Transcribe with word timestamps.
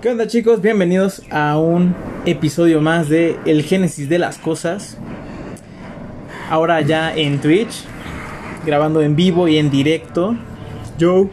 ¿Qué 0.00 0.10
onda 0.10 0.28
chicos? 0.28 0.62
Bienvenidos 0.62 1.22
a 1.28 1.58
un 1.58 1.92
episodio 2.24 2.80
más 2.80 3.08
de 3.08 3.36
El 3.46 3.64
Génesis 3.64 4.08
de 4.08 4.20
las 4.20 4.38
Cosas. 4.38 4.96
Ahora 6.48 6.80
ya 6.82 7.12
en 7.12 7.40
Twitch, 7.40 7.82
grabando 8.64 9.02
en 9.02 9.16
vivo 9.16 9.48
y 9.48 9.58
en 9.58 9.72
directo. 9.72 10.36
Yo. 10.98 11.28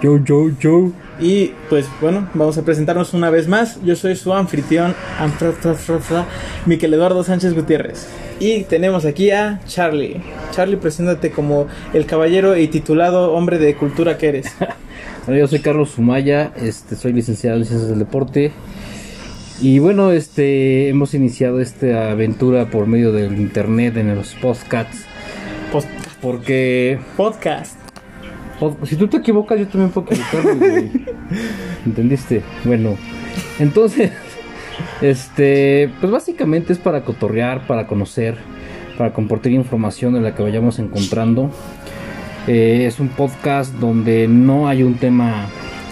Yo, 0.00 0.18
yo, 0.22 0.50
yo. 0.60 0.92
Y 1.18 1.48
pues 1.68 1.88
bueno, 2.00 2.28
vamos 2.32 2.56
a 2.58 2.62
presentarnos 2.62 3.12
una 3.12 3.28
vez 3.28 3.48
más. 3.48 3.82
Yo 3.82 3.96
soy 3.96 4.14
su 4.14 4.32
anfitrión, 4.32 4.94
Miquel 6.64 6.94
Eduardo 6.94 7.24
Sánchez 7.24 7.54
Gutiérrez. 7.54 8.06
Y 8.38 8.62
tenemos 8.62 9.04
aquí 9.04 9.32
a 9.32 9.60
Charlie. 9.66 10.22
Charlie, 10.52 10.76
preséntate 10.76 11.32
como 11.32 11.66
el 11.92 12.06
caballero 12.06 12.56
y 12.56 12.68
titulado 12.68 13.32
hombre 13.32 13.58
de 13.58 13.74
cultura 13.74 14.16
que 14.16 14.28
eres. 14.28 14.46
Yo 15.28 15.46
soy 15.46 15.60
Carlos 15.60 15.90
Sumaya, 15.90 16.52
este, 16.56 16.96
soy 16.96 17.12
licenciado 17.12 17.58
en 17.58 17.64
Ciencias 17.64 17.88
del 17.88 17.98
Deporte. 18.00 18.52
Y 19.60 19.78
bueno, 19.78 20.10
este, 20.10 20.88
hemos 20.88 21.14
iniciado 21.14 21.60
esta 21.60 22.10
aventura 22.10 22.70
por 22.70 22.86
medio 22.86 23.12
del 23.12 23.38
internet 23.38 23.96
en 23.96 24.14
los 24.14 24.34
podcasts. 24.34 25.04
Post 25.70 25.88
Porque. 26.20 26.98
podcast. 27.16 27.76
pod- 28.58 28.84
si 28.86 28.96
tú 28.96 29.06
te 29.06 29.18
equivocas, 29.18 29.58
yo 29.60 29.68
también 29.68 29.90
puedo 29.90 30.08
equivocarme. 30.10 30.90
¿Entendiste? 31.86 32.42
Bueno, 32.64 32.96
entonces, 33.60 34.10
este, 35.02 35.90
pues 36.00 36.10
básicamente 36.10 36.72
es 36.72 36.78
para 36.78 37.04
cotorrear, 37.04 37.66
para 37.68 37.86
conocer, 37.86 38.36
para 38.98 39.12
compartir 39.12 39.52
información 39.52 40.14
de 40.14 40.22
la 40.22 40.34
que 40.34 40.42
vayamos 40.42 40.78
encontrando. 40.80 41.50
Es 42.52 42.98
un 42.98 43.10
podcast 43.10 43.72
donde 43.74 44.26
no 44.26 44.66
hay 44.66 44.82
un 44.82 44.94
tema 44.94 45.46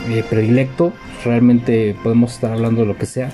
eh, 0.09 0.25
predilecto, 0.29 0.93
realmente 1.25 1.95
podemos 2.03 2.33
estar 2.35 2.51
hablando 2.51 2.81
de 2.81 2.89
lo 2.89 2.99
que 2.99 3.07
sea, 3.07 3.31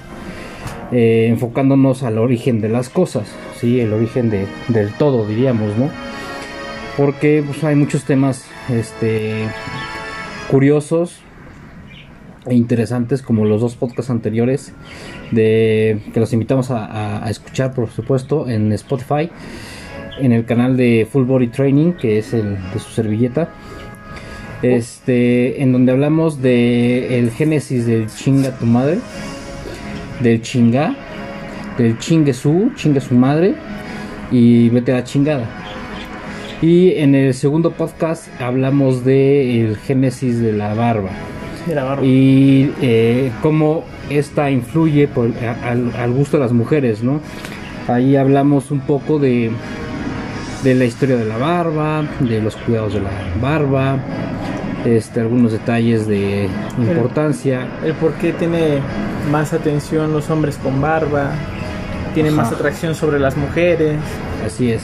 eh, 0.92 1.28
enfocándonos 1.30 2.02
al 2.02 2.18
origen 2.18 2.60
de 2.60 2.68
las 2.68 2.90
cosas, 2.90 3.34
¿sí? 3.56 3.80
el 3.80 3.94
origen 3.94 4.28
de, 4.28 4.46
del 4.68 4.92
todo, 4.92 5.26
diríamos, 5.26 5.74
¿no? 5.78 5.88
Porque 6.98 7.42
pues, 7.42 7.64
hay 7.64 7.76
muchos 7.76 8.04
temas 8.04 8.44
este, 8.68 9.46
curiosos 10.50 11.20
e 12.44 12.54
interesantes 12.54 13.22
como 13.22 13.46
los 13.46 13.62
dos 13.62 13.74
podcasts 13.74 14.10
anteriores 14.10 14.74
de 15.30 15.98
que 16.12 16.20
los 16.20 16.34
invitamos 16.34 16.70
a 16.70 17.26
escuchar 17.30 17.72
por 17.72 17.88
supuesto 17.88 18.50
en 18.50 18.70
Spotify 18.72 19.30
en 20.18 20.32
el 20.32 20.44
canal 20.44 20.76
de 20.76 21.06
Full 21.10 21.24
Body 21.24 21.48
Training 21.48 21.92
que 21.92 22.18
es 22.18 22.32
el 22.34 22.56
de 22.72 22.78
su 22.78 22.90
servilleta 22.90 23.48
este 24.62 25.62
en 25.62 25.72
donde 25.72 25.92
hablamos 25.92 26.40
de 26.40 27.18
el 27.18 27.30
génesis 27.30 27.86
del 27.86 28.06
chinga 28.08 28.50
tu 28.58 28.66
madre 28.66 28.98
del 30.20 30.40
chinga 30.42 30.94
del 31.76 31.98
chingue 31.98 32.32
su 32.32 32.70
chingue 32.76 33.00
su 33.00 33.14
madre 33.14 33.54
y 34.30 34.68
vete 34.70 34.92
a 34.92 34.96
la 34.96 35.04
chingada 35.04 35.44
y 36.62 36.92
en 36.92 37.14
el 37.14 37.34
segundo 37.34 37.72
podcast 37.72 38.28
hablamos 38.40 39.04
de 39.04 39.60
el 39.60 39.76
génesis 39.76 40.40
de 40.40 40.52
la 40.52 40.72
barba 40.74 41.10
De 41.66 41.74
la 41.74 41.84
barba. 41.84 42.04
y 42.06 42.72
eh, 42.80 43.30
cómo 43.42 43.84
esta 44.08 44.50
influye 44.50 45.08
por- 45.08 45.32
a- 45.44 45.70
al, 45.70 45.92
al 45.96 46.12
gusto 46.12 46.36
de 46.38 46.42
las 46.44 46.52
mujeres, 46.52 47.02
¿no? 47.02 47.20
Ahí 47.88 48.16
hablamos 48.16 48.70
un 48.70 48.80
poco 48.80 49.18
de, 49.18 49.50
de 50.64 50.74
la 50.74 50.86
historia 50.86 51.16
de 51.16 51.26
la 51.26 51.36
barba, 51.36 52.02
de 52.20 52.40
los 52.40 52.56
cuidados 52.56 52.94
de 52.94 53.00
la 53.00 53.10
barba, 53.40 53.98
este, 54.86 55.20
algunos 55.20 55.52
detalles 55.52 56.06
de 56.06 56.48
importancia. 56.78 57.68
El 57.84 57.92
por 57.94 58.14
qué 58.14 58.32
tiene 58.32 58.80
más 59.30 59.52
atención 59.52 60.12
los 60.12 60.30
hombres 60.30 60.56
con 60.56 60.80
barba. 60.80 61.32
Tiene 62.14 62.30
Ajá. 62.30 62.38
más 62.38 62.52
atracción 62.52 62.94
sobre 62.94 63.18
las 63.18 63.36
mujeres. 63.36 63.98
Así 64.44 64.72
es. 64.72 64.82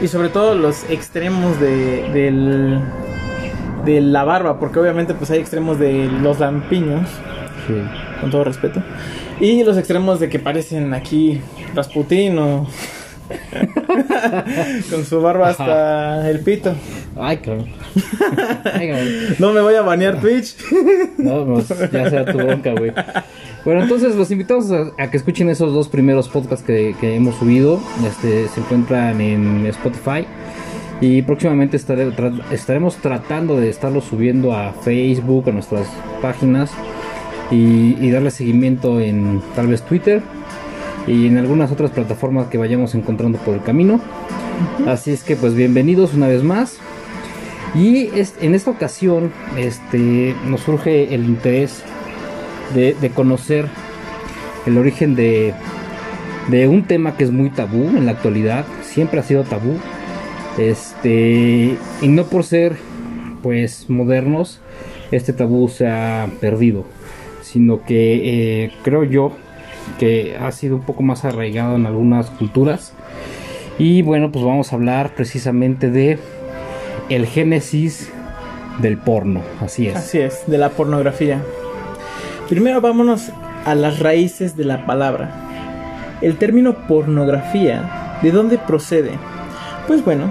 Y 0.00 0.08
sobre 0.08 0.28
todo 0.28 0.54
los 0.54 0.88
extremos 0.88 1.58
de, 1.60 2.08
del, 2.12 2.80
de 3.84 4.00
la 4.00 4.22
barba. 4.24 4.60
Porque 4.60 4.78
obviamente 4.78 5.14
pues 5.14 5.30
hay 5.30 5.40
extremos 5.40 5.78
de 5.78 6.08
los 6.22 6.38
lampiños. 6.38 7.08
Sí. 7.66 7.74
Con 8.20 8.30
todo 8.30 8.44
respeto. 8.44 8.82
Y 9.40 9.64
los 9.64 9.76
extremos 9.76 10.20
de 10.20 10.28
que 10.28 10.38
parecen 10.38 10.94
aquí 10.94 11.40
Rasputín 11.74 12.38
o... 12.38 12.68
con 14.90 15.04
su 15.04 15.20
barba 15.20 15.48
hasta 15.50 16.28
el 16.30 16.40
pito. 16.40 16.74
Ay, 17.18 17.38
cabrón. 17.38 17.66
Ay, 18.72 18.88
cabrón. 18.88 19.08
No 19.38 19.52
me 19.52 19.60
voy 19.60 19.74
a 19.74 19.82
banear 19.82 20.20
Twitch. 20.20 20.56
No, 21.18 21.44
pues, 21.46 21.68
ya 21.92 22.10
sea 22.10 22.24
tu 22.24 22.38
bronca, 22.38 22.72
güey. 22.72 22.92
Bueno, 23.64 23.82
entonces 23.82 24.16
los 24.16 24.28
invitamos 24.32 24.72
a, 24.72 24.90
a 25.00 25.08
que 25.10 25.16
escuchen 25.16 25.48
esos 25.50 25.72
dos 25.72 25.88
primeros 25.88 26.28
podcasts 26.28 26.64
que, 26.66 26.96
que 27.00 27.14
hemos 27.14 27.36
subido. 27.36 27.80
Este, 28.04 28.48
se 28.48 28.60
encuentran 28.60 29.20
en 29.20 29.64
Spotify. 29.66 30.26
Y 31.00 31.22
próximamente 31.22 31.76
estaré- 31.76 32.14
tra- 32.16 32.42
estaremos 32.50 32.96
tratando 32.96 33.56
de 33.60 33.68
estarlos 33.68 34.04
subiendo 34.04 34.52
a 34.54 34.72
Facebook, 34.72 35.48
a 35.48 35.52
nuestras 35.52 35.86
páginas. 36.20 36.70
Y, 37.52 37.96
y 38.00 38.10
darle 38.10 38.30
seguimiento 38.30 38.98
en 39.00 39.42
tal 39.54 39.66
vez 39.68 39.82
Twitter. 39.82 40.22
Y 41.06 41.26
en 41.26 41.38
algunas 41.38 41.70
otras 41.72 41.90
plataformas 41.90 42.46
que 42.48 42.58
vayamos 42.58 42.94
encontrando 42.94 43.38
por 43.38 43.54
el 43.54 43.62
camino. 43.62 44.00
Así 44.86 45.10
es 45.10 45.24
que 45.24 45.36
pues 45.36 45.54
bienvenidos 45.54 46.14
una 46.14 46.28
vez 46.28 46.42
más. 46.42 46.78
Y 47.74 48.08
es- 48.18 48.34
en 48.40 48.54
esta 48.54 48.70
ocasión 48.70 49.32
este, 49.56 50.34
nos 50.46 50.60
surge 50.60 51.14
el 51.14 51.24
interés 51.24 51.82
de, 52.74 52.94
de 53.00 53.10
conocer 53.10 53.66
el 54.66 54.78
origen 54.78 55.14
de, 55.16 55.54
de 56.48 56.68
un 56.68 56.84
tema 56.84 57.16
que 57.16 57.24
es 57.24 57.30
muy 57.32 57.50
tabú 57.50 57.82
en 57.96 58.06
la 58.06 58.12
actualidad, 58.12 58.64
siempre 58.82 59.18
ha 59.20 59.22
sido 59.24 59.42
tabú, 59.42 59.76
este, 60.58 61.76
y 62.00 62.08
no 62.08 62.24
por 62.24 62.44
ser 62.44 62.76
pues 63.42 63.90
modernos, 63.90 64.60
este 65.10 65.32
tabú 65.32 65.68
se 65.68 65.88
ha 65.88 66.28
perdido, 66.40 66.84
sino 67.42 67.82
que 67.84 68.64
eh, 68.64 68.72
creo 68.84 69.02
yo 69.04 69.32
que 69.98 70.36
ha 70.40 70.50
sido 70.52 70.76
un 70.76 70.82
poco 70.82 71.02
más 71.02 71.24
arraigado 71.24 71.76
en 71.76 71.86
algunas 71.86 72.30
culturas. 72.30 72.92
Y 73.78 74.02
bueno, 74.02 74.30
pues 74.32 74.44
vamos 74.44 74.72
a 74.72 74.76
hablar 74.76 75.14
precisamente 75.14 75.90
de 75.90 76.18
el 77.08 77.26
génesis 77.26 78.10
del 78.80 78.98
porno, 78.98 79.40
así 79.60 79.88
es. 79.88 79.96
Así 79.96 80.18
es, 80.18 80.44
de 80.46 80.58
la 80.58 80.70
pornografía. 80.70 81.42
Primero 82.48 82.80
vámonos 82.80 83.30
a 83.64 83.74
las 83.74 83.98
raíces 83.98 84.56
de 84.56 84.64
la 84.64 84.86
palabra. 84.86 85.30
El 86.20 86.36
término 86.36 86.86
pornografía, 86.86 88.18
¿de 88.22 88.30
dónde 88.30 88.58
procede? 88.58 89.12
Pues 89.86 90.04
bueno, 90.04 90.30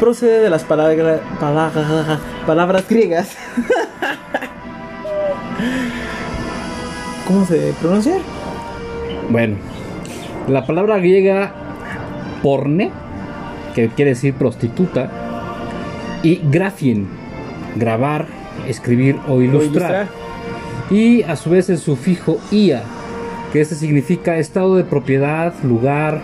procede 0.00 0.40
de 0.40 0.50
las 0.50 0.64
palabra- 0.64 1.20
palabra- 1.38 2.18
palabras 2.46 2.88
griegas. 2.88 3.36
¿Cómo 7.26 7.44
se 7.46 7.74
pronuncia? 7.80 8.16
Bueno, 9.30 9.56
la 10.48 10.64
palabra 10.66 10.98
griega 10.98 11.52
porne, 12.42 12.90
que 13.74 13.88
quiere 13.88 14.12
decir 14.12 14.34
prostituta, 14.34 15.10
y 16.22 16.40
grafien, 16.50 17.06
grabar, 17.76 18.26
escribir 18.66 19.16
o 19.28 19.40
ilustrar. 19.40 20.08
Y 20.90 21.22
a 21.22 21.36
su 21.36 21.50
vez 21.50 21.68
el 21.68 21.78
sufijo 21.78 22.38
ia, 22.50 22.82
que 23.52 23.60
este 23.60 23.74
significa 23.74 24.38
estado 24.38 24.76
de 24.76 24.84
propiedad, 24.84 25.52
lugar 25.62 26.22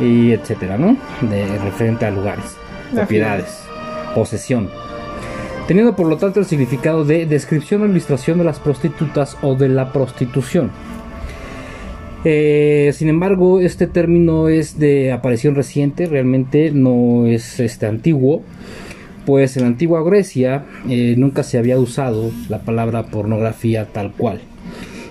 y 0.00 0.32
etcétera, 0.32 0.76
¿no? 0.76 0.96
De 1.20 1.46
referente 1.58 2.04
a 2.06 2.10
lugares, 2.10 2.56
propiedades, 2.92 3.62
posesión. 4.14 4.68
Teniendo 5.68 5.96
por 5.96 6.08
lo 6.08 6.16
tanto 6.18 6.40
el 6.40 6.46
significado 6.46 7.04
de 7.04 7.24
descripción 7.26 7.82
o 7.82 7.86
ilustración 7.86 8.38
de 8.38 8.44
las 8.44 8.58
prostitutas 8.58 9.38
o 9.40 9.54
de 9.54 9.68
la 9.68 9.92
prostitución. 9.92 10.70
Eh, 12.24 12.92
sin 12.94 13.08
embargo, 13.08 13.60
este 13.60 13.86
término 13.86 14.48
es 14.48 14.78
de 14.78 15.12
aparición 15.12 15.54
reciente, 15.54 16.06
realmente 16.06 16.70
no 16.70 17.26
es 17.26 17.60
este 17.60 17.86
antiguo, 17.86 18.42
pues 19.26 19.56
en 19.56 19.62
la 19.62 19.68
antigua 19.68 20.02
Grecia 20.02 20.64
eh, 20.88 21.14
nunca 21.18 21.42
se 21.42 21.58
había 21.58 21.78
usado 21.78 22.30
la 22.48 22.62
palabra 22.62 23.06
pornografía 23.06 23.86
tal 23.92 24.12
cual. 24.12 24.40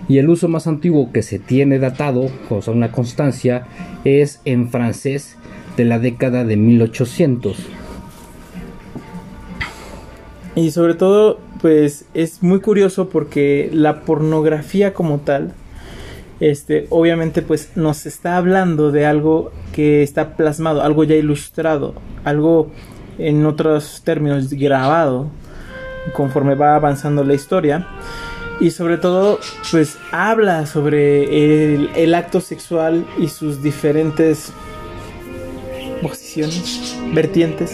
Y 0.10 0.18
el 0.18 0.30
uso 0.30 0.48
más 0.48 0.68
antiguo 0.68 1.12
que 1.12 1.22
se 1.22 1.40
tiene 1.40 1.80
datado, 1.80 2.30
o 2.50 2.62
sea, 2.62 2.74
una 2.74 2.92
constancia, 2.92 3.68
es 4.04 4.42
en 4.44 4.70
francés 4.70 5.38
de 5.78 5.86
la 5.86 6.00
década 6.00 6.44
de 6.44 6.58
1800. 6.58 7.58
Y 10.56 10.72
sobre 10.72 10.96
todo, 10.96 11.40
pues 11.62 12.06
es 12.14 12.44
muy 12.44 12.60
curioso 12.60 13.10
porque 13.10 13.70
la 13.72 14.02
pornografía 14.02 14.94
como 14.94 15.20
tal, 15.20 15.54
este, 16.52 16.88
obviamente, 16.90 17.42
pues 17.42 17.72
nos 17.76 18.06
está 18.06 18.36
hablando 18.38 18.92
de 18.92 19.06
algo 19.06 19.52
que 19.74 20.04
está 20.04 20.36
plasmado, 20.36 20.82
algo 20.82 21.04
ya 21.06 21.16
ilustrado, 21.16 21.94
algo 22.26 22.70
en 23.18 23.46
otros 23.46 24.02
términos 24.04 24.50
grabado, 24.54 25.28
conforme 26.14 26.56
va 26.56 26.76
avanzando 26.76 27.24
la 27.24 27.34
historia. 27.34 27.88
y 28.60 28.70
sobre 28.72 28.98
todo 28.98 29.40
pues 29.72 29.98
habla 30.12 30.66
sobre 30.68 31.74
el, 31.76 31.90
el 31.96 32.14
acto 32.14 32.40
sexual 32.40 33.06
y 33.18 33.28
sus 33.28 33.64
diferentes 33.64 34.52
posiciones, 36.02 36.96
vertientes, 37.14 37.72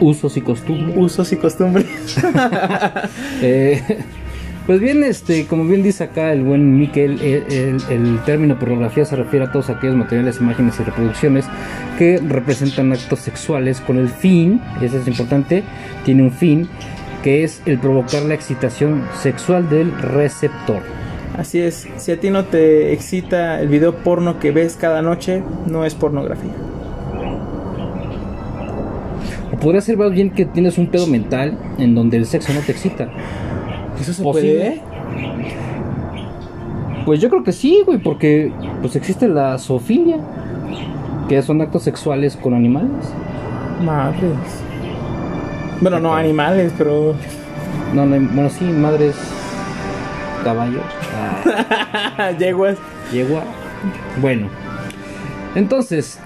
Usos 0.00 0.36
y 0.36 0.40
costumbres. 0.40 0.96
usos 0.96 1.32
y 1.32 1.36
costumbres. 1.36 1.86
Eh, 3.42 3.82
pues 4.66 4.80
bien, 4.80 5.02
este, 5.02 5.46
como 5.46 5.64
bien 5.64 5.82
dice 5.82 6.04
acá 6.04 6.32
el 6.32 6.42
buen 6.42 6.78
Miquel, 6.78 7.20
el, 7.20 7.52
el- 7.52 7.82
el 7.90 8.18
término 8.24 8.58
pornografía 8.58 9.04
se 9.04 9.16
refiere 9.16 9.46
a 9.46 9.52
todos 9.52 9.70
aquellos 9.70 9.96
materiales, 9.96 10.40
imágenes 10.40 10.78
y 10.78 10.84
reproducciones 10.84 11.46
que 11.98 12.18
representan 12.26 12.92
actos 12.92 13.18
sexuales 13.20 13.80
con 13.80 13.98
el 13.98 14.08
fin, 14.08 14.60
y 14.80 14.84
eso 14.84 14.98
es 14.98 15.08
importante, 15.08 15.62
tiene 16.04 16.22
un 16.22 16.30
fin, 16.30 16.68
que 17.22 17.44
es 17.44 17.60
el 17.66 17.78
provocar 17.78 18.22
la 18.22 18.34
excitación 18.34 19.02
sexual 19.20 19.68
del 19.68 19.92
receptor. 20.00 20.82
Así 21.36 21.60
es, 21.60 21.88
si 21.96 22.12
a 22.12 22.20
ti 22.20 22.30
no 22.30 22.44
te 22.44 22.92
excita 22.92 23.60
el 23.60 23.68
video 23.68 23.96
porno 23.96 24.38
que 24.38 24.50
ves 24.52 24.76
cada 24.80 25.02
noche, 25.02 25.42
no 25.66 25.84
es 25.84 25.94
pornografía. 25.94 26.52
O 29.52 29.56
podría 29.56 29.80
ser 29.80 29.96
más 29.96 30.12
bien 30.12 30.30
que 30.30 30.44
tienes 30.44 30.78
un 30.78 30.86
pedo 30.88 31.06
mental 31.06 31.58
en 31.78 31.94
donde 31.94 32.16
el 32.16 32.26
sexo 32.26 32.52
no 32.52 32.60
te 32.60 32.72
excita. 32.72 33.08
¿Eso 34.00 34.12
se 34.12 34.22
Posible. 34.22 34.82
puede? 34.82 34.82
Pues 37.04 37.20
yo 37.20 37.28
creo 37.28 37.42
que 37.42 37.52
sí, 37.52 37.82
güey, 37.84 37.98
porque 37.98 38.52
pues 38.80 38.94
existe 38.96 39.28
la 39.28 39.58
zoofilia, 39.58 40.18
que 41.28 41.42
son 41.42 41.60
actos 41.60 41.82
sexuales 41.82 42.36
con 42.36 42.54
animales. 42.54 43.12
Madres. 43.84 44.30
Bueno, 45.80 45.98
no 45.98 46.14
animales, 46.14 46.72
pero... 46.78 47.14
No, 47.92 48.06
no, 48.06 48.16
bueno, 48.32 48.48
sí, 48.48 48.64
madres, 48.64 49.16
caballo, 50.44 50.80
ah, 51.16 52.30
Yeguas. 52.38 52.78
yegua. 53.12 53.42
Bueno, 54.20 54.46
entonces, 55.54 56.18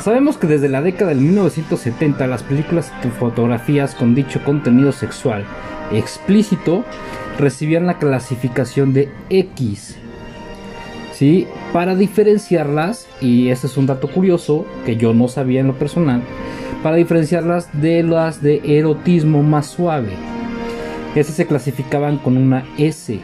sabemos 0.00 0.36
que 0.36 0.46
desde 0.46 0.68
la 0.68 0.82
década 0.82 1.10
del 1.10 1.20
1970 1.20 2.26
las 2.26 2.42
películas 2.42 2.92
y 3.04 3.08
fotografías 3.08 3.94
con 3.94 4.14
dicho 4.14 4.42
contenido 4.44 4.92
sexual 4.92 5.44
explícito 5.92 6.84
recibían 7.38 7.86
la 7.86 7.98
clasificación 7.98 8.92
de 8.92 9.08
X. 9.30 9.96
¿Sí? 11.12 11.46
Para 11.72 11.94
diferenciarlas, 11.94 13.06
y 13.20 13.48
este 13.48 13.66
es 13.66 13.76
un 13.76 13.86
dato 13.86 14.08
curioso 14.08 14.64
que 14.86 14.96
yo 14.96 15.12
no 15.12 15.28
sabía 15.28 15.60
en 15.60 15.66
lo 15.66 15.74
personal, 15.74 16.22
para 16.82 16.96
diferenciarlas 16.96 17.68
de 17.80 18.02
las 18.02 18.40
de 18.42 18.62
erotismo 18.64 19.42
más 19.42 19.66
suave. 19.66 20.12
Esas 21.14 21.34
se 21.34 21.46
clasificaban 21.46 22.18
con 22.18 22.36
una 22.36 22.64
S. 22.78 23.20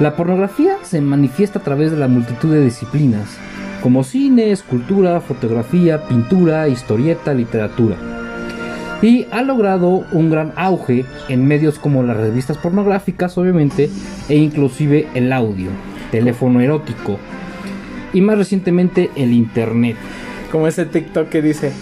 La 0.00 0.16
pornografía 0.16 0.76
se 0.82 1.00
manifiesta 1.00 1.60
a 1.60 1.62
través 1.62 1.92
de 1.92 1.96
la 1.96 2.08
multitud 2.08 2.52
de 2.52 2.64
disciplinas, 2.64 3.38
como 3.82 4.04
cine, 4.04 4.50
escultura, 4.50 5.20
fotografía, 5.20 6.06
pintura, 6.08 6.68
historieta, 6.68 7.32
literatura. 7.34 8.21
Y 9.02 9.26
ha 9.32 9.42
logrado 9.42 10.04
un 10.12 10.30
gran 10.30 10.52
auge 10.56 11.04
en 11.28 11.46
medios 11.46 11.78
como 11.78 12.04
las 12.04 12.16
revistas 12.16 12.56
pornográficas, 12.56 13.36
obviamente, 13.36 13.90
e 14.28 14.36
inclusive 14.36 15.08
el 15.14 15.32
audio, 15.32 15.70
teléfono 16.12 16.60
erótico, 16.60 17.18
y 18.12 18.20
más 18.20 18.38
recientemente 18.38 19.10
el 19.16 19.32
internet. 19.32 19.96
Como 20.52 20.68
ese 20.68 20.86
TikTok 20.86 21.28
que 21.28 21.42
dice... 21.42 21.72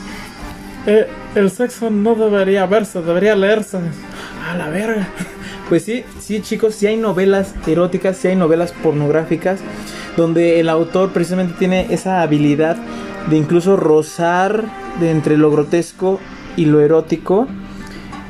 "Eh, 0.87 1.07
el 1.35 1.51
sexo 1.51 1.91
no 1.91 2.15
debería 2.15 2.65
verse, 2.67 3.03
debería 3.03 3.37
leerse. 3.37 3.79
A 4.51 4.57
la 4.57 4.71
verga. 4.71 5.07
Pues 5.69 5.85
sí, 5.85 6.03
sí 6.19 6.41
chicos, 6.41 6.75
sí 6.75 6.87
hay 6.87 6.97
novelas 6.97 7.55
eróticas, 7.67 8.17
sí 8.17 8.29
hay 8.29 8.37
novelas 8.37 8.73
pornográficas 8.83 9.61
donde 10.17 10.59
el 10.59 10.69
autor 10.69 11.13
precisamente 11.13 11.55
tiene 11.59 11.87
esa 11.91 12.23
habilidad 12.23 12.77
de 13.29 13.37
incluso 13.37 13.77
rozar 13.77 14.65
de 14.99 15.11
entre 15.13 15.37
lo 15.37 15.51
grotesco 15.53 16.19
y 16.57 16.67
lo 16.67 16.81
erótico. 16.81 17.47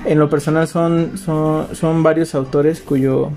En 0.04 0.18
lo 0.18 0.30
personal 0.30 0.66
son, 0.66 1.18
son, 1.18 1.74
son 1.74 2.02
varios 2.02 2.34
autores 2.34 2.80
cuyo 2.80 3.30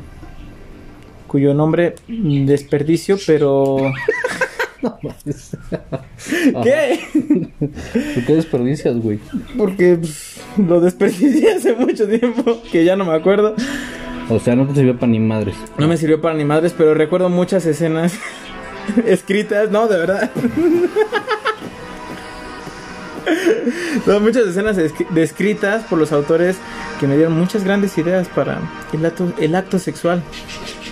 cuyo 1.28 1.54
nombre 1.56 1.96
desperdicio, 2.08 3.18
pero 3.26 3.78
¿qué? 6.64 7.00
¿Por 8.14 8.26
qué 8.26 8.36
desperdicias, 8.36 8.96
güey? 8.98 9.20
Porque 9.58 9.98
pues, 10.00 10.42
lo 10.58 10.80
desperdicié 10.82 11.54
hace 11.54 11.74
mucho 11.74 12.08
tiempo, 12.08 12.62
que 12.72 12.86
ya 12.86 12.96
no 12.96 13.06
me 13.06 13.14
acuerdo. 13.14 13.56
O 14.30 14.40
sea, 14.40 14.56
no 14.56 14.68
te 14.68 14.76
sirvió 14.76 14.96
para 14.98 15.12
ni 15.12 15.20
madres. 15.20 15.56
No 15.78 15.88
me 15.88 15.98
sirvió 15.98 16.22
para 16.22 16.36
ni 16.36 16.46
madres, 16.46 16.74
pero 16.78 16.94
recuerdo 16.94 17.30
muchas 17.30 17.66
escenas 17.66 18.18
escritas, 19.06 19.72
no, 19.72 19.88
de 19.88 19.98
verdad. 19.98 20.32
No, 24.08 24.20
muchas 24.20 24.48
escenas 24.48 24.78
escri- 24.78 25.08
descritas 25.10 25.84
por 25.84 25.98
los 26.00 26.12
autores 26.12 26.58
que 27.00 27.08
me 27.08 27.16
dieron 27.16 27.38
muchas 27.38 27.64
grandes 27.64 27.98
ideas 27.98 28.28
para 28.28 28.60
el 28.92 29.06
acto, 29.06 29.32
el 29.40 29.56
acto 29.56 29.80
sexual. 29.80 30.22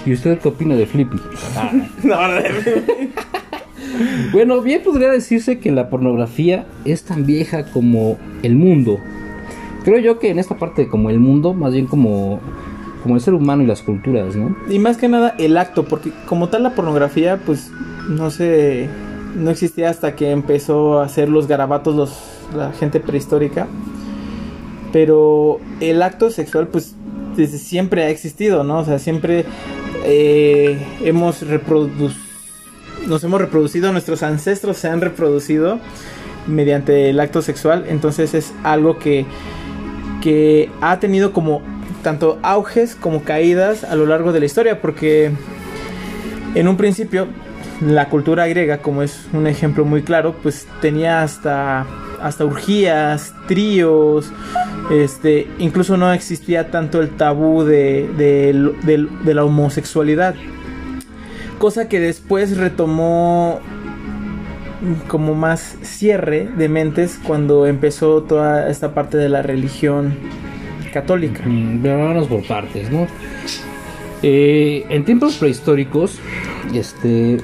¿Y 0.05 0.13
usted 0.13 0.39
qué 0.39 0.47
opina 0.49 0.75
de 0.75 0.85
Flippy? 0.85 1.17
No, 2.03 2.27
no, 2.27 2.33
de- 2.33 3.09
Bueno, 4.31 4.61
bien 4.61 4.81
podría 4.83 5.09
decirse 5.09 5.59
que 5.59 5.71
la 5.71 5.89
pornografía 5.89 6.65
es 6.85 7.03
tan 7.03 7.25
vieja 7.25 7.65
como 7.65 8.17
el 8.43 8.55
mundo. 8.55 8.99
Creo 9.83 9.99
yo 9.99 10.19
que 10.19 10.29
en 10.29 10.39
esta 10.39 10.55
parte 10.57 10.87
como 10.87 11.09
el 11.09 11.19
mundo, 11.19 11.53
más 11.53 11.73
bien 11.73 11.87
como, 11.87 12.39
como 13.03 13.15
el 13.15 13.21
ser 13.21 13.33
humano 13.33 13.63
y 13.63 13.65
las 13.65 13.81
culturas, 13.81 14.35
¿no? 14.35 14.55
Y 14.69 14.79
más 14.79 14.97
que 14.97 15.07
nada 15.09 15.35
el 15.39 15.57
acto, 15.57 15.85
porque 15.85 16.11
como 16.27 16.49
tal 16.49 16.63
la 16.63 16.75
pornografía, 16.75 17.37
pues 17.45 17.71
no 18.07 18.29
sé, 18.31 18.87
no 19.35 19.49
existía 19.49 19.89
hasta 19.89 20.15
que 20.15 20.31
empezó 20.31 20.99
a 20.99 21.05
hacer 21.05 21.29
los 21.29 21.47
garabatos 21.47 21.95
los, 21.95 22.17
la 22.55 22.71
gente 22.73 22.99
prehistórica. 22.99 23.67
Pero 24.91 25.59
el 25.79 26.01
acto 26.01 26.29
sexual, 26.29 26.67
pues 26.67 26.95
desde 27.35 27.57
siempre 27.57 28.03
ha 28.03 28.09
existido, 28.09 28.63
¿no? 28.63 28.79
O 28.79 28.85
sea, 28.85 28.99
siempre 28.99 29.45
eh, 30.03 30.85
hemos 31.03 31.41
reproducido, 31.47 32.13
nos 33.07 33.23
hemos 33.23 33.39
reproducido, 33.39 33.91
nuestros 33.91 34.21
ancestros 34.21 34.77
se 34.77 34.89
han 34.89 35.01
reproducido 35.01 35.79
mediante 36.47 37.09
el 37.09 37.19
acto 37.19 37.41
sexual, 37.41 37.85
entonces 37.87 38.33
es 38.33 38.53
algo 38.63 38.99
que, 38.99 39.25
que 40.21 40.69
ha 40.81 40.99
tenido 40.99 41.33
como 41.33 41.61
tanto 42.03 42.39
auges 42.41 42.95
como 42.95 43.23
caídas 43.23 43.83
a 43.83 43.95
lo 43.95 44.05
largo 44.05 44.33
de 44.33 44.39
la 44.39 44.45
historia, 44.45 44.81
porque 44.81 45.31
en 46.55 46.67
un 46.67 46.77
principio 46.77 47.27
la 47.85 48.09
cultura 48.09 48.47
griega, 48.47 48.77
como 48.79 49.01
es 49.01 49.27
un 49.33 49.47
ejemplo 49.47 49.85
muy 49.85 50.03
claro, 50.03 50.35
pues 50.41 50.67
tenía 50.81 51.23
hasta 51.23 51.85
hasta 52.21 52.45
urgías, 52.45 53.33
tríos, 53.47 54.31
este, 54.91 55.47
incluso 55.57 55.97
no 55.97 56.13
existía 56.13 56.69
tanto 56.69 57.01
el 57.01 57.09
tabú 57.09 57.63
de, 57.63 58.07
de- 58.15 59.33
la 59.33 59.43
homosexualidad, 59.43 60.35
cosa 61.57 61.89
que 61.89 61.99
después 61.99 62.57
retomó 62.57 63.59
como 65.07 65.33
más 65.33 65.77
cierre 65.81 66.47
de 66.55 66.69
mentes 66.69 67.19
cuando 67.23 67.65
empezó 67.65 68.21
toda 68.21 68.69
esta 68.69 68.93
parte 68.93 69.17
de 69.17 69.29
la 69.29 69.41
religión 69.41 70.13
católica. 70.93 71.41
Mm, 71.43 71.81
vámonos 71.83 72.27
por 72.27 72.45
partes, 72.45 72.91
¿no? 72.91 73.07
Eh, 74.23 74.85
en 74.89 75.05
tiempos 75.05 75.37
prehistóricos, 75.37 76.19
este, 76.73 77.37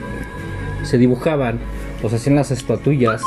se 0.83 0.97
dibujaban 0.97 1.59
o 2.03 2.09
se 2.09 2.17
hacían 2.17 2.35
las 2.35 2.51
estatuillas 2.51 3.21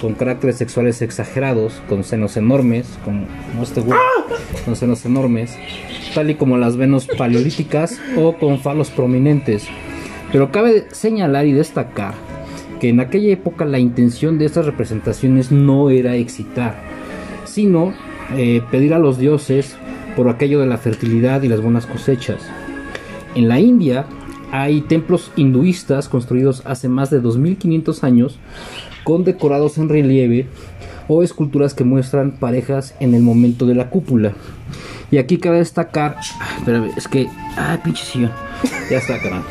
con 0.00 0.14
caracteres 0.14 0.56
sexuales 0.56 1.00
exagerados, 1.02 1.82
con 1.88 2.04
senos 2.04 2.36
enormes, 2.36 2.86
con, 3.04 3.26
como 3.50 3.62
este 3.62 3.80
güey, 3.80 3.98
con 4.64 4.76
senos 4.76 5.04
enormes, 5.06 5.56
tal 6.14 6.30
y 6.30 6.34
como 6.34 6.58
las 6.58 6.76
Venus 6.76 7.06
paleolíticas 7.06 8.00
o 8.16 8.34
con 8.36 8.58
falos 8.60 8.90
prominentes. 8.90 9.66
Pero 10.32 10.50
cabe 10.50 10.86
señalar 10.90 11.46
y 11.46 11.52
destacar 11.52 12.14
que 12.80 12.90
en 12.90 13.00
aquella 13.00 13.32
época 13.32 13.64
la 13.64 13.78
intención 13.78 14.38
de 14.38 14.44
estas 14.44 14.66
representaciones 14.66 15.50
no 15.50 15.88
era 15.88 16.16
excitar, 16.16 16.76
sino 17.44 17.94
eh, 18.36 18.60
pedir 18.70 18.92
a 18.92 18.98
los 18.98 19.18
dioses 19.18 19.76
por 20.14 20.28
aquello 20.28 20.60
de 20.60 20.66
la 20.66 20.78
fertilidad 20.78 21.42
y 21.42 21.48
las 21.48 21.60
buenas 21.60 21.86
cosechas. 21.86 22.42
En 23.34 23.48
la 23.48 23.60
India 23.60 24.06
hay 24.52 24.80
templos 24.82 25.30
hinduistas 25.36 26.08
construidos 26.08 26.62
hace 26.64 26.88
más 26.88 27.10
de 27.10 27.20
2500 27.20 28.04
años 28.04 28.38
con 29.04 29.24
decorados 29.24 29.78
en 29.78 29.88
relieve 29.88 30.46
o 31.08 31.22
esculturas 31.22 31.74
que 31.74 31.84
muestran 31.84 32.32
parejas 32.32 32.94
en 33.00 33.14
el 33.14 33.22
momento 33.22 33.66
de 33.66 33.74
la 33.74 33.90
cúpula. 33.90 34.32
Y 35.10 35.18
aquí 35.18 35.38
cabe 35.38 35.58
destacar, 35.58 36.16
ah, 36.40 36.54
espérame, 36.58 36.90
es 36.96 37.06
que, 37.06 37.28
ah, 37.56 37.78
pinche 37.84 38.04
sillón, 38.04 38.32
ya 38.90 38.98
está, 38.98 39.18
caramba. 39.20 39.46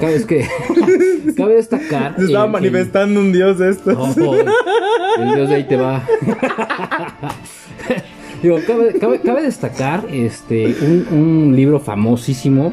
Cabe, 0.00 0.14
es 0.16 0.26
que, 0.26 0.46
cabe 1.36 1.54
destacar. 1.54 2.16
Se 2.16 2.24
estaba 2.26 2.44
el- 2.44 2.48
el- 2.48 2.52
manifestando 2.52 3.20
un 3.20 3.32
dios 3.32 3.58
de 3.58 3.70
estos. 3.70 3.96
Oh, 4.18 4.34
el 4.34 5.34
dios 5.34 5.48
de 5.48 5.54
ahí 5.54 5.64
te 5.68 5.76
va. 5.76 6.02
Digo, 8.42 8.58
cabe, 8.66 8.94
cabe- 9.00 9.20
cabe 9.20 9.42
destacar 9.42 10.04
este 10.12 10.76
un, 10.80 11.06
un 11.10 11.56
libro 11.56 11.80
famosísimo 11.80 12.72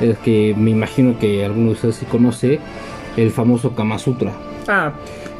eh, 0.00 0.14
que 0.24 0.54
me 0.56 0.70
imagino 0.70 1.18
que 1.18 1.44
alguno 1.44 1.66
de 1.66 1.72
ustedes 1.72 1.96
sí 1.96 2.06
conoce, 2.06 2.58
el 3.16 3.30
famoso 3.30 3.74
Kama 3.74 3.98
Sutra. 3.98 4.32
Ah, 4.68 4.92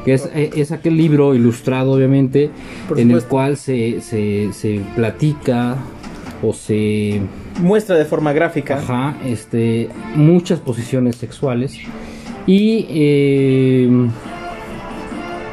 Que 0.04 0.14
es, 0.14 0.28
eh, 0.34 0.50
es 0.56 0.72
aquel 0.72 0.96
libro 0.96 1.34
ilustrado, 1.34 1.92
obviamente, 1.92 2.50
en 2.96 3.10
el 3.10 3.22
cual 3.24 3.56
se, 3.56 4.00
se, 4.00 4.52
se 4.52 4.80
platica 4.96 5.76
o 6.42 6.52
se 6.54 7.20
muestra 7.60 7.96
de 7.96 8.04
forma 8.04 8.32
gráfica. 8.32 8.78
Ajá, 8.78 9.16
este, 9.24 9.88
muchas 10.14 10.58
posiciones 10.60 11.16
sexuales 11.16 11.78
y 12.46 12.86
eh, 12.88 14.08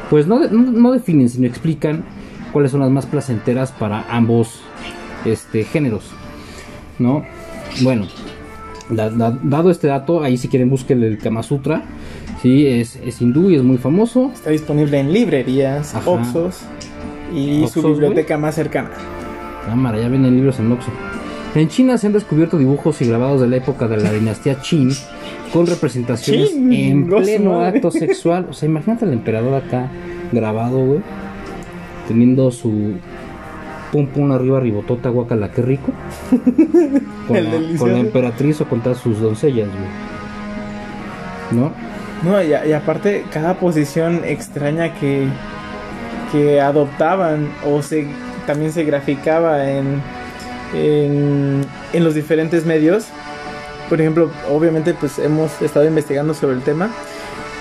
pues 0.08 0.26
no, 0.26 0.48
no 0.48 0.92
definen, 0.92 1.28
sino 1.28 1.46
explican 1.46 2.04
cuáles 2.52 2.70
son 2.70 2.80
las 2.80 2.90
más 2.90 3.06
placenteras 3.06 3.72
para 3.72 4.06
ambos 4.08 4.62
este, 5.24 5.64
géneros, 5.64 6.10
¿no? 6.98 7.24
Bueno, 7.82 8.06
da- 8.90 9.10
da- 9.10 9.38
dado 9.42 9.70
este 9.70 9.86
dato, 9.86 10.22
ahí 10.22 10.36
si 10.36 10.48
quieren 10.48 10.70
busquen 10.70 11.02
el 11.02 11.18
Kama 11.18 11.42
Sutra, 11.42 11.82
sí, 12.42 12.66
es, 12.66 12.96
es 13.04 13.20
hindú 13.20 13.50
y 13.50 13.56
es 13.56 13.62
muy 13.62 13.78
famoso. 13.78 14.30
Está 14.32 14.50
disponible 14.50 14.98
en 14.98 15.12
librerías, 15.12 15.94
Ajá. 15.94 16.10
Oxxos 16.10 16.60
y 17.34 17.66
su 17.68 17.82
biblioteca 17.82 18.38
más 18.38 18.54
cercana. 18.54 18.90
Cámara, 19.66 19.98
ya 20.00 20.08
venden 20.08 20.34
libros 20.34 20.58
en 20.60 20.72
Oxxo. 20.72 20.90
En 21.54 21.68
China 21.68 21.96
se 21.98 22.06
han 22.06 22.12
descubierto 22.12 22.58
dibujos 22.58 23.00
y 23.02 23.06
grabados 23.08 23.40
de 23.40 23.48
la 23.48 23.56
época 23.56 23.88
de 23.88 23.96
la 23.96 24.12
dinastía 24.12 24.56
Qin 24.60 24.90
con 25.52 25.66
representaciones 25.66 26.52
en 26.54 27.06
pleno 27.08 27.52
madre. 27.58 27.78
acto 27.78 27.90
sexual. 27.90 28.46
O 28.50 28.52
sea, 28.52 28.68
imagínate 28.68 29.06
al 29.06 29.12
emperador 29.14 29.54
acá 29.54 29.90
grabado, 30.30 30.78
güey, 30.84 31.00
teniendo 32.06 32.50
su 32.50 32.92
pum 33.92 34.06
pum 34.06 34.30
arriba 34.32 34.60
ribotota 34.60 35.08
guacala, 35.10 35.50
qué 35.50 35.62
rico. 35.62 35.92
Con, 37.28 37.36
El 37.36 37.44
la, 37.44 37.50
delicioso. 37.50 37.84
con 37.84 37.92
la 37.92 37.98
emperatriz 37.98 38.60
o 38.60 38.64
con 38.68 38.80
todas 38.80 38.98
sus 38.98 39.20
doncellas, 39.20 39.68
güey. 39.68 39.88
¿No? 41.62 41.72
No, 42.22 42.42
y, 42.42 42.52
a- 42.54 42.66
y 42.66 42.72
aparte, 42.72 43.24
cada 43.32 43.54
posición 43.54 44.22
extraña 44.24 44.94
que, 44.94 45.26
que 46.32 46.60
adoptaban 46.60 47.48
o 47.66 47.82
se 47.82 48.06
también 48.46 48.72
se 48.72 48.82
graficaba 48.84 49.70
en, 49.70 50.00
en, 50.74 51.64
en 51.92 52.04
los 52.04 52.14
diferentes 52.14 52.64
medios. 52.64 53.06
Por 53.90 54.00
ejemplo, 54.00 54.30
obviamente, 54.50 54.94
pues 54.94 55.18
hemos 55.18 55.60
estado 55.62 55.86
investigando 55.86 56.32
sobre 56.34 56.56
el 56.56 56.62
tema 56.62 56.88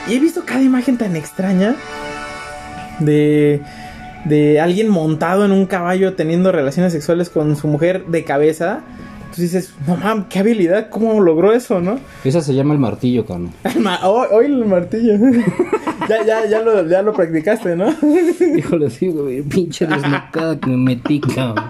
y 0.07 0.15
he 0.15 0.19
visto 0.19 0.43
cada 0.45 0.61
imagen 0.61 0.97
tan 0.97 1.15
extraña 1.17 1.75
de, 2.99 3.61
de 4.27 4.59
alguien 4.59 4.89
montado 4.89 5.45
en 5.45 5.51
un 5.51 5.65
caballo 5.65 6.13
teniendo 6.13 6.51
relaciones 6.51 6.93
sexuales 6.93 7.29
con 7.29 7.55
su 7.55 7.67
mujer 7.67 8.05
de 8.07 8.23
cabeza. 8.23 8.81
Entonces 9.29 9.51
dices, 9.51 9.73
no 9.85 9.97
mames, 9.97 10.25
qué 10.29 10.39
habilidad, 10.39 10.89
cómo 10.89 11.19
logró 11.21 11.53
eso, 11.53 11.79
¿no? 11.81 11.99
Esa 12.23 12.41
se 12.41 12.55
llama 12.55 12.73
el 12.73 12.79
martillo, 12.79 13.25
cabrón. 13.25 13.51
Ma- 13.79 13.99
Hoy, 14.07 14.27
hoy 14.31 14.45
el 14.45 14.65
martillo. 14.65 15.13
ya, 16.09 16.25
ya, 16.25 16.45
ya 16.47 16.61
lo, 16.61 16.87
ya 16.87 17.01
lo 17.03 17.13
practicaste, 17.13 17.75
¿no? 17.75 17.93
Híjole, 18.57 18.89
sí, 18.89 19.09
güey, 19.09 19.41
pinche 19.43 19.85
desnocada 19.85 20.57
que 20.59 20.69
me 20.69 20.77
metí, 20.77 21.19
cabrón. 21.19 21.65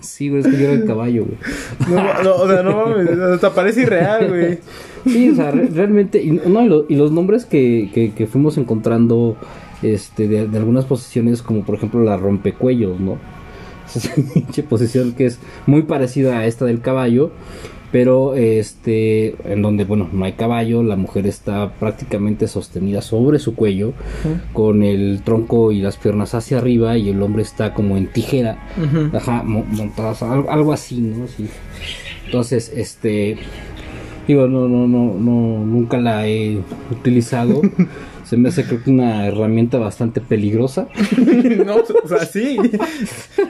sí, 0.00 0.28
güey, 0.30 0.40
es 0.40 0.46
que 0.46 0.52
yo 0.56 0.64
era 0.68 0.72
el 0.74 0.84
caballo, 0.86 1.26
güey. 1.26 1.38
No, 1.94 2.22
no, 2.22 2.34
o 2.36 2.48
sea, 2.48 2.62
no 2.62 2.86
mames, 2.86 3.10
hasta 3.18 3.52
parece 3.52 3.82
irreal, 3.82 4.28
güey. 4.28 4.58
Sí, 5.04 5.30
o 5.30 5.34
sea, 5.34 5.50
re- 5.50 5.68
realmente, 5.74 6.22
y, 6.22 6.30
no, 6.30 6.62
y, 6.64 6.68
lo- 6.68 6.86
y 6.88 6.94
los 6.94 7.10
nombres 7.12 7.44
que, 7.44 7.90
que, 7.92 8.12
que 8.12 8.26
fuimos 8.26 8.56
encontrando 8.56 9.36
este, 9.82 10.28
de, 10.28 10.46
de 10.48 10.58
algunas 10.58 10.84
posiciones, 10.84 11.42
como 11.42 11.62
por 11.64 11.74
ejemplo 11.76 12.02
la 12.02 12.16
rompecuellos, 12.16 13.00
¿no? 13.00 13.16
Esa 13.94 14.62
posición 14.68 15.12
que 15.12 15.26
es 15.26 15.38
muy 15.66 15.82
parecida 15.82 16.38
a 16.38 16.46
esta 16.46 16.64
del 16.64 16.80
caballo, 16.80 17.30
pero 17.90 18.36
este, 18.36 19.34
en 19.52 19.62
donde, 19.62 19.82
bueno, 19.84 20.08
no 20.12 20.24
hay 20.24 20.34
caballo, 20.34 20.84
la 20.84 20.94
mujer 20.94 21.26
está 21.26 21.72
prácticamente 21.72 22.46
sostenida 22.46 23.02
sobre 23.02 23.40
su 23.40 23.56
cuello, 23.56 23.92
con 24.52 24.84
el 24.84 25.22
tronco 25.24 25.72
y 25.72 25.80
las 25.80 25.96
piernas 25.96 26.34
hacia 26.34 26.58
arriba, 26.58 26.96
y 26.98 27.08
el 27.08 27.20
hombre 27.20 27.42
está 27.42 27.74
como 27.74 27.96
en 27.96 28.06
tijera. 28.06 28.58
Ajá, 29.12 29.42
mo- 29.42 29.64
montadas, 29.68 30.22
algo, 30.22 30.48
algo 30.52 30.72
así, 30.72 31.00
¿no? 31.00 31.26
Sí. 31.26 31.46
Entonces, 32.26 32.70
este, 32.76 33.38
digo, 34.28 34.46
no, 34.46 34.68
no, 34.68 34.86
no, 34.86 35.14
no, 35.18 35.64
nunca 35.66 35.98
la 35.98 36.28
he 36.28 36.60
utilizado. 36.92 37.60
Se 38.30 38.36
me 38.36 38.50
hace 38.50 38.62
creo 38.62 38.80
que 38.80 38.90
una 38.90 39.26
herramienta 39.26 39.78
bastante 39.78 40.20
peligrosa. 40.20 40.86
No, 41.66 41.76
o 41.76 42.08
sea, 42.08 42.24
sí. 42.24 42.58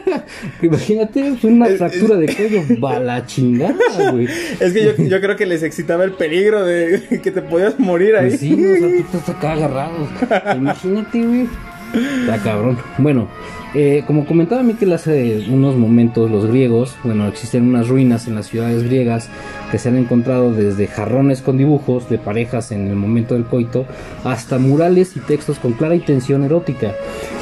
Imagínate, 0.62 1.36
fue 1.36 1.50
una 1.50 1.66
fractura 1.66 2.16
de 2.16 2.26
cuello, 2.34 2.62
va 2.82 2.98
la 2.98 3.26
chingada, 3.26 4.10
güey. 4.10 4.26
Es 4.58 4.72
que 4.72 4.84
yo, 4.84 4.96
yo 4.96 5.20
creo 5.20 5.36
que 5.36 5.44
les 5.44 5.62
excitaba 5.62 6.04
el 6.04 6.12
peligro 6.12 6.64
de 6.64 7.20
que 7.22 7.30
te 7.30 7.42
podías 7.42 7.78
morir 7.78 8.16
ahí. 8.16 8.28
Pues 8.30 8.40
sí, 8.40 8.54
o 8.54 8.76
sea, 8.76 8.88
tú 8.88 9.18
estás 9.18 9.28
acá 9.28 9.52
agarrado. 9.52 10.08
Imagínate, 10.56 11.22
güey. 11.26 11.48
Está 11.94 12.38
cabrón. 12.38 12.78
Bueno, 12.98 13.28
eh, 13.74 14.02
como 14.06 14.26
comentaba 14.26 14.62
Miquel 14.62 14.92
hace 14.92 15.44
unos 15.48 15.76
momentos, 15.76 16.30
los 16.30 16.46
griegos, 16.46 16.96
bueno, 17.04 17.26
existen 17.28 17.68
unas 17.68 17.88
ruinas 17.88 18.26
en 18.26 18.34
las 18.34 18.46
ciudades 18.46 18.82
griegas 18.84 19.28
que 19.70 19.78
se 19.78 19.88
han 19.88 19.96
encontrado 19.96 20.52
desde 20.52 20.86
jarrones 20.86 21.40
con 21.42 21.56
dibujos 21.56 22.08
de 22.08 22.18
parejas 22.18 22.72
en 22.72 22.88
el 22.88 22.96
momento 22.96 23.34
del 23.34 23.44
coito 23.44 23.86
hasta 24.24 24.58
murales 24.58 25.16
y 25.16 25.20
textos 25.20 25.58
con 25.58 25.72
clara 25.72 25.94
intención 25.94 26.42
erótica. 26.44 26.92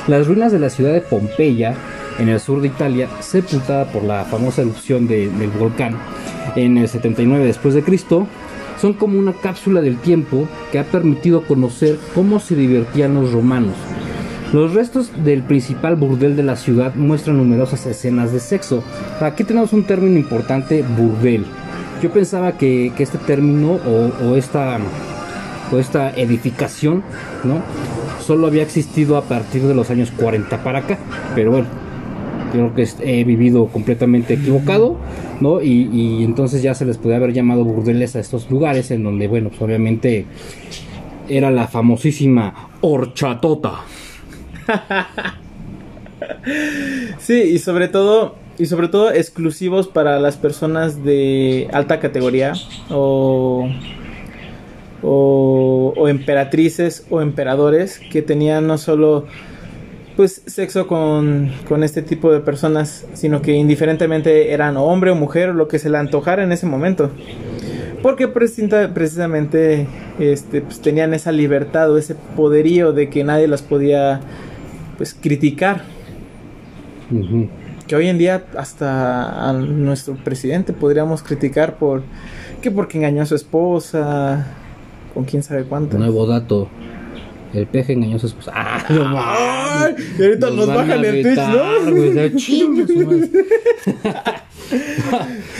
Las 0.06 0.26
ruinas 0.26 0.52
de 0.52 0.58
la 0.58 0.70
ciudad 0.70 0.92
de 0.92 1.00
Pompeya, 1.00 1.74
en 2.18 2.28
el 2.28 2.40
sur 2.40 2.60
de 2.60 2.68
Italia, 2.68 3.08
sepultada 3.20 3.84
por 3.86 4.02
la 4.04 4.24
famosa 4.24 4.62
erupción 4.62 5.06
de- 5.06 5.28
del 5.28 5.50
volcán 5.50 5.96
en 6.56 6.78
el 6.78 6.88
79 6.88 7.44
después 7.44 7.74
de 7.74 7.82
Cristo, 7.82 8.26
son 8.80 8.92
como 8.94 9.18
una 9.18 9.32
cápsula 9.32 9.80
del 9.80 9.98
tiempo 9.98 10.46
que 10.72 10.78
ha 10.78 10.84
permitido 10.84 11.42
conocer 11.42 11.96
cómo 12.14 12.38
se 12.40 12.54
divertían 12.56 13.14
los 13.14 13.32
romanos. 13.32 13.74
Los 14.52 14.72
restos 14.72 15.10
del 15.24 15.42
principal 15.42 15.96
burdel 15.96 16.34
de 16.34 16.42
la 16.42 16.56
ciudad 16.56 16.94
muestran 16.94 17.36
numerosas 17.36 17.84
escenas 17.84 18.32
de 18.32 18.40
sexo. 18.40 18.82
Aquí 19.20 19.44
tenemos 19.44 19.74
un 19.74 19.84
término 19.84 20.18
importante, 20.18 20.82
burdel. 20.96 21.44
Yo 22.02 22.10
pensaba 22.10 22.52
que, 22.52 22.90
este 22.98 23.18
término 23.18 23.72
o, 23.72 24.36
esta, 24.36 24.78
o 25.70 25.78
esta 25.78 26.10
edificación, 26.10 27.02
¿no? 27.44 27.60
Solo 28.24 28.46
había 28.46 28.62
existido 28.62 29.18
a 29.18 29.22
partir 29.22 29.62
de 29.64 29.74
los 29.74 29.90
años 29.90 30.10
40 30.12 30.64
para 30.64 30.78
acá. 30.78 30.98
Pero 31.34 31.50
bueno, 31.50 31.66
creo 32.50 32.74
que 32.74 32.88
he 33.02 33.24
vivido 33.24 33.66
completamente 33.66 34.34
equivocado, 34.34 34.96
¿no? 35.42 35.60
Y, 35.60 35.90
y 35.92 36.24
entonces 36.24 36.62
ya 36.62 36.74
se 36.74 36.86
les 36.86 36.96
podía 36.96 37.16
haber 37.16 37.34
llamado 37.34 37.64
burdeles 37.64 38.16
a 38.16 38.20
estos 38.20 38.50
lugares 38.50 38.90
en 38.92 39.04
donde, 39.04 39.28
bueno, 39.28 39.50
pues 39.50 39.60
obviamente 39.60 40.24
era 41.28 41.50
la 41.50 41.68
famosísima 41.68 42.70
horchatota. 42.80 43.82
Sí, 47.18 47.42
y 47.42 47.58
sobre 47.58 47.88
todo, 47.88 48.36
y 48.58 48.66
sobre 48.66 48.88
todo 48.88 49.10
exclusivos 49.12 49.88
para 49.88 50.18
las 50.18 50.36
personas 50.36 51.04
de 51.04 51.68
alta 51.72 52.00
categoría 52.00 52.54
o, 52.90 53.68
o, 55.02 56.08
emperatrices 56.08 57.06
o 57.10 57.20
emperadores 57.20 58.00
que 58.10 58.22
tenían 58.22 58.66
no 58.66 58.78
solo 58.78 59.26
pues 60.16 60.42
sexo 60.46 60.88
con, 60.88 61.52
con 61.68 61.84
este 61.84 62.02
tipo 62.02 62.32
de 62.32 62.40
personas, 62.40 63.06
sino 63.14 63.40
que 63.40 63.52
indiferentemente 63.52 64.52
eran 64.52 64.76
hombre 64.76 65.12
o 65.12 65.14
mujer, 65.14 65.50
lo 65.50 65.68
que 65.68 65.78
se 65.78 65.90
le 65.90 65.98
antojara 65.98 66.42
en 66.42 66.50
ese 66.50 66.66
momento. 66.66 67.12
Porque 68.02 68.26
precisamente 68.26 69.86
este, 70.18 70.62
pues, 70.62 70.80
tenían 70.80 71.14
esa 71.14 71.30
libertad 71.30 71.92
o 71.92 71.98
ese 71.98 72.16
poderío 72.36 72.92
de 72.92 73.08
que 73.10 73.22
nadie 73.22 73.46
las 73.46 73.62
podía 73.62 74.20
pues 74.98 75.14
criticar. 75.14 75.82
Que 77.86 77.96
hoy 77.96 78.08
en 78.08 78.18
día 78.18 78.44
hasta 78.58 79.48
a 79.48 79.52
nuestro 79.54 80.14
presidente 80.16 80.74
podríamos 80.74 81.22
criticar 81.22 81.76
por 81.78 82.02
que 82.60 82.70
porque 82.70 82.98
engañó 82.98 83.22
a 83.22 83.26
su 83.26 83.34
esposa, 83.34 84.46
con 85.14 85.24
quién 85.24 85.42
sabe 85.42 85.64
cuánto. 85.64 85.96
Nuevo 85.96 86.26
dato. 86.26 86.68
El 87.54 87.66
peje 87.66 87.94
engañó 87.94 88.16
a 88.16 88.18
su 88.18 88.26
esposa. 88.26 88.52
¡Ah, 88.54 88.84
no 88.90 89.04
Ay, 89.16 89.94
y 90.18 90.22
ahorita 90.22 90.50
nos, 90.50 90.66
bajan 90.66 91.02
el 91.02 91.22
Twitch, 91.22 91.38
¿no? 91.38 91.46
madre. 91.94 92.32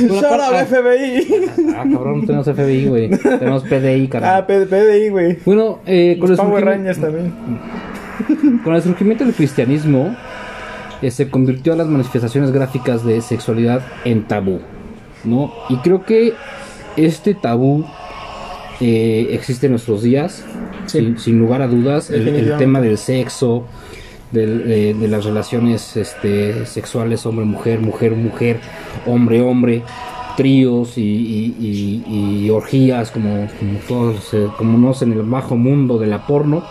Bueno, 0.01 0.21
Shout 0.21 0.41
out 0.41 0.67
FBI. 0.67 1.27
Ah, 1.75 1.85
cabrón, 1.91 2.21
no 2.21 2.27
tenemos 2.27 2.47
FBI, 2.47 2.87
güey. 2.87 3.09
Tenemos 3.39 3.63
PDI, 3.63 4.05
Ah, 4.07 4.11
carnal. 4.11 4.47
P- 4.47 4.67
PDI, 4.67 5.09
güey. 5.09 5.39
Bueno, 5.47 5.79
eh, 5.87 6.17
con, 6.21 6.31
el 6.31 6.37
Los 6.37 6.47
Power 6.47 6.65
Rangers 6.65 7.01
también. 7.01 7.33
Con 8.65 8.75
el 8.75 8.83
surgimiento 8.83 9.25
del 9.25 9.35
cristianismo, 9.35 10.15
eh, 11.03 11.11
se 11.11 11.31
convirtió 11.31 11.73
a 11.73 11.77
las 11.77 11.87
manifestaciones 11.87 12.51
gráficas 12.51 13.05
de 13.05 13.21
sexualidad 13.21 13.83
en 14.05 14.25
tabú, 14.25 14.61
¿no? 15.25 15.53
Y 15.69 15.77
creo 15.77 16.05
que 16.05 16.35
este 16.97 17.35
tabú 17.35 17.85
eh, 18.81 19.29
existe 19.33 19.67
en 19.67 19.73
nuestros 19.73 20.03
días, 20.03 20.45
Sí. 20.87 20.99
sin, 21.01 21.19
sin 21.19 21.39
lugar 21.39 21.61
a 21.63 21.67
dudas. 21.69 22.11
El, 22.11 22.57
tema 22.57 22.81
del 22.81 22.97
sexo, 22.97 23.65
del- 24.33 24.67
de, 24.67 24.95
de 24.95 25.09
las 25.09 25.25
relaciones 25.25 25.97
este, 25.97 26.65
sexuales 26.67 27.27
hombre-mujer, 27.27 27.81
mujer-mujer, 27.81 28.61
hombre-hombre, 29.07 29.83
tríos 30.37 30.97
y, 30.97 31.03
y- 31.03 31.57
y- 32.09 32.45
y 32.47 32.51
orgías 32.51 33.11
como, 33.11 33.49
como 33.59 33.79
todos 33.89 34.25
se 34.25 34.47
conocen 34.57 35.13
en 35.13 35.19
el 35.19 35.25
bajo 35.27 35.57
mundo 35.57 35.99
de 35.99 36.07
la 36.07 36.27
porno. 36.27 36.63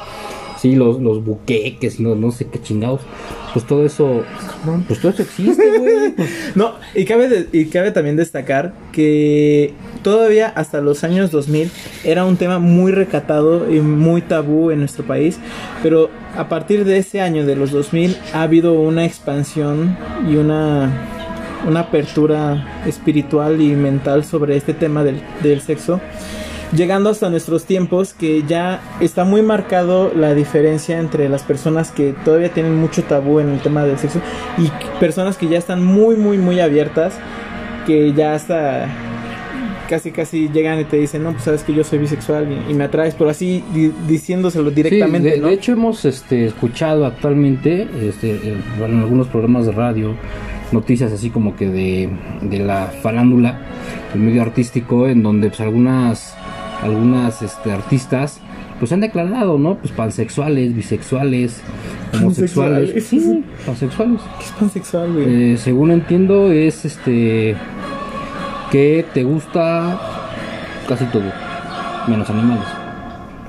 Sí, 0.59 0.75
los, 0.75 0.99
los 0.99 1.23
buqueques, 1.23 1.99
no, 1.99 2.15
no 2.15 2.31
sé 2.31 2.47
qué 2.47 2.59
chingados. 2.61 3.01
Pues 3.53 3.65
todo 3.65 3.85
eso, 3.85 4.23
pues 4.87 4.99
todo 4.99 5.11
eso 5.11 5.21
existe, 5.21 5.77
güey. 5.79 6.13
No, 6.55 6.73
y 6.95 7.05
cabe, 7.05 7.27
de- 7.29 7.47
y 7.57 7.65
cabe 7.65 7.91
también 7.91 8.15
destacar 8.15 8.73
que 8.91 9.73
todavía 10.03 10.47
hasta 10.55 10.81
los 10.81 11.03
años 11.03 11.31
2000 11.31 11.69
era 12.03 12.25
un 12.25 12.37
tema 12.37 12.59
muy 12.59 12.91
recatado 12.91 13.71
y 13.71 13.79
muy 13.81 14.21
tabú 14.21 14.71
en 14.71 14.79
nuestro 14.79 15.05
país, 15.05 15.39
pero 15.83 16.09
a 16.35 16.49
partir 16.49 16.85
de 16.85 16.97
ese 16.97 17.21
año, 17.21 17.45
de 17.45 17.55
los 17.55 17.71
2000, 17.71 18.15
ha 18.33 18.41
habido 18.43 18.73
una 18.73 19.05
expansión 19.05 19.97
y 20.29 20.35
una, 20.35 20.91
una 21.67 21.81
apertura 21.81 22.81
espiritual 22.85 23.61
y 23.61 23.69
mental 23.75 24.23
sobre 24.25 24.55
este 24.57 24.73
tema 24.73 25.03
del, 25.03 25.21
del 25.43 25.61
sexo. 25.61 25.99
Llegando 26.75 27.09
hasta 27.09 27.29
nuestros 27.29 27.63
tiempos 27.63 28.13
que 28.13 28.43
ya 28.43 28.81
está 28.99 29.23
muy 29.23 29.41
marcado 29.41 30.11
la 30.13 30.33
diferencia 30.33 30.99
entre 30.99 31.29
las 31.29 31.43
personas 31.43 31.91
que 31.91 32.13
todavía 32.25 32.49
tienen 32.49 32.75
mucho 32.75 33.03
tabú 33.03 33.39
en 33.39 33.49
el 33.49 33.59
tema 33.61 33.85
del 33.85 33.97
sexo 33.97 34.19
y 34.57 34.69
personas 34.99 35.37
que 35.37 35.47
ya 35.47 35.57
están 35.57 35.83
muy 35.83 36.17
muy 36.17 36.37
muy 36.37 36.59
abiertas 36.59 37.17
que 37.85 38.11
ya 38.13 38.35
hasta 38.35 38.89
casi 39.89 40.11
casi 40.11 40.49
llegan 40.49 40.81
y 40.81 40.83
te 40.83 40.97
dicen 40.97 41.23
no 41.23 41.31
pues 41.31 41.43
sabes 41.45 41.63
que 41.63 41.73
yo 41.73 41.85
soy 41.85 41.99
bisexual 41.99 42.49
y, 42.51 42.71
y 42.71 42.73
me 42.73 42.83
atraes 42.83 43.15
pero 43.15 43.29
así 43.29 43.63
di- 43.73 43.93
diciéndoselo 44.05 44.69
directamente 44.69 45.29
Sí, 45.29 45.35
de, 45.35 45.41
¿no? 45.41 45.47
de 45.47 45.53
hecho 45.53 45.71
hemos 45.71 46.03
este, 46.03 46.47
escuchado 46.47 47.05
actualmente 47.05 47.87
este, 48.01 48.31
eh, 48.31 48.57
en 48.85 48.99
algunos 48.99 49.27
programas 49.27 49.65
de 49.67 49.71
radio 49.71 50.15
noticias 50.73 51.13
así 51.13 51.29
como 51.29 51.55
que 51.55 51.69
de, 51.69 52.09
de 52.41 52.59
la 52.59 52.87
farándula, 53.01 53.61
el 54.13 54.19
medio 54.19 54.41
artístico, 54.41 55.07
en 55.07 55.23
donde 55.23 55.47
pues 55.47 55.61
algunas 55.61 56.35
algunas 56.81 57.41
este, 57.41 57.71
artistas 57.71 58.39
pues 58.79 58.91
han 58.91 58.99
declarado, 59.01 59.57
¿no? 59.57 59.75
Pues 59.77 59.91
pansexuales, 59.91 60.75
bisexuales, 60.75 61.61
homosexuales, 62.13 62.91
Pansexuales. 62.91 63.07
sí, 63.07 63.43
pansexuales. 63.65 64.21
¿Qué 64.39 64.45
es 64.45 64.51
pansexual 64.51 65.13
güey? 65.13 65.53
Eh, 65.53 65.57
según 65.57 65.91
entiendo 65.91 66.51
es 66.51 66.85
este 66.85 67.55
que 68.71 69.05
te 69.13 69.23
gusta 69.23 69.99
casi 70.87 71.05
todo, 71.05 71.23
menos 72.07 72.29
animales. 72.29 72.65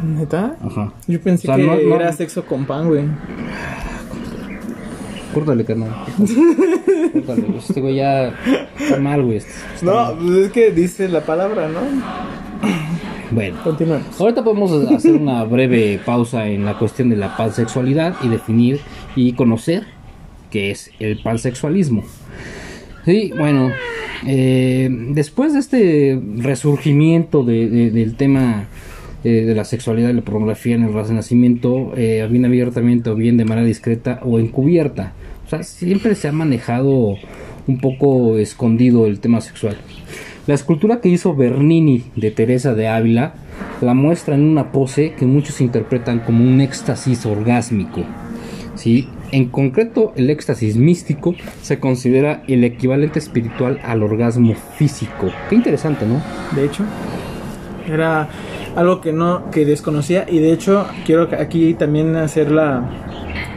¿Neta? 0.02 0.54
Ajá. 0.64 0.92
Yo 1.08 1.20
pensé 1.20 1.49
O 1.49 1.54
sea, 1.54 1.56
que 1.56 1.62
no- 1.66 1.76
no- 1.76 1.94
era 1.97 2.12
sexo 2.12 2.44
con 2.47 2.64
pan 2.64 2.87
güey 2.88 3.04
Córtale, 5.35 5.64
carnal. 5.64 5.90
Córtale. 7.12 7.42
pues, 7.42 7.68
Este 7.68 7.80
güey 7.80 7.97
ya 7.97 8.32
está 8.80 8.99
mal, 8.99 9.23
güey. 9.23 9.37
Está 9.38 9.52
no 9.82 9.94
mal. 9.94 10.14
pues 10.18 10.30
es 10.47 10.52
que 10.52 10.70
dice 10.70 11.08
la 11.08 11.20
palabra 11.20 11.68
¿no? 11.68 11.80
Bueno. 13.30 13.58
continuemos 13.62 14.18
Ahorita 14.20 14.42
podemos 14.42 14.73
hacer 14.90 15.14
una 15.14 15.44
breve 15.44 16.00
pausa 16.04 16.49
en 16.49 16.64
la 16.64 16.78
cuestión 16.78 17.11
de 17.11 17.16
la 17.16 17.37
pansexualidad 17.37 18.16
y 18.23 18.28
definir 18.28 18.80
y 19.16 19.32
conocer 19.32 19.85
qué 20.50 20.70
es 20.70 20.90
el 20.99 21.18
pansexualismo. 21.23 22.04
Sí, 23.04 23.32
bueno, 23.37 23.70
eh, 24.26 24.88
después 25.11 25.52
de 25.52 25.58
este 25.61 26.20
resurgimiento 26.37 27.42
de- 27.44 27.68
de- 27.68 27.90
del 27.90 28.14
tema 28.16 28.66
eh, 29.25 29.44
de 29.44 29.54
la 29.54 29.64
sexualidad 29.64 30.11
y 30.11 30.12
la 30.12 30.23
pornografía 30.23 30.76
en 30.76 30.85
el 30.85 30.92
renacimiento, 30.94 31.92
eh, 31.96 32.26
bien 32.31 32.44
abiertamente 32.44 33.11
o 33.11 33.16
bien 33.16 33.37
de 33.37 33.44
manera 33.44 33.66
discreta 33.66 34.20
o 34.24 34.38
encubierta. 34.38 35.12
O 35.44 35.50
sea, 35.50 35.64
siempre 35.64 36.14
se 36.14 36.29
ha 36.29 36.33
manejado 36.33 37.16
un 37.66 37.79
poco 37.81 38.38
escondido 38.38 39.07
el 39.07 39.18
tema 39.18 39.40
sexual. 39.40 39.76
La 40.48 40.54
escultura 40.54 41.02
que 41.02 41.11
hizo 41.11 41.37
Bernini 41.37 42.04
de 42.16 42.30
Teresa 42.30 42.72
de 42.72 42.88
Ávila 42.88 43.34
la 43.82 43.92
muestra 43.92 44.34
en 44.34 44.44
una 44.44 44.72
pose 44.72 45.12
que 45.12 45.26
muchos 45.26 45.61
interpretan 45.61 46.20
como 46.20 46.42
un 46.42 46.62
éxtasis 46.62 47.26
orgásmico. 47.26 48.00
¿sí? 48.74 49.11
En 49.30 49.50
concreto, 49.50 50.14
el 50.16 50.30
éxtasis 50.30 50.76
místico 50.76 51.34
se 51.61 51.78
considera 51.78 52.44
el 52.48 52.64
equivalente 52.64 53.18
espiritual 53.18 53.78
al 53.84 54.02
orgasmo 54.02 54.54
físico. 54.54 55.28
Qué 55.50 55.54
interesante, 55.54 56.06
¿no? 56.06 56.22
de 56.56 56.64
hecho 56.64 56.82
era 57.87 58.30
algo 58.74 59.02
que 59.02 59.12
no 59.12 59.50
que 59.50 59.66
desconocía 59.66 60.24
y 60.26 60.38
de 60.38 60.52
hecho 60.52 60.87
quiero 61.04 61.28
aquí 61.38 61.74
también 61.74 62.16
hacer 62.16 62.50
la, 62.50 62.88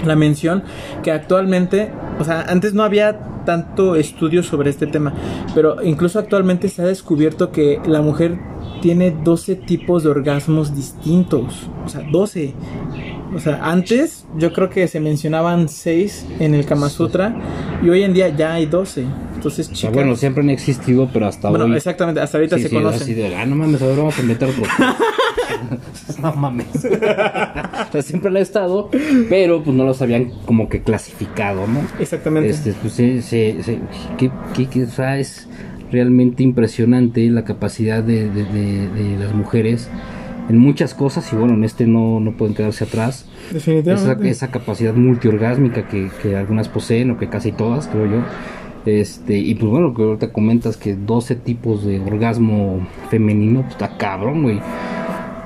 la 0.05 0.17
mención 0.17 0.63
que 1.03 1.11
actualmente 1.11 1.89
o 2.21 2.23
sea 2.23 2.41
antes 2.47 2.73
no 2.73 2.83
había 2.83 3.19
tanto 3.45 3.95
estudio 3.95 4.43
sobre 4.43 4.69
este 4.69 4.87
tema 4.87 5.13
pero 5.53 5.83
incluso 5.83 6.19
actualmente 6.19 6.69
se 6.69 6.81
ha 6.81 6.85
descubierto 6.85 7.51
que 7.51 7.79
la 7.85 8.01
mujer 8.01 8.39
tiene 8.81 9.11
12 9.11 9.55
tipos 9.55 10.03
de 10.03 10.09
orgasmos 10.09 10.75
distintos 10.75 11.69
o 11.85 11.89
sea 11.89 12.01
12 12.11 12.53
o 13.33 13.39
sea, 13.39 13.59
antes 13.63 14.25
yo 14.37 14.51
creo 14.51 14.69
que 14.69 14.87
se 14.89 14.99
mencionaban 14.99 15.69
6 15.69 16.25
en 16.39 16.53
el 16.53 16.65
Kama 16.65 16.89
Sutra 16.89 17.33
y 17.81 17.87
hoy 17.89 18.03
en 18.03 18.11
día 18.13 18.27
ya 18.27 18.55
hay 18.55 18.65
12. 18.65 19.05
Entonces, 19.35 19.67
O 19.67 19.69
sea, 19.69 19.75
chicas, 19.75 19.93
bueno, 19.93 20.17
siempre 20.17 20.43
han 20.43 20.49
existido, 20.49 21.09
pero 21.13 21.27
hasta 21.27 21.49
bueno, 21.49 21.63
hoy. 21.63 21.75
exactamente, 21.77 22.19
hasta 22.19 22.37
ahorita 22.37 22.57
sí, 22.57 22.63
se 22.63 22.69
sí, 22.69 22.75
conocen. 22.75 23.01
así 23.03 23.13
de, 23.13 23.33
ah, 23.37 23.45
no 23.45 23.55
mames, 23.55 23.81
ahora 23.81 23.95
vamos 23.95 24.19
a 24.19 24.23
meter 24.23 24.49
otro. 24.49 24.63
no 26.21 26.33
mames. 26.33 26.67
o 26.75 27.91
sea, 27.91 28.01
siempre 28.01 28.31
lo 28.31 28.39
ha 28.39 28.41
estado, 28.41 28.89
pero 29.29 29.63
pues 29.63 29.75
no 29.77 29.85
los 29.85 30.01
habían 30.01 30.31
como 30.45 30.67
que 30.67 30.81
clasificado, 30.83 31.65
¿no? 31.67 31.81
Exactamente. 31.99 32.49
Este, 32.49 32.73
pues, 32.73 32.93
se- 32.95 33.21
que, 34.17 34.29
que- 34.53 34.67
que, 34.67 34.83
o 34.83 34.89
sea, 34.89 35.17
es 35.17 35.47
realmente 35.91 36.43
impresionante 36.43 37.29
la 37.29 37.43
capacidad 37.43 38.03
de, 38.03 38.29
de- 38.29 38.45
de- 38.45 38.87
de 38.89 39.17
las 39.19 39.33
mujeres 39.33 39.89
en 40.49 40.57
muchas 40.57 40.93
cosas 40.93 41.31
y 41.31 41.35
bueno, 41.35 41.53
en 41.53 41.63
este 41.63 41.85
no, 41.87 42.19
no 42.19 42.31
pueden 42.37 42.55
quedarse 42.55 42.83
atrás. 42.83 43.25
Esa, 43.49 43.53
Definitivamente. 43.53 44.29
esa 44.29 44.51
capacidad 44.51 44.93
multiorgásmica 44.93 45.87
que, 45.87 46.09
que 46.21 46.35
algunas 46.35 46.67
poseen 46.69 47.11
o 47.11 47.17
que 47.17 47.29
casi 47.29 47.51
todas, 47.51 47.87
creo 47.87 48.05
yo. 48.05 48.23
Este, 48.85 49.37
y 49.37 49.53
pues 49.55 49.69
bueno, 49.71 49.93
que 49.93 50.01
ahorita 50.01 50.33
comentas 50.33 50.75
que 50.75 50.95
12 50.95 51.35
tipos 51.35 51.85
de 51.85 51.99
orgasmo 51.99 52.87
femenino, 53.11 53.61
pues 53.61 53.73
está 53.73 53.95
cabrón, 53.97 54.41
güey. 54.43 54.59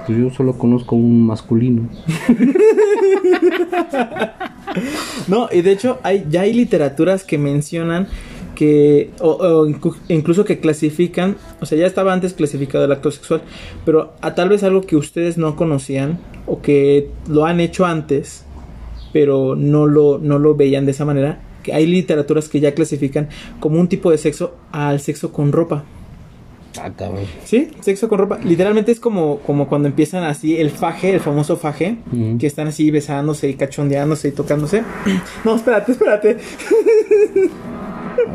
Pues 0.07 0.17
yo 0.17 0.29
solo 0.29 0.53
conozco 0.57 0.95
un 0.95 1.25
masculino. 1.27 1.89
No, 5.27 5.47
y 5.51 5.61
de 5.61 5.71
hecho 5.71 5.99
hay, 6.03 6.25
ya 6.29 6.41
hay 6.41 6.53
literaturas 6.53 7.23
que 7.23 7.37
mencionan 7.37 8.07
que, 8.55 9.11
o, 9.19 9.67
incluso 10.07 10.45
que 10.45 10.59
clasifican, 10.59 11.37
o 11.61 11.65
sea, 11.65 11.77
ya 11.77 11.85
estaba 11.85 12.13
antes 12.13 12.33
clasificado 12.33 12.85
el 12.85 12.91
acto 12.91 13.11
sexual, 13.11 13.41
pero 13.85 14.13
a 14.21 14.33
tal 14.33 14.49
vez 14.49 14.63
algo 14.63 14.81
que 14.81 14.95
ustedes 14.95 15.37
no 15.37 15.55
conocían 15.55 16.19
o 16.47 16.61
que 16.61 17.09
lo 17.27 17.45
han 17.45 17.59
hecho 17.59 17.85
antes, 17.85 18.45
pero 19.13 19.55
no 19.55 19.85
lo, 19.85 20.17
no 20.17 20.39
lo 20.39 20.55
veían 20.55 20.85
de 20.85 20.91
esa 20.91 21.05
manera, 21.05 21.41
que 21.63 21.73
hay 21.73 21.85
literaturas 21.85 22.49
que 22.49 22.59
ya 22.59 22.73
clasifican 22.73 23.29
como 23.59 23.79
un 23.79 23.87
tipo 23.87 24.11
de 24.11 24.17
sexo 24.17 24.55
al 24.71 24.99
sexo 24.99 25.31
con 25.31 25.51
ropa. 25.51 25.83
Ah, 26.81 26.91
cabrón. 26.95 27.25
Sí, 27.43 27.69
sexo 27.81 28.07
con 28.09 28.19
ropa. 28.19 28.39
Literalmente 28.43 28.91
es 28.91 28.99
como, 28.99 29.39
como 29.39 29.67
cuando 29.67 29.87
empiezan 29.87 30.23
así 30.23 30.57
el 30.57 30.69
faje, 30.71 31.13
el 31.13 31.19
famoso 31.19 31.57
faje, 31.57 31.97
que 32.39 32.47
están 32.47 32.67
así 32.67 32.91
besándose 32.91 33.49
y 33.49 33.53
cachondeándose 33.55 34.29
y 34.29 34.31
tocándose. 34.31 34.83
No, 35.45 35.55
espérate, 35.55 35.91
espérate. 35.93 36.37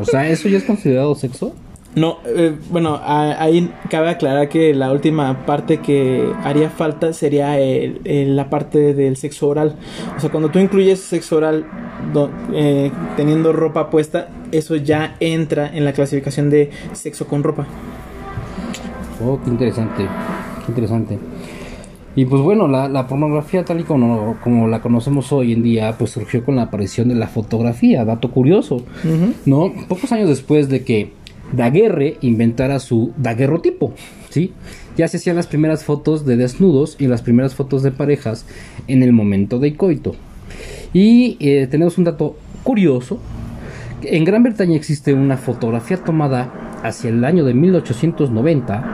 O 0.00 0.04
sea, 0.04 0.28
¿eso 0.28 0.48
ya 0.48 0.58
es 0.58 0.64
considerado 0.64 1.14
sexo? 1.14 1.54
No, 1.96 2.18
eh, 2.24 2.54
bueno, 2.70 2.94
a- 3.02 3.42
ahí 3.42 3.68
cabe 3.90 4.10
aclarar 4.10 4.48
que 4.48 4.72
la 4.74 4.92
última 4.92 5.44
parte 5.44 5.78
que 5.78 6.24
haría 6.44 6.70
falta 6.70 7.12
sería 7.12 7.58
el- 7.58 8.00
el- 8.04 8.36
la 8.36 8.48
parte 8.48 8.94
del 8.94 9.16
sexo 9.16 9.48
oral. 9.48 9.74
O 10.16 10.20
sea, 10.20 10.30
cuando 10.30 10.50
tú 10.50 10.60
incluyes 10.60 11.00
sexo 11.00 11.36
oral 11.38 11.66
do- 12.12 12.30
eh, 12.54 12.92
teniendo 13.16 13.52
ropa 13.52 13.90
puesta, 13.90 14.28
eso 14.52 14.76
ya 14.76 15.16
entra 15.18 15.68
en 15.76 15.84
la 15.84 15.92
clasificación 15.92 16.48
de 16.48 16.70
sexo 16.92 17.26
con 17.26 17.42
ropa. 17.42 17.66
Oh, 19.24 19.38
qué 19.42 19.50
interesante, 19.50 20.04
qué 20.04 20.72
interesante. 20.72 21.18
Y 22.16 22.24
pues 22.24 22.42
bueno, 22.42 22.66
la, 22.66 22.88
la 22.88 23.06
pornografía 23.06 23.64
tal 23.64 23.80
y 23.80 23.84
como, 23.84 24.36
como 24.42 24.66
la 24.66 24.80
conocemos 24.82 25.32
hoy 25.32 25.52
en 25.52 25.62
día, 25.62 25.96
pues 25.96 26.10
surgió 26.10 26.44
con 26.44 26.56
la 26.56 26.62
aparición 26.62 27.08
de 27.08 27.14
la 27.14 27.28
fotografía, 27.28 28.04
dato 28.04 28.30
curioso. 28.30 28.82
¿no? 29.46 29.72
Pocos 29.88 30.10
años 30.12 30.28
después 30.28 30.68
de 30.68 30.82
que 30.82 31.12
Daguerre 31.52 32.16
inventara 32.20 32.78
su 32.78 33.12
daguerrotipo, 33.16 33.92
¿sí? 34.28 34.52
Ya 34.96 35.08
se 35.08 35.16
hacían 35.16 35.36
las 35.36 35.46
primeras 35.46 35.84
fotos 35.84 36.24
de 36.24 36.36
desnudos 36.36 36.96
y 36.98 37.06
las 37.06 37.22
primeras 37.22 37.54
fotos 37.54 37.82
de 37.82 37.90
parejas 37.90 38.44
en 38.86 39.02
el 39.02 39.12
momento 39.12 39.58
de 39.58 39.74
coito. 39.74 40.14
Y 40.92 41.36
eh, 41.40 41.66
tenemos 41.68 41.98
un 41.98 42.04
dato 42.04 42.36
curioso. 42.62 43.18
En 44.02 44.24
Gran 44.24 44.42
Bretaña 44.42 44.76
existe 44.76 45.12
una 45.12 45.36
fotografía 45.36 45.96
tomada 45.96 46.69
hacia 46.82 47.10
el 47.10 47.24
año 47.24 47.44
de 47.44 47.54
1890 47.54 48.84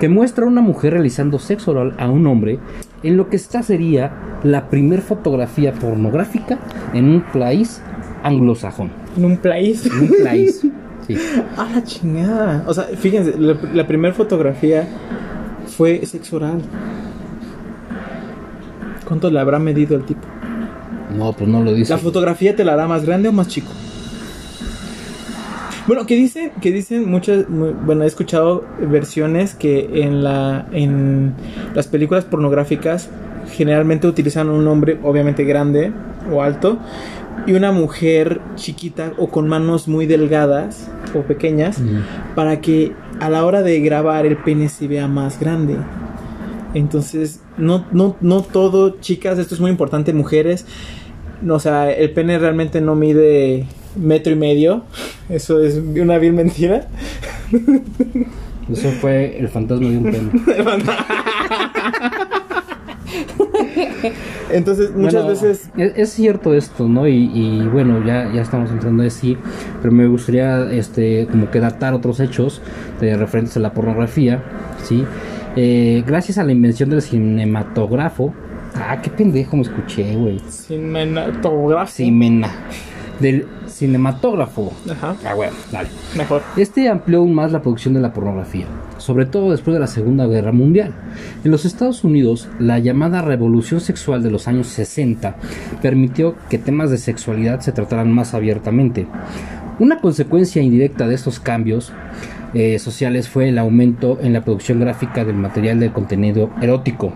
que 0.00 0.08
muestra 0.08 0.44
a 0.44 0.48
una 0.48 0.60
mujer 0.60 0.94
realizando 0.94 1.38
sexo 1.38 1.72
oral 1.72 1.94
a 1.98 2.08
un 2.08 2.26
hombre 2.26 2.58
en 3.02 3.16
lo 3.16 3.28
que 3.28 3.36
esta 3.36 3.62
sería 3.62 4.12
la 4.42 4.68
primer 4.68 5.00
fotografía 5.00 5.72
pornográfica 5.72 6.58
en 6.94 7.06
un 7.06 7.22
país 7.22 7.82
anglosajón. 8.22 8.90
En 9.16 9.24
un 9.24 9.36
país. 9.38 9.86
En 9.86 10.00
un 10.00 10.24
país. 10.24 10.66
Sí. 11.06 11.16
Ah, 11.56 11.66
la 11.74 11.82
chingada. 11.84 12.64
O 12.66 12.74
sea, 12.74 12.84
fíjense, 12.84 13.38
la, 13.38 13.56
la 13.72 13.86
primera 13.86 14.12
fotografía 14.12 14.86
fue 15.66 16.04
sexo 16.04 16.36
oral. 16.36 16.60
¿Cuánto 19.06 19.30
le 19.30 19.40
habrá 19.40 19.58
medido 19.58 19.96
el 19.96 20.04
tipo? 20.04 20.20
No, 21.16 21.32
pues 21.32 21.48
no 21.48 21.62
lo 21.62 21.72
dice. 21.72 21.94
¿La 21.94 21.98
fotografía 21.98 22.54
te 22.54 22.62
la 22.62 22.76
da 22.76 22.86
más 22.86 23.06
grande 23.06 23.30
o 23.30 23.32
más 23.32 23.48
chico? 23.48 23.70
Bueno, 25.88 26.06
que 26.06 26.14
dicen, 26.14 26.52
que 26.60 26.70
dicen 26.70 27.10
muchas, 27.10 27.48
mu- 27.48 27.72
bueno, 27.72 28.04
he 28.04 28.06
escuchado 28.06 28.64
versiones 28.80 29.54
que 29.54 30.02
en 30.04 30.22
la, 30.22 30.66
en 30.70 31.32
las 31.74 31.88
películas 31.88 32.24
pornográficas 32.26 33.08
generalmente 33.56 34.06
utilizan 34.06 34.50
un 34.50 34.68
hombre, 34.68 34.98
obviamente 35.02 35.42
grande 35.44 35.90
o 36.30 36.42
alto, 36.42 36.78
y 37.46 37.54
una 37.54 37.72
mujer 37.72 38.40
chiquita 38.56 39.12
o 39.16 39.28
con 39.30 39.48
manos 39.48 39.88
muy 39.88 40.04
delgadas 40.06 40.90
o 41.14 41.22
pequeñas, 41.22 41.80
para 42.34 42.60
que 42.60 42.92
a 43.20 43.30
la 43.30 43.44
hora 43.46 43.62
de 43.62 43.80
grabar 43.80 44.26
el 44.26 44.36
pene 44.36 44.68
se 44.68 44.86
vea 44.88 45.08
más 45.08 45.40
grande. 45.40 45.76
Entonces, 46.74 47.40
no, 47.56 47.86
no, 47.92 48.16
no 48.20 48.42
todo, 48.42 49.00
chicas, 49.00 49.38
esto 49.38 49.54
es 49.54 49.60
muy 49.62 49.70
importante, 49.70 50.12
mujeres. 50.12 50.66
no, 51.40 51.54
O 51.54 51.60
sea, 51.60 51.90
el 51.90 52.10
pene 52.10 52.38
realmente 52.38 52.82
no 52.82 52.94
mide 52.94 53.64
metro 53.98 54.32
y 54.32 54.36
medio. 54.36 54.84
Eso 55.28 55.62
es 55.62 55.76
una 55.76 56.18
vil 56.18 56.32
mentira. 56.32 56.88
Eso 58.70 58.90
fue 59.00 59.38
el 59.38 59.48
fantasma 59.48 59.88
de 59.88 59.98
un 59.98 60.04
pene. 60.04 60.30
Entonces, 64.50 64.90
muchas 64.94 65.24
Bueno, 65.24 65.28
veces. 65.28 65.70
Es, 65.76 65.92
es 65.96 66.10
cierto 66.10 66.54
esto, 66.54 66.88
¿no? 66.88 67.06
Y, 67.06 67.30
y 67.34 67.62
bueno, 67.70 68.04
ya, 68.04 68.30
ya 68.32 68.42
estamos 68.42 68.70
entrando 68.70 69.02
de 69.02 69.10
sí, 69.10 69.36
pero 69.82 69.92
me 69.92 70.06
gustaría 70.06 70.70
este, 70.70 71.26
como 71.30 71.50
que 71.50 71.60
datar 71.60 71.94
otros 71.94 72.20
hechos 72.20 72.62
de 73.00 73.16
referentes 73.16 73.56
a 73.56 73.60
la 73.60 73.72
pornografía, 73.72 74.42
¿sí? 74.84 75.04
Eh, 75.56 76.02
gracias 76.06 76.38
a 76.38 76.44
la 76.44 76.52
invención 76.52 76.90
del 76.90 77.02
cinematógrafo. 77.02 78.32
Ah, 78.74 79.00
qué 79.02 79.10
pendejo 79.10 79.56
me 79.56 79.62
escuché, 79.62 80.14
güey. 80.14 80.38
Cinematográfico. 80.48 81.96
Cimena. 81.96 82.48
Del 83.20 83.46
cinematógrafo. 83.66 84.72
Ajá, 84.90 85.16
Ah, 85.24 85.34
bueno, 85.34 85.52
dale. 85.72 85.88
mejor. 86.16 86.42
Este 86.56 86.88
amplió 86.88 87.18
aún 87.18 87.34
más 87.34 87.50
la 87.52 87.62
producción 87.62 87.94
de 87.94 88.00
la 88.00 88.12
pornografía, 88.12 88.66
sobre 88.98 89.26
todo 89.26 89.50
después 89.50 89.74
de 89.74 89.80
la 89.80 89.86
Segunda 89.88 90.26
Guerra 90.26 90.52
Mundial. 90.52 90.92
En 91.44 91.50
los 91.50 91.64
Estados 91.64 92.04
Unidos, 92.04 92.48
la 92.58 92.78
llamada 92.78 93.22
revolución 93.22 93.80
sexual 93.80 94.22
de 94.22 94.30
los 94.30 94.46
años 94.46 94.68
60 94.68 95.36
permitió 95.82 96.36
que 96.48 96.58
temas 96.58 96.90
de 96.90 96.98
sexualidad 96.98 97.60
se 97.60 97.72
trataran 97.72 98.12
más 98.12 98.34
abiertamente. 98.34 99.06
Una 99.80 100.00
consecuencia 100.00 100.62
indirecta 100.62 101.06
de 101.08 101.14
estos 101.14 101.38
cambios 101.40 101.92
eh, 102.54 102.78
sociales 102.78 103.28
fue 103.28 103.48
el 103.48 103.58
aumento 103.58 104.18
en 104.20 104.32
la 104.32 104.42
producción 104.44 104.80
gráfica 104.80 105.24
del 105.24 105.36
material 105.36 105.78
de 105.80 105.92
contenido 105.92 106.50
erótico. 106.62 107.12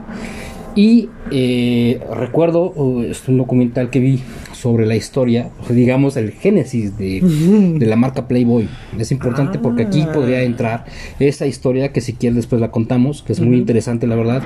Y 0.75 1.11
eh, 1.31 2.01
recuerdo 2.15 2.73
uh, 2.75 3.03
es 3.03 3.29
un 3.29 3.37
documental 3.39 3.91
que 3.91 4.01
vi 4.01 4.21
sobre 4.53 4.87
la 4.87 4.95
historia, 4.97 5.51
digamos 5.69 6.17
el 6.17 6.31
génesis 6.33 6.97
de, 6.97 7.21
de 7.21 7.87
la 7.87 7.97
marca 7.97 8.27
Playboy. 8.27 8.69
Es 8.99 9.13
importante 9.13 9.59
porque 9.59 9.83
aquí 9.83 10.03
Ah. 10.09 10.13
podría 10.13 10.43
entrar 10.43 10.85
esa 11.21 11.47
historia 11.47 11.93
que 11.93 12.01
si 12.01 12.15
quieres 12.15 12.37
después 12.37 12.61
la 12.61 12.71
contamos, 12.71 13.23
que 13.23 13.33
es 13.35 13.41
muy 13.41 13.59
interesante 13.59 14.07
la 14.07 14.15
verdad, 14.17 14.43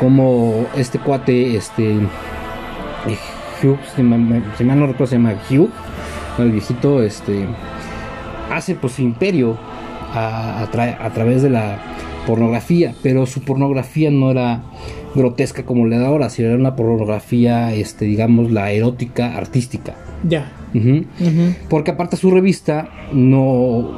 como 0.00 0.66
este 0.76 0.98
cuate, 0.98 1.54
este 1.56 1.92
eh, 1.92 1.98
Hugh, 3.62 3.78
si 3.94 4.02
mal, 4.02 4.20
me- 4.20 4.42
si 4.56 4.64
mal 4.64 4.80
no 4.80 4.86
recuerdo 4.86 5.06
se 5.10 5.16
llama 5.16 5.34
Hugh, 5.50 5.70
el 6.38 6.50
viejito, 6.52 7.02
este 7.02 7.44
hace 8.52 8.74
pues 8.74 8.94
su 8.94 9.02
imperio 9.02 9.56
a, 10.14 10.62
a 10.62 10.70
tra- 10.72 10.96
a 11.00 11.10
través 11.10 11.42
de 11.42 11.50
la 11.50 11.78
pornografía, 12.26 12.94
pero 13.02 13.26
su 13.26 13.42
pornografía 13.42 14.10
no 14.10 14.30
era 14.30 14.62
grotesca 15.18 15.64
como 15.64 15.86
le 15.86 15.98
da 15.98 16.06
ahora, 16.06 16.30
sino 16.30 16.48
era 16.48 16.56
una 16.56 16.76
pornografía, 16.76 17.74
este, 17.74 18.06
digamos, 18.06 18.50
la 18.50 18.70
erótica 18.72 19.36
artística. 19.36 19.94
Ya. 20.26 20.50
Ujú. 20.74 21.04
Ujú. 21.20 21.54
Porque 21.68 21.90
aparte 21.90 22.16
su 22.16 22.30
revista 22.30 22.88
no, 23.12 23.90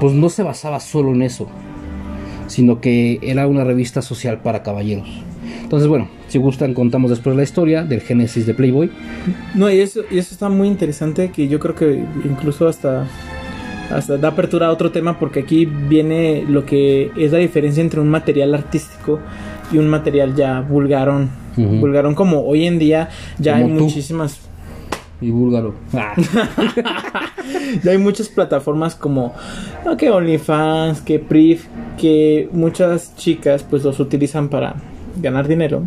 pues 0.00 0.12
no 0.12 0.28
se 0.28 0.42
basaba 0.42 0.80
solo 0.80 1.12
en 1.12 1.22
eso, 1.22 1.48
sino 2.46 2.80
que 2.80 3.18
era 3.22 3.46
una 3.46 3.64
revista 3.64 4.02
social 4.02 4.40
para 4.40 4.62
caballeros. 4.62 5.08
Entonces, 5.62 5.88
bueno, 5.88 6.08
si 6.28 6.38
gustan 6.38 6.74
contamos 6.74 7.10
después 7.10 7.36
la 7.36 7.42
historia 7.42 7.82
del 7.82 8.00
génesis 8.00 8.46
de 8.46 8.54
Playboy. 8.54 8.90
No, 9.54 9.70
y 9.70 9.80
eso, 9.80 10.02
y 10.10 10.18
eso 10.18 10.32
está 10.32 10.48
muy 10.48 10.68
interesante 10.68 11.30
que 11.30 11.48
yo 11.48 11.58
creo 11.58 11.74
que 11.74 12.04
incluso 12.24 12.68
hasta, 12.68 13.06
hasta 13.90 14.16
da 14.16 14.28
apertura 14.28 14.68
a 14.68 14.70
otro 14.70 14.92
tema 14.92 15.18
porque 15.18 15.40
aquí 15.40 15.66
viene 15.66 16.44
lo 16.48 16.64
que 16.64 17.10
es 17.16 17.32
la 17.32 17.38
diferencia 17.38 17.82
entre 17.82 18.00
un 18.00 18.08
material 18.08 18.54
artístico 18.54 19.18
y 19.72 19.78
un 19.78 19.88
material 19.88 20.34
ya 20.34 20.60
vulgarón. 20.60 21.30
Ujú. 21.56 21.76
Vulgarón 21.80 22.14
como 22.14 22.42
hoy 22.46 22.66
en 22.66 22.78
día 22.78 23.08
ya 23.38 23.54
Como 23.54 23.66
hay 23.66 23.78
tú. 23.78 23.84
muchísimas 23.84 24.40
Y 25.20 25.30
búlgaro. 25.30 25.74
Ah. 25.94 26.12
ya 27.82 27.90
hay 27.92 27.98
muchas 27.98 28.28
plataformas 28.28 28.94
como 28.94 29.32
que 29.98 30.10
OnlyFans, 30.10 31.00
que 31.00 31.18
Priv, 31.18 31.62
que 31.98 32.48
muchas 32.52 33.16
chicas 33.16 33.62
pues 33.68 33.84
los 33.84 33.98
utilizan 34.00 34.48
para 34.48 34.74
ganar 35.20 35.48
dinero. 35.48 35.82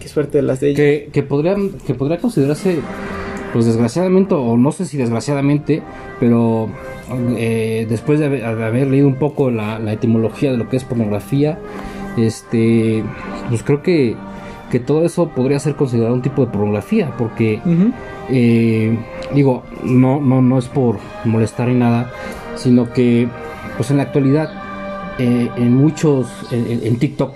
Qué 0.00 0.08
suerte 0.08 0.42
las 0.42 0.60
de 0.60 0.70
ellas. 0.70 0.76
que, 0.76 1.10
que 1.12 1.22
podrían 1.22 1.70
que 1.86 1.94
podría 1.94 2.18
considerarse 2.18 2.80
pues 3.52 3.64
desgraciadamente 3.64 4.34
o 4.34 4.56
no 4.58 4.72
sé 4.72 4.84
si 4.84 4.96
desgraciadamente 4.98 5.82
pero 6.20 6.68
eh, 7.38 7.86
después 7.88 8.18
de 8.20 8.26
haber, 8.26 8.40
de 8.56 8.64
haber 8.64 8.88
leído 8.88 9.06
un 9.06 9.14
poco 9.14 9.50
la, 9.50 9.78
la 9.78 9.92
etimología 9.94 10.50
de 10.50 10.58
lo 10.58 10.68
que 10.68 10.76
es 10.76 10.84
pornografía 10.84 11.58
este 12.26 13.04
pues 13.48 13.62
creo 13.62 13.82
que 13.82 14.16
que 14.70 14.80
todo 14.80 15.04
eso 15.04 15.30
podría 15.30 15.58
ser 15.58 15.76
considerado 15.76 16.14
un 16.14 16.22
tipo 16.22 16.44
de 16.44 16.52
pornografía 16.52 17.12
porque 17.16 17.60
eh, 18.28 18.98
digo 19.34 19.62
no 19.82 20.20
no 20.20 20.42
no 20.42 20.58
es 20.58 20.66
por 20.66 20.98
molestar 21.24 21.68
ni 21.68 21.74
nada 21.74 22.10
sino 22.56 22.92
que 22.92 23.28
pues 23.76 23.90
en 23.90 23.96
la 23.96 24.02
actualidad 24.04 24.50
eh, 25.18 25.48
en 25.56 25.74
muchos 25.74 26.28
en 26.50 26.98
TikTok 26.98 27.32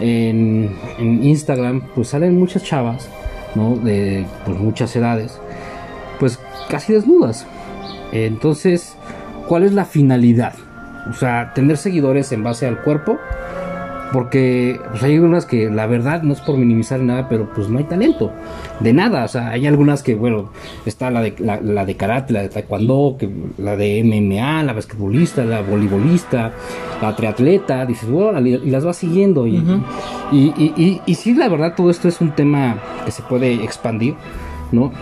en, 0.00 0.76
en 0.98 1.24
Instagram 1.24 1.82
pues 1.94 2.08
salen 2.08 2.38
muchas 2.38 2.64
chavas 2.64 3.08
no 3.54 3.76
de 3.76 4.26
pues 4.44 4.58
muchas 4.58 4.94
edades 4.96 5.38
pues 6.18 6.38
casi 6.68 6.92
desnudas. 6.92 7.46
Entonces 8.12 8.96
cuál 9.48 9.64
es 9.64 9.72
la 9.72 9.84
finalidad 9.84 10.54
o 11.10 11.14
sea 11.14 11.52
tener 11.54 11.76
seguidores 11.76 12.30
en 12.32 12.42
base 12.42 12.66
al 12.66 12.80
cuerpo 12.82 13.18
porque 14.12 14.78
pues, 14.90 15.02
hay 15.02 15.14
algunas 15.14 15.46
que 15.46 15.70
la 15.70 15.86
verdad 15.86 16.22
no 16.22 16.32
es 16.32 16.40
por 16.40 16.56
minimizar 16.56 17.00
nada, 17.00 17.28
pero 17.28 17.48
pues 17.52 17.68
no 17.68 17.78
hay 17.78 17.84
talento 17.84 18.30
de 18.80 18.92
nada. 18.92 19.24
O 19.24 19.28
sea, 19.28 19.50
hay 19.50 19.66
algunas 19.66 20.02
que, 20.02 20.14
bueno, 20.14 20.50
está 20.84 21.10
la 21.10 21.22
de, 21.22 21.34
la, 21.38 21.60
la 21.60 21.84
de 21.84 21.96
karate, 21.96 22.32
la 22.32 22.42
de 22.42 22.48
taekwondo, 22.48 23.16
que, 23.18 23.30
la 23.58 23.76
de 23.76 24.02
MMA, 24.04 24.62
la 24.64 24.72
basquetbolista, 24.72 25.44
la 25.44 25.62
voleibolista, 25.62 26.52
la 27.00 27.16
triatleta. 27.16 27.86
Dices, 27.86 28.08
bueno, 28.08 28.40
y 28.40 28.70
las 28.70 28.84
vas 28.84 28.96
siguiendo. 28.96 29.46
Y, 29.46 29.56
y, 30.30 30.52
y, 30.56 30.74
y, 30.76 31.00
y 31.06 31.14
sí, 31.14 31.34
la 31.34 31.48
verdad, 31.48 31.74
todo 31.74 31.90
esto 31.90 32.08
es 32.08 32.20
un 32.20 32.32
tema 32.32 32.78
que 33.04 33.10
se 33.10 33.22
puede 33.22 33.54
expandir, 33.64 34.14
¿no? 34.70 34.92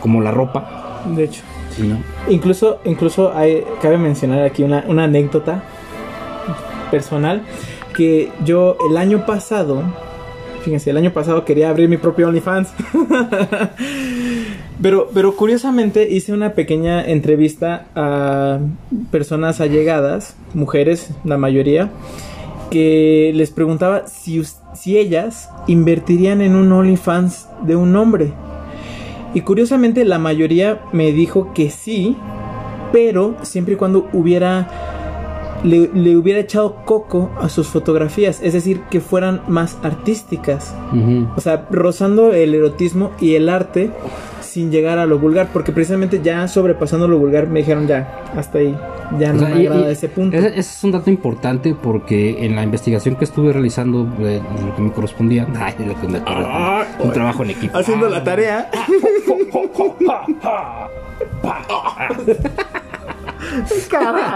Como 0.00 0.20
la 0.20 0.30
ropa, 0.30 1.02
De 1.14 1.24
hecho. 1.24 1.42
¿sí, 1.70 1.86
¿no? 1.86 1.98
Incluso, 2.28 2.78
incluso 2.84 3.32
hay, 3.34 3.64
cabe 3.82 3.98
mencionar 3.98 4.42
aquí 4.42 4.62
una, 4.62 4.84
una 4.86 5.04
anécdota 5.04 5.62
personal 6.90 7.42
que 7.98 8.30
yo 8.44 8.76
el 8.88 8.96
año 8.96 9.26
pasado, 9.26 9.82
fíjense, 10.62 10.90
el 10.90 10.96
año 10.98 11.12
pasado 11.12 11.44
quería 11.44 11.68
abrir 11.68 11.88
mi 11.88 11.96
propio 11.96 12.28
OnlyFans. 12.28 12.72
pero, 14.82 15.10
pero 15.12 15.34
curiosamente 15.34 16.08
hice 16.08 16.32
una 16.32 16.52
pequeña 16.52 17.04
entrevista 17.04 17.86
a 17.96 18.60
personas 19.10 19.60
allegadas, 19.60 20.36
mujeres, 20.54 21.10
la 21.24 21.38
mayoría, 21.38 21.90
que 22.70 23.32
les 23.34 23.50
preguntaba 23.50 24.06
si, 24.06 24.40
si 24.74 24.96
ellas 24.96 25.50
invertirían 25.66 26.40
en 26.40 26.54
un 26.54 26.70
OnlyFans 26.70 27.48
de 27.62 27.74
un 27.74 27.96
hombre. 27.96 28.32
Y 29.34 29.40
curiosamente 29.40 30.04
la 30.04 30.20
mayoría 30.20 30.82
me 30.92 31.10
dijo 31.10 31.52
que 31.52 31.70
sí, 31.70 32.16
pero 32.92 33.34
siempre 33.42 33.74
y 33.74 33.76
cuando 33.76 34.08
hubiera 34.12 34.97
le, 35.64 35.90
le 35.94 36.16
hubiera 36.16 36.40
echado 36.40 36.76
coco 36.84 37.30
a 37.40 37.48
sus 37.48 37.68
fotografías, 37.68 38.40
es 38.42 38.52
decir, 38.52 38.80
que 38.90 39.00
fueran 39.00 39.42
más 39.48 39.76
artísticas, 39.82 40.74
o 41.36 41.40
sea, 41.40 41.66
rozando 41.70 42.32
el 42.32 42.54
erotismo 42.54 43.10
y 43.20 43.34
el 43.34 43.48
arte 43.48 43.90
sin 44.40 44.70
llegar 44.70 44.98
a 44.98 45.06
lo 45.06 45.18
vulgar, 45.18 45.48
porque 45.52 45.72
precisamente 45.72 46.20
ya 46.22 46.48
sobrepasando 46.48 47.06
lo 47.06 47.18
vulgar 47.18 47.48
me 47.48 47.60
dijeron 47.60 47.86
ya, 47.86 48.24
hasta 48.36 48.58
ahí, 48.58 48.74
ya 49.18 49.32
no 49.32 49.42
O 49.42 49.46
sea, 49.46 49.54
me 49.54 49.62
y- 49.62 49.66
agrada 49.66 49.88
y 49.88 49.92
ese 49.92 50.08
punto. 50.08 50.36
Ese, 50.36 50.48
ese 50.48 50.60
es 50.60 50.84
un 50.84 50.92
dato 50.92 51.10
importante 51.10 51.74
porque 51.80 52.44
en 52.44 52.56
la 52.56 52.62
investigación 52.62 53.16
que 53.16 53.24
estuve 53.24 53.52
realizando 53.52 54.04
de, 54.04 54.24
de 54.40 54.40
lo 54.66 54.74
que 54.74 54.82
me 54.82 54.90
correspondía, 54.92 55.46
ay, 55.60 55.74
de 55.78 55.86
lo 55.86 56.00
que 56.00 56.08
me 56.08 56.18
correspondía, 56.20 56.48
Ah, 56.80 56.86
un 56.98 57.12
trabajo 57.12 57.42
en 57.44 57.50
equipo. 57.50 57.76
Haciendo 57.76 58.08
la 58.08 58.24
tarea. 58.24 58.70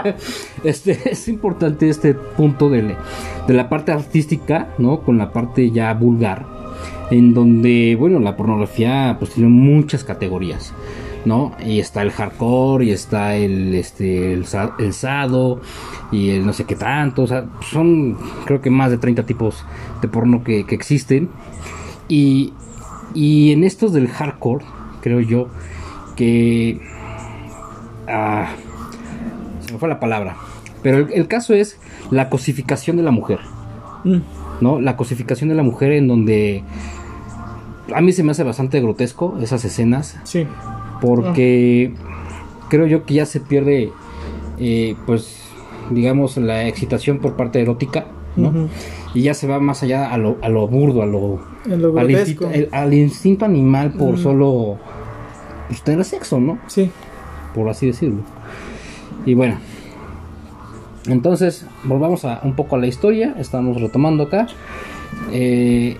Este, 0.63 1.11
es 1.11 1.27
importante 1.27 1.89
este 1.89 2.13
punto 2.13 2.69
de, 2.69 2.95
de 3.47 3.53
la 3.53 3.69
parte 3.69 3.91
artística, 3.91 4.69
¿no? 4.77 5.01
Con 5.01 5.17
la 5.17 5.31
parte 5.31 5.71
ya 5.71 5.93
vulgar, 5.93 6.45
en 7.11 7.33
donde, 7.33 7.95
bueno, 7.99 8.19
la 8.19 8.35
pornografía 8.37 9.15
pues 9.19 9.31
tiene 9.31 9.49
muchas 9.49 10.03
categorías, 10.03 10.73
¿no? 11.25 11.53
Y 11.65 11.79
está 11.79 12.01
el 12.01 12.11
hardcore, 12.11 12.85
y 12.85 12.91
está 12.91 13.35
el, 13.35 13.75
este, 13.75 14.33
el, 14.33 14.45
sa- 14.45 14.75
el 14.79 14.93
sado, 14.93 15.59
y 16.11 16.29
el 16.29 16.45
no 16.45 16.53
sé 16.53 16.63
qué 16.65 16.75
tanto, 16.75 17.23
o 17.23 17.27
sea, 17.27 17.45
son 17.71 18.17
creo 18.45 18.61
que 18.61 18.69
más 18.69 18.89
de 18.91 18.97
30 18.97 19.25
tipos 19.25 19.65
de 20.01 20.07
porno 20.07 20.43
que, 20.43 20.59
existen. 20.69 21.29
Y, 22.07 22.53
y 23.13 23.51
en 23.51 23.63
estos 23.63 23.91
del 23.93 24.07
hardcore, 24.07 24.63
creo 25.01 25.19
yo, 25.19 25.47
que... 26.15 26.79
ah, 28.07 28.47
me 29.73 29.79
fue 29.79 29.89
la 29.89 29.99
palabra. 29.99 30.35
Pero 30.81 30.97
el, 30.99 31.11
el 31.13 31.27
caso 31.27 31.53
es 31.53 31.77
la 32.11 32.29
cosificación 32.29 32.97
de 32.97 33.03
la 33.03 33.11
mujer, 33.11 33.39
Mm, 34.05 34.17
¿no? 34.61 34.81
La 34.81 34.97
cosificación 34.97 35.49
de 35.49 35.55
la 35.55 35.63
mujer 35.63 35.93
en 35.93 36.07
donde 36.09 36.61
a 37.95 38.01
mí 38.01 38.11
se 38.11 38.23
me 38.23 38.31
hace 38.31 38.43
bastante 38.43 38.81
grotesco 38.81 39.37
esas 39.41 39.63
escenas 39.65 40.17
sí. 40.23 40.45
porque 41.01 41.93
creo 42.69 42.85
yo 42.87 43.05
que 43.05 43.13
ya 43.13 43.25
se 43.25 43.39
pierde, 43.39 43.91
eh, 44.59 44.95
pues, 45.05 45.39
digamos, 45.89 46.37
la 46.37 46.67
excitación 46.67 47.19
por 47.19 47.35
parte 47.35 47.61
erótica, 47.61 48.05
¿no? 48.35 48.67
Y 49.13 49.21
ya 49.23 49.33
se 49.33 49.47
va 49.47 49.59
más 49.59 49.83
allá 49.83 50.11
a 50.11 50.17
lo, 50.17 50.37
a 50.41 50.49
lo 50.49 50.67
burdo, 50.67 51.01
a 51.01 51.05
lo, 51.05 51.39
al, 51.97 52.11
instinto, 52.11 52.49
el- 52.51 52.69
al 52.71 52.93
instinto 52.93 53.45
animal 53.45 53.93
por 53.93 54.15
Ujú. 54.15 54.17
solo 54.17 54.77
pues, 55.67 55.81
tener 55.83 56.03
sexo, 56.03 56.39
¿no? 56.39 56.57
Sí. 56.67 56.89
por 57.53 57.69
así 57.69 57.85
decirlo. 57.87 58.21
Y 59.25 59.33
bueno, 59.33 59.57
entonces 61.07 61.65
volvamos 61.83 62.25
a 62.25 62.41
un 62.43 62.55
poco 62.55 62.75
a 62.75 62.79
la 62.79 62.87
historia, 62.87 63.35
estamos 63.39 63.81
retomando 63.81 64.23
acá. 64.23 64.47
Eh, 65.31 65.97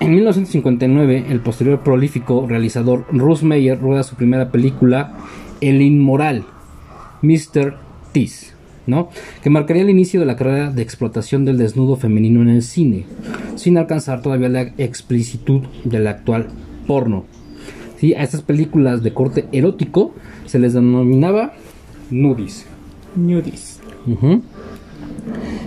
en 0.00 0.14
1959, 0.14 1.26
el 1.28 1.40
posterior 1.40 1.80
prolífico 1.80 2.46
realizador 2.46 3.04
Russ 3.10 3.42
Meyer 3.42 3.78
rueda 3.78 4.02
su 4.04 4.14
primera 4.14 4.50
película, 4.50 5.14
El 5.60 5.82
Inmoral, 5.82 6.44
Mr. 7.22 7.74
Tease, 8.12 8.52
¿no? 8.86 9.08
que 9.42 9.50
marcaría 9.50 9.82
el 9.82 9.90
inicio 9.90 10.20
de 10.20 10.26
la 10.26 10.36
carrera 10.36 10.70
de 10.70 10.82
explotación 10.82 11.44
del 11.44 11.58
desnudo 11.58 11.96
femenino 11.96 12.42
en 12.42 12.48
el 12.48 12.62
cine, 12.62 13.06
sin 13.56 13.76
alcanzar 13.76 14.22
todavía 14.22 14.48
la 14.48 14.62
explicitud 14.78 15.62
del 15.84 16.06
actual 16.06 16.46
porno. 16.86 17.24
¿sí? 17.98 18.14
A 18.14 18.22
estas 18.22 18.42
películas 18.42 19.02
de 19.02 19.12
corte 19.12 19.46
erótico 19.50 20.14
se 20.46 20.58
les 20.60 20.74
denominaba 20.74 21.54
nudis. 22.10 22.66
Nudis. 23.16 23.80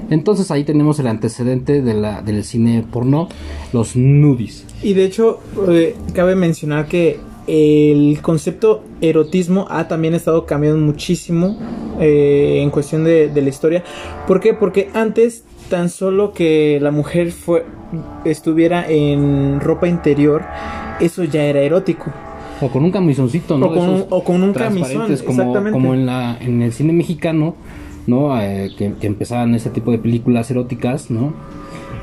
Entonces 0.10 0.52
ahí 0.52 0.64
tenemos 0.64 1.00
el 1.00 1.08
antecedente 1.08 1.82
de 1.82 1.94
la, 1.94 2.22
del 2.22 2.44
cine 2.44 2.86
porno, 2.92 3.30
los 3.74 3.96
nudis. 3.96 4.66
Y 4.84 4.94
de 4.94 5.06
hecho, 5.06 5.40
eh, 5.70 5.96
cabe 6.14 6.36
mencionar 6.36 6.88
que 6.88 7.20
el 7.48 8.20
concepto 8.22 8.84
erotismo 9.02 9.68
ha 9.70 9.88
también 9.88 10.14
estado 10.14 10.46
cambiando 10.46 10.80
muchísimo 10.80 11.58
eh, 12.00 12.60
en 12.62 12.70
cuestión 12.70 13.04
de, 13.04 13.30
de 13.30 13.42
la 13.42 13.50
historia. 13.50 13.84
¿Por 14.28 14.40
qué? 14.40 14.54
Porque 14.54 14.90
antes 14.94 15.44
tan 15.70 15.90
solo 15.90 16.34
que 16.34 16.80
la 16.82 16.92
mujer 16.92 17.32
fue, 17.32 17.66
estuviera 18.26 18.90
en 18.90 19.60
ropa 19.62 19.88
interior, 19.88 20.44
eso 21.00 21.24
ya 21.24 21.46
era 21.46 21.62
erótico. 21.62 22.12
O 22.62 22.68
con 22.70 22.84
un 22.84 22.92
camisoncito, 22.92 23.58
¿no? 23.58 23.68
O 23.68 23.74
con 23.74 23.90
un- 23.90 23.96
Esos 23.96 24.08
o 24.10 24.24
con 24.24 24.44
un 24.44 24.54
transparentes, 24.54 24.98
camisón, 25.24 25.26
como, 25.26 25.42
exactamente. 25.42 25.72
como 25.72 25.94
en, 25.94 26.06
la, 26.06 26.38
en 26.40 26.62
el 26.62 26.72
cine 26.74 26.94
mexicano, 26.94 27.56
¿no? 28.08 28.40
Eh, 28.42 28.72
que, 28.78 28.94
que 29.00 29.08
empezaban 29.08 29.56
este 29.56 29.70
tipo 29.72 29.92
de 29.92 29.98
películas 29.98 30.50
eróticas, 30.52 31.10
¿no? 31.12 31.34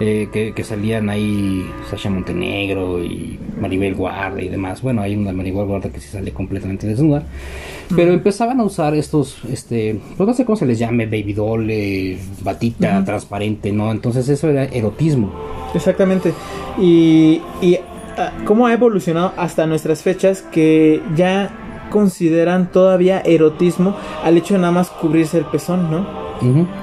Eh, 0.00 0.28
que, 0.32 0.52
que 0.54 0.62
salían 0.62 1.10
ahí 1.10 1.68
Sasha 1.90 2.08
Montenegro 2.08 3.02
y 3.02 3.36
Maribel 3.60 3.96
Guardia 3.96 4.44
y 4.44 4.48
demás. 4.48 4.80
Bueno, 4.80 5.02
hay 5.02 5.16
una 5.16 5.32
Maribel 5.32 5.66
Guardia 5.66 5.90
que 5.90 5.98
sí 6.00 6.08
sale 6.08 6.30
completamente 6.32 6.86
desnuda. 6.86 7.24
Pero 7.96 8.12
empezaban 8.12 8.60
a 8.60 8.64
usar 8.64 8.94
estos, 8.94 9.38
este, 9.50 9.98
pues 10.16 10.26
no 10.26 10.34
sé 10.34 10.44
cómo 10.44 10.56
se 10.56 10.66
les 10.66 10.78
llame, 10.78 11.06
baby 11.06 11.32
doll, 11.32 11.66
eh, 11.70 12.18
batita 12.42 13.02
transparente, 13.04 13.72
¿no? 13.72 13.90
Entonces 13.90 14.28
eso 14.28 14.48
era 14.48 14.64
erotismo. 14.66 15.32
Exactamente. 15.74 16.32
Y, 16.80 17.40
y 17.62 17.78
cómo 18.44 18.66
ha 18.66 18.72
evolucionado 18.72 19.32
hasta 19.36 19.66
nuestras 19.66 20.02
fechas 20.02 20.42
que 20.42 21.02
ya 21.16 21.50
consideran 21.90 22.70
todavía 22.70 23.20
erotismo 23.24 23.96
al 24.24 24.36
hecho 24.36 24.54
de 24.54 24.60
nada 24.60 24.72
más 24.72 24.90
cubrirse 24.90 25.38
el 25.38 25.44
pezón, 25.46 25.90
¿no? 25.90 26.06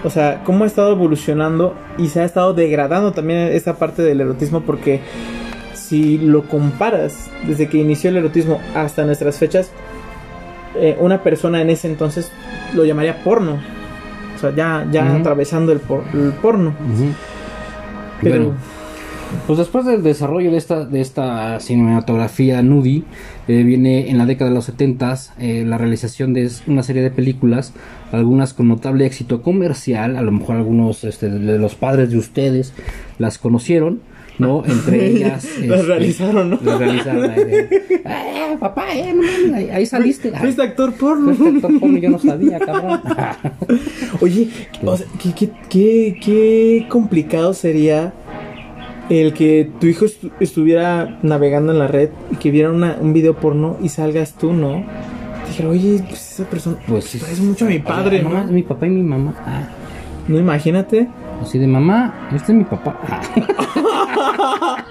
O 0.04 0.10
sea, 0.10 0.42
cómo 0.44 0.64
ha 0.64 0.68
estado 0.68 0.92
evolucionando 0.92 1.76
y 1.98 2.08
se 2.10 2.20
ha 2.22 2.26
estado 2.26 2.54
degradando 2.54 3.12
también 3.14 3.40
esa 3.54 3.78
parte 3.78 4.02
del 4.02 4.20
erotismo 4.22 4.62
porque 4.62 5.00
si 5.74 6.18
lo 6.18 6.44
comparas 6.44 7.30
desde 7.48 7.68
que 7.70 7.78
inició 7.78 8.10
el 8.10 8.18
erotismo 8.18 8.60
hasta 8.76 9.06
nuestras 9.06 9.38
fechas, 9.38 9.72
eh, 10.76 10.98
una 11.00 11.22
persona 11.24 11.62
en 11.62 11.70
ese 11.70 11.88
entonces 11.88 12.32
lo 12.74 12.84
llamaría 12.84 13.24
porno. 13.24 13.60
O 14.36 14.38
sea, 14.40 14.54
ya, 14.54 14.86
ya 14.92 15.04
atravesando 15.16 15.72
el, 15.72 15.80
por- 15.80 16.04
el 16.14 16.34
porno. 16.42 16.74
Pero 18.22 18.36
Bueno, 18.46 18.58
pues 19.48 19.60
después 19.60 19.86
del 19.86 20.04
desarrollo 20.04 20.52
de 20.52 20.58
esta, 20.58 20.86
de 20.86 21.02
esta 21.02 21.60
cinematografía 21.60 22.62
nudi, 22.62 23.04
eh, 23.48 23.64
viene 23.64 24.10
en 24.10 24.18
la 24.18 24.26
década 24.26 24.50
de 24.50 24.56
los 24.56 24.66
70 24.66 25.16
la 25.40 25.78
realización 25.78 26.34
de 26.34 26.50
una 26.68 26.84
serie 26.84 27.02
de 27.02 27.12
películas, 27.12 27.74
algunas 28.12 28.54
con 28.54 28.68
notable 28.68 29.06
éxito 29.06 29.42
comercial, 29.42 30.16
a 30.18 30.22
lo 30.22 30.32
mejor 30.32 30.56
algunos 30.56 31.04
este, 31.04 31.30
de 31.30 31.60
los 31.60 31.76
padres 31.76 32.10
de 32.12 32.18
ustedes 32.18 32.74
las 33.20 33.38
conocieron, 33.38 34.02
¿no? 34.40 34.64
Entre 34.66 35.08
ellas... 35.12 35.46
Las 35.62 35.80
este, 35.80 35.82
realizaron, 35.84 36.50
¿no? 36.50 36.60
Las 36.64 36.80
realizaron. 36.80 37.32
"Eh, 37.36 38.58
papá, 38.60 38.94
eh, 38.96 39.14
mames, 39.14 39.54
ahí, 39.54 39.70
ahí 39.70 39.86
saliste. 39.86 40.32
fuiste 40.32 40.62
actor 40.62 40.94
porno. 40.94 41.34
Fuiste 41.34 41.58
actor 41.58 41.80
porno, 41.80 41.98
yo 41.98 42.10
no 42.10 42.20
sabía, 42.20 42.60
cabrón. 42.60 43.02
Oye, 44.22 44.50
o 44.84 44.98
sea, 44.98 45.06
¿qué, 45.22 45.32
qué, 45.34 45.50
qué, 45.70 46.18
qué 46.24 46.86
complicado 46.90 47.54
sería 47.54 48.14
el 49.10 49.34
que 49.34 49.70
tu 49.80 49.88
hijo 49.88 50.06
estu- 50.06 50.32
estuviera 50.40 51.20
navegando 51.22 51.72
en 51.72 51.80
la 51.80 51.88
red 51.88 52.10
y 52.32 52.36
que 52.38 52.52
viera 52.52 52.72
una- 52.72 52.98
un 53.00 53.14
video 53.14 53.36
porno 53.36 53.78
y 53.82 53.90
salgas 53.90 54.34
tú, 54.34 54.54
¿no? 54.54 54.84
Dijera, 55.48 55.70
oye, 55.70 56.04
pues 56.08 56.32
esa 56.40 56.50
persona 56.50 56.78
Pues 56.88 57.06
sí. 57.06 57.20
parece 57.20 57.42
mucho 57.44 57.66
a 57.66 57.70
mi 57.70 57.80
padre, 57.80 58.22
No, 58.24 58.30
¿no? 58.30 58.44
mi 58.46 58.64
papá 58.64 58.88
y 58.88 58.90
mi 58.90 59.04
mamá. 59.04 59.36
Ah. 59.46 59.68
No, 60.28 60.40
imagínate. 60.40 61.08
Así 61.42 61.60
de 61.60 61.68
mamá, 61.68 62.30
este 62.34 62.52
es 62.54 62.58
mi 62.58 62.64
papá. 62.64 63.00
Ah. 63.08 63.22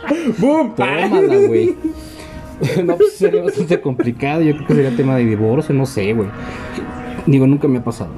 ¡Boom! 0.39 0.75
Tómala, 0.77 1.37
güey. 1.49 1.75
No, 2.85 2.97
pues 2.97 3.15
sería 3.17 3.43
bastante 3.43 3.81
complicado. 3.81 4.41
Yo 4.41 4.55
creo 4.55 4.67
que 4.69 4.75
sería 4.75 4.97
tema 4.97 5.17
de 5.17 5.25
divorcio, 5.27 5.75
no 5.75 5.85
sé, 5.87 6.13
güey. 6.13 6.29
Digo, 7.27 7.47
nunca 7.49 7.67
me 7.67 7.79
ha 7.79 7.85
pasado. 7.85 8.11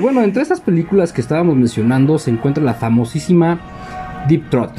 Bueno, 0.00 0.22
entre 0.22 0.42
estas 0.42 0.60
películas 0.60 1.12
que 1.12 1.20
estábamos 1.20 1.56
mencionando 1.56 2.18
se 2.18 2.30
encuentra 2.30 2.64
la 2.64 2.74
famosísima 2.74 3.58
Deep 4.28 4.48
Throat, 4.50 4.72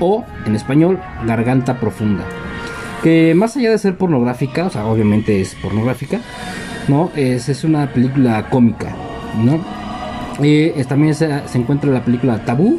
o 0.00 0.24
en 0.46 0.54
español, 0.54 0.98
Garganta 1.26 1.78
Profunda. 1.80 2.24
Que 3.02 3.34
más 3.34 3.56
allá 3.56 3.70
de 3.70 3.78
ser 3.78 3.96
pornográfica, 3.96 4.66
o 4.66 4.70
sea, 4.70 4.86
obviamente 4.86 5.40
es 5.40 5.54
pornográfica, 5.56 6.20
¿no? 6.88 7.10
Es, 7.16 7.48
es 7.48 7.64
una 7.64 7.86
película 7.92 8.48
cómica, 8.48 8.94
¿no? 9.44 9.58
Eh, 10.42 10.72
es- 10.76 10.86
también 10.86 11.14
se, 11.14 11.28
se 11.46 11.58
encuentra 11.58 11.90
la 11.90 12.04
película 12.04 12.44
Tabú, 12.44 12.78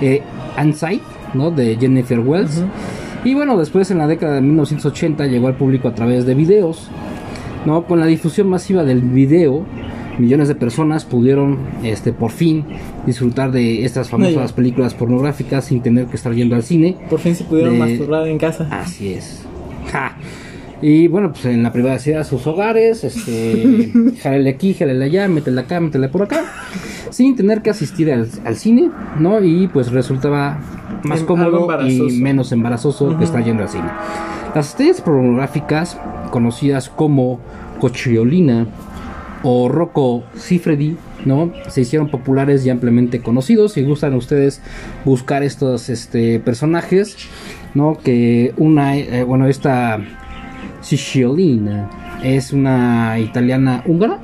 eh, 0.00 0.22
Unsight, 0.62 1.02
¿no? 1.34 1.50
De 1.50 1.76
Jennifer 1.80 2.20
Wells. 2.20 2.62
Y 3.24 3.34
bueno, 3.34 3.56
después 3.56 3.90
en 3.90 3.98
la 3.98 4.06
década 4.06 4.34
de 4.34 4.42
1980 4.42 5.26
llegó 5.26 5.48
al 5.48 5.56
público 5.56 5.88
a 5.88 5.94
través 5.94 6.24
de 6.26 6.34
videos, 6.34 6.88
¿no? 7.64 7.84
Con 7.84 7.98
la 7.98 8.06
difusión 8.06 8.48
masiva 8.48 8.84
del 8.84 9.00
video, 9.00 9.64
millones 10.18 10.48
de 10.48 10.54
personas 10.54 11.04
pudieron, 11.04 11.58
este, 11.82 12.12
por 12.12 12.30
fin 12.30 12.64
disfrutar 13.06 13.50
de 13.52 13.84
estas 13.84 14.08
famosas 14.10 14.52
películas 14.52 14.94
pornográficas 14.94 15.64
sin 15.66 15.80
tener 15.82 16.06
que 16.06 16.16
estar 16.16 16.32
yendo 16.34 16.54
al 16.56 16.62
cine. 16.62 16.96
Por 17.10 17.18
fin 17.20 17.34
se 17.34 17.44
pudieron 17.44 17.74
De- 17.74 17.78
masturbar 17.80 18.26
en 18.28 18.38
casa. 18.38 18.68
Así 18.70 19.12
es. 19.14 19.44
Ja. 19.92 20.16
Y 20.82 21.08
bueno, 21.08 21.30
pues 21.32 21.46
en 21.46 21.62
la 21.62 21.72
privacidad 21.72 22.18
de 22.18 22.24
sus 22.24 22.46
hogares, 22.46 23.04
este, 23.04 23.90
jálele 24.22 24.50
aquí, 24.50 24.74
jálele 24.74 25.04
allá, 25.06 25.28
métele 25.28 25.60
acá, 25.60 25.80
métele 25.80 26.08
por 26.08 26.22
acá, 26.22 26.42
sin 27.10 27.36
tener 27.36 27.62
que 27.62 27.70
asistir 27.70 28.12
al, 28.12 28.28
al 28.44 28.56
cine, 28.56 28.90
¿no? 29.18 29.42
Y 29.42 29.68
pues 29.68 29.90
resultaba 29.92 30.58
más 31.04 31.20
Em, 31.20 31.26
algo 31.26 31.26
cómodo 31.26 31.58
y 31.58 31.62
embarazoso. 31.62 32.20
menos 32.20 32.52
embarazoso 32.52 33.16
que 33.18 33.24
estar 33.24 33.42
yendo 33.44 33.62
al 33.62 33.68
cine. 33.68 33.88
Las 34.54 34.70
estrellas 34.70 35.00
pornográficas, 35.00 35.98
conocidas 36.30 36.88
como 36.90 37.40
Cochiolina 37.80 38.66
o 39.44 39.68
Rocco 39.68 40.24
Siffredi, 40.34 40.96
¿no? 41.24 41.52
Se 41.68 41.82
hicieron 41.82 42.08
populares 42.08 42.64
y 42.66 42.70
ampliamente 42.70 43.20
conocidos. 43.20 43.74
Si 43.74 43.84
gustan 43.84 44.14
ustedes 44.14 44.60
buscar 45.04 45.42
estos 45.42 45.90
este, 45.90 46.40
personajes, 46.40 47.16
¿no? 47.74 47.98
Que 48.02 48.54
una, 48.56 48.96
eh, 48.96 49.22
bueno, 49.22 49.46
esta 49.46 50.00
Cicciolina 50.82 51.90
es 52.22 52.52
una 52.52 53.18
italiana 53.20 53.82
húngara, 53.86 54.18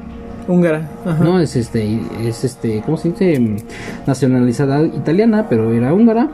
Húngara. 0.48 0.88
Ajá. 1.04 1.22
no 1.22 1.38
es 1.38 1.54
este, 1.54 2.00
es 2.24 2.42
este, 2.42 2.82
¿cómo 2.82 2.96
se 2.96 3.10
dice? 3.10 3.56
Nacionalizada 4.06 4.82
italiana, 4.82 5.46
pero 5.48 5.72
era 5.72 5.94
húngara. 5.94 6.28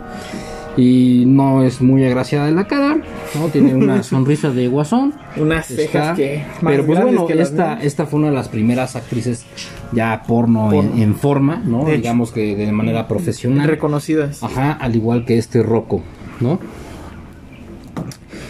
Y 0.76 1.24
no 1.26 1.62
es 1.62 1.80
muy 1.80 2.04
agraciada 2.04 2.46
de 2.46 2.52
la 2.52 2.66
cara, 2.66 2.98
¿no? 3.34 3.48
Tiene 3.48 3.74
una 3.74 4.02
sonrisa 4.02 4.50
de 4.50 4.68
guasón. 4.68 5.14
Unas 5.36 5.66
cejas 5.66 5.86
Está- 5.86 6.14
que 6.14 6.44
más 6.60 6.72
pero 6.72 6.86
pues 6.86 7.00
bueno, 7.02 7.26
que 7.26 7.40
esta, 7.40 7.74
mías. 7.76 7.84
esta 7.84 8.06
fue 8.06 8.18
una 8.20 8.28
de 8.28 8.34
las 8.34 8.48
primeras 8.48 8.94
actrices 8.96 9.44
ya 9.92 10.22
porno, 10.26 10.72
en- 10.72 10.88
Porno. 10.88 11.02
En, 11.02 11.14
forma, 11.14 11.62
¿no? 11.64 11.84
De 11.84 11.92
hecho. 11.92 12.02
Digamos 12.02 12.30
que 12.32 12.54
de 12.56 12.70
manera 12.72 13.08
profesional. 13.08 13.66
reconocidas. 13.68 14.42
Ajá, 14.42 14.72
al 14.72 14.94
igual 14.96 15.24
que 15.24 15.38
este 15.38 15.62
Rocco, 15.62 16.02
¿no? 16.40 16.58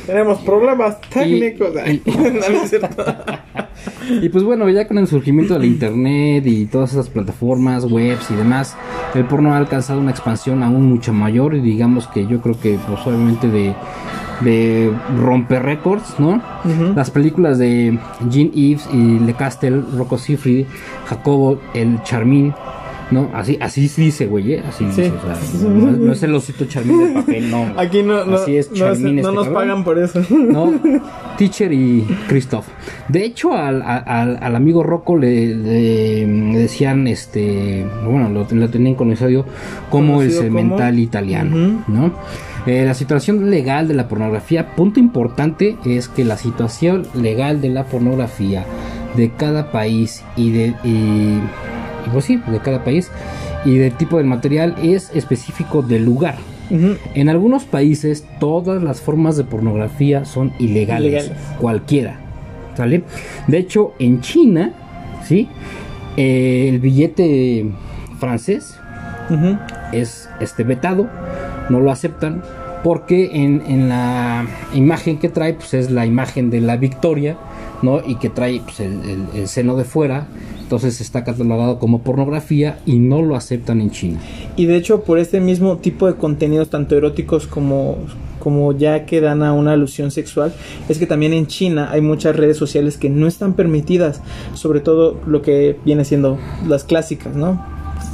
Tenemos 0.06 0.38
problemas 0.38 1.00
técnicos. 1.10 1.70
y- 1.86 2.02
cierto. 2.68 3.04
Y 4.22 4.28
pues 4.30 4.42
bueno, 4.44 4.68
ya 4.70 4.86
con 4.88 4.98
el 4.98 5.06
surgimiento 5.06 5.54
del 5.54 5.64
internet 5.64 6.44
y 6.46 6.66
todas 6.66 6.92
esas 6.92 7.08
plataformas, 7.08 7.84
webs 7.84 8.30
y 8.30 8.34
demás, 8.34 8.76
el 9.14 9.24
porno 9.26 9.52
ha 9.52 9.56
alcanzado 9.58 10.00
una 10.00 10.10
expansión 10.10 10.62
aún 10.62 10.86
mucho 10.88 11.12
mayor 11.12 11.54
y 11.54 11.60
digamos 11.60 12.06
que 12.08 12.26
yo 12.26 12.40
creo 12.40 12.58
que 12.58 12.78
pues 12.86 13.06
obviamente 13.06 13.48
de, 13.48 13.74
de 14.42 14.92
romper 15.20 15.62
récords, 15.64 16.14
¿no? 16.18 16.40
Las 16.94 17.10
películas 17.10 17.58
de 17.58 17.98
Jean 18.30 18.50
Eves 18.54 18.88
y 18.92 19.18
Le 19.18 19.34
Castel, 19.34 19.84
Rocco 19.96 20.18
Siffredi, 20.18 20.66
Jacobo, 21.06 21.60
el 21.74 22.02
Charmín, 22.02 22.54
¿no? 23.10 23.30
Así, 23.34 23.56
así 23.60 23.88
dice, 23.96 24.26
güey, 24.26 24.54
¿eh? 24.54 24.62
Así 24.68 24.84
Sí. 24.92 25.02
dice, 25.02 25.12
o 25.12 25.36
sea, 25.36 25.68
no, 25.68 25.90
no 25.92 26.12
es 26.12 26.22
el 26.22 26.34
osito 26.34 26.64
Charmín 26.64 27.06
de 27.06 27.20
papel, 27.20 27.50
no. 27.50 27.66
Aquí 27.76 28.02
no, 28.02 28.24
no, 28.24 28.36
Así 28.36 28.56
es, 28.56 28.70
no, 28.72 28.86
no 28.86 28.92
este 28.92 29.12
nos 29.12 29.34
cabrón. 29.34 29.54
pagan 29.54 29.84
por 29.84 29.98
eso. 29.98 30.22
¿no? 30.30 30.72
Teacher 31.38 31.72
y 31.72 32.02
Christoph. 32.28 32.66
De 33.08 33.24
hecho, 33.24 33.52
al, 33.54 33.82
al- 33.82 34.38
al 34.40 34.56
amigo 34.56 34.82
Rocco 34.82 35.16
le, 35.16 35.54
le- 35.54 36.26
le 36.26 36.58
decían, 36.58 37.06
este, 37.06 37.86
bueno, 38.04 38.28
lo, 38.28 38.46
lo 38.50 38.68
tenían 38.70 38.94
conocido 38.94 39.44
como 39.90 40.22
el 40.22 40.28
Conocido 40.30 40.48
como- 40.48 40.58
cemental 40.60 40.98
italiano, 40.98 41.56
Ujú. 41.56 41.92
¿no? 41.92 42.12
Eh, 42.66 42.84
la 42.84 42.94
situación 42.94 43.48
legal 43.48 43.86
de 43.86 43.94
la 43.94 44.08
pornografía, 44.08 44.74
punto 44.74 44.98
importante 44.98 45.76
es 45.84 46.08
que 46.08 46.24
la 46.24 46.36
situación 46.36 47.06
legal 47.14 47.60
de 47.60 47.68
la 47.68 47.84
pornografía 47.84 48.64
de 49.16 49.30
cada 49.30 49.70
país 49.70 50.24
y 50.36 50.50
de, 50.50 50.74
y 50.82 51.38
pues 52.10 52.24
sí, 52.24 52.40
de 52.46 52.58
cada 52.60 52.84
país 52.84 53.10
y 53.64 53.76
del 53.76 53.92
tipo 53.92 54.18
de 54.18 54.24
material 54.24 54.74
es 54.82 55.10
específico 55.14 55.82
del 55.82 56.04
lugar. 56.04 56.36
En 57.14 57.28
algunos 57.28 57.62
países 57.64 58.24
todas 58.40 58.82
las 58.82 59.00
formas 59.00 59.36
de 59.36 59.44
pornografía 59.44 60.24
son 60.24 60.52
ilegales, 60.58 61.24
Ilegales. 61.24 61.32
cualquiera, 61.60 62.16
¿sale? 62.76 63.04
De 63.46 63.58
hecho, 63.58 63.92
en 64.00 64.20
China, 64.20 64.72
¿sí? 65.24 65.48
Eh, 66.16 66.68
el 66.68 66.80
billete 66.80 67.70
francés 68.18 68.76
es 69.92 70.28
este 70.40 70.64
vetado, 70.64 71.08
no 71.70 71.78
lo 71.80 71.92
aceptan 71.92 72.42
porque 72.82 73.30
en, 73.32 73.62
en 73.68 73.88
la 73.88 74.44
imagen 74.74 75.18
que 75.18 75.28
trae 75.28 75.54
pues 75.54 75.72
es 75.74 75.90
la 75.92 76.04
imagen 76.06 76.50
de 76.50 76.60
la 76.60 76.76
victoria, 76.76 77.36
¿no? 77.82 78.00
Y 78.06 78.16
que 78.16 78.28
trae 78.30 78.60
pues, 78.64 78.80
el, 78.80 78.92
el- 79.08 79.40
el 79.40 79.48
seno 79.48 79.76
de 79.76 79.84
fuera, 79.84 80.28
entonces 80.60 81.00
está 81.00 81.22
catalogado 81.24 81.78
como 81.78 82.02
pornografía 82.02 82.78
y 82.86 82.98
no 82.98 83.22
lo 83.22 83.36
aceptan 83.36 83.80
en 83.80 83.90
China. 83.90 84.18
Y 84.56 84.66
de 84.66 84.76
hecho, 84.76 85.02
por 85.02 85.18
este 85.18 85.40
mismo 85.40 85.76
tipo 85.78 86.06
de 86.06 86.14
contenidos, 86.14 86.70
tanto 86.70 86.96
eróticos 86.96 87.46
como, 87.46 87.98
como 88.40 88.72
ya 88.72 89.06
que 89.06 89.20
dan 89.20 89.42
a 89.42 89.52
una 89.52 89.72
alusión 89.72 90.10
sexual, 90.10 90.52
es 90.88 90.98
que 90.98 91.06
también 91.06 91.32
en 91.32 91.46
China 91.46 91.90
hay 91.92 92.00
muchas 92.00 92.34
redes 92.34 92.56
sociales 92.56 92.96
que 92.98 93.10
no 93.10 93.26
están 93.28 93.54
permitidas, 93.54 94.22
sobre 94.54 94.80
todo 94.80 95.20
lo 95.26 95.42
que 95.42 95.78
viene 95.84 96.04
siendo 96.04 96.38
las 96.66 96.82
clásicas, 96.84 97.36
¿no? 97.36 97.64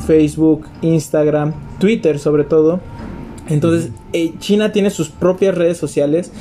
Facebook, 0.06 0.66
Instagram, 0.82 1.54
Twitter 1.78 2.18
sobre 2.18 2.44
todo. 2.44 2.80
Entonces, 3.48 3.90
eh, 4.12 4.32
China 4.38 4.72
tiene 4.72 4.90
sus 4.90 5.08
propias 5.08 5.54
redes 5.56 5.76
sociales 5.76 6.32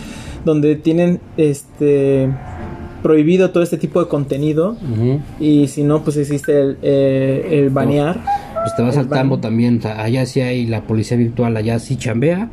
donde 0.46 0.76
tienen 0.76 1.20
este 1.38 2.30
prohibido 3.02 3.52
todo 3.52 3.64
este 3.64 3.78
tipo 3.78 4.00
de 4.02 4.08
contenido 4.10 4.78
y 5.40 5.68
si 5.68 5.84
no 5.84 6.04
pues 6.04 6.18
existe 6.18 6.60
el, 6.62 6.78
eh, 6.82 7.48
el 7.52 7.70
banear 7.70 8.22
Pues 8.64 8.76
te 8.76 8.84
vas 8.84 8.98
al 8.98 9.08
tambo 9.10 9.40
también, 9.40 9.80
o 9.80 9.82
sea, 9.82 10.02
allá 10.04 10.26
sí 10.26 10.40
hay 10.42 10.68
la 10.68 10.84
policía 10.84 11.18
virtual, 11.18 11.58
allá 11.58 11.80
sí 11.80 11.96
chambea. 11.96 12.50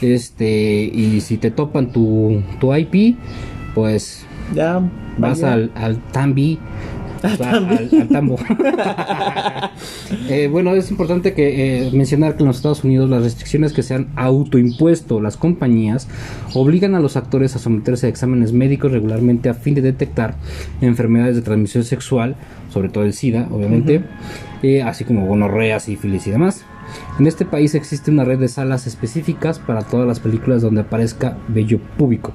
Este, 0.00 0.82
y 0.84 1.20
si 1.20 1.36
te 1.36 1.50
topan 1.50 1.92
tu, 1.92 2.42
tu 2.58 2.74
IP, 2.74 3.16
pues 3.74 4.24
ya 4.54 4.80
vas 5.18 5.42
al, 5.42 5.70
al 5.74 5.98
tambi. 6.10 6.58
al, 7.40 7.68
al 7.70 8.08
tambo. 8.08 8.36
Eh, 10.28 10.48
bueno, 10.48 10.74
es 10.74 10.90
importante 10.90 11.34
que 11.34 11.86
eh, 11.86 11.90
mencionar 11.92 12.36
que 12.36 12.42
en 12.42 12.46
los 12.46 12.56
Estados 12.56 12.84
Unidos 12.84 13.08
las 13.08 13.22
restricciones 13.22 13.72
que 13.72 13.82
se 13.82 13.94
han 13.94 14.08
autoimpuesto 14.16 15.20
las 15.20 15.36
compañías 15.36 16.08
obligan 16.54 16.94
a 16.94 17.00
los 17.00 17.16
actores 17.16 17.56
a 17.56 17.58
someterse 17.58 18.06
a 18.06 18.10
exámenes 18.10 18.52
médicos 18.52 18.92
regularmente 18.92 19.48
a 19.48 19.54
fin 19.54 19.74
de 19.74 19.82
detectar 19.82 20.36
enfermedades 20.80 21.36
de 21.36 21.42
transmisión 21.42 21.84
sexual, 21.84 22.36
sobre 22.70 22.88
todo 22.88 23.04
el 23.04 23.12
SIDA, 23.12 23.48
obviamente, 23.50 24.04
eh, 24.62 24.82
así 24.82 25.04
como 25.04 25.26
gonorrea, 25.26 25.80
sífilis 25.80 26.26
y 26.26 26.30
demás. 26.30 26.64
En 27.18 27.26
este 27.26 27.44
país 27.44 27.74
existe 27.74 28.10
una 28.10 28.24
red 28.24 28.38
de 28.38 28.48
salas 28.48 28.86
específicas 28.86 29.58
para 29.58 29.82
todas 29.82 30.06
las 30.06 30.20
películas 30.20 30.62
donde 30.62 30.82
aparezca 30.82 31.38
vello 31.48 31.78
púbico. 31.96 32.32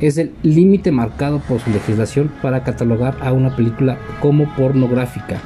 Es 0.00 0.16
el 0.18 0.32
límite 0.42 0.90
marcado 0.92 1.40
por 1.40 1.60
su 1.60 1.70
legislación 1.70 2.30
para 2.42 2.62
catalogar 2.62 3.16
a 3.20 3.32
una 3.32 3.54
película 3.54 3.98
como 4.20 4.46
pornográfica. 4.56 5.38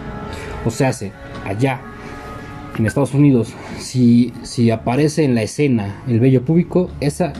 O 0.64 0.70
sea, 0.70 0.92
se- 0.92 1.12
allá 1.44 1.80
en 2.78 2.86
Estados 2.86 3.14
Unidos, 3.14 3.52
si, 3.78 4.32
si 4.42 4.70
aparece 4.70 5.24
en 5.24 5.34
la 5.34 5.42
escena 5.42 5.96
el 6.08 6.20
vello 6.20 6.42
púbico, 6.42 6.90
esa 7.00 7.32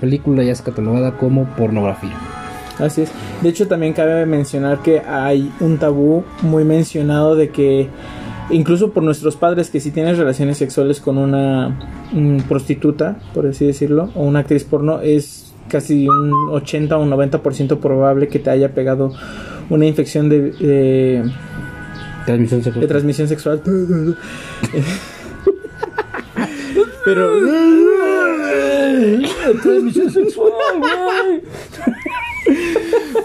película 0.00 0.42
ya 0.42 0.52
es 0.52 0.62
catalogada 0.62 1.16
como 1.18 1.44
pornografía. 1.56 2.14
Así 2.78 3.02
es. 3.02 3.12
De 3.42 3.48
hecho, 3.50 3.68
también 3.68 3.92
cabe 3.92 4.24
mencionar 4.24 4.78
que 4.82 5.00
hay 5.00 5.52
un 5.60 5.76
tabú 5.78 6.24
muy 6.42 6.64
mencionado 6.64 7.36
de 7.36 7.50
que 7.50 7.88
incluso 8.48 8.92
por 8.92 9.02
nuestros 9.02 9.36
padres 9.36 9.68
que 9.68 9.80
si 9.80 9.90
tienes 9.90 10.16
relaciones 10.16 10.56
sexuales 10.56 10.98
con 11.00 11.18
una 11.18 11.78
mm, 12.12 12.38
prostituta, 12.48 13.18
por 13.34 13.46
así 13.46 13.66
decirlo, 13.66 14.08
o 14.14 14.22
una 14.24 14.40
actriz 14.40 14.64
porno, 14.64 15.00
es 15.02 15.49
casi 15.70 16.06
un 16.08 16.50
80 16.50 16.96
o 16.96 17.02
un 17.02 17.10
90% 17.10 17.78
probable 17.78 18.28
que 18.28 18.38
te 18.38 18.50
haya 18.50 18.74
pegado 18.74 19.12
una 19.70 19.86
infección 19.86 20.28
de, 20.28 21.22
Transmisión 22.26 22.62
sexual. 22.62 22.80
de 22.82 22.86
transmisión 22.88 23.28
sexual. 23.28 23.62
Pero 27.04 27.30
transmisión 29.62 30.10
sexual. 30.10 30.52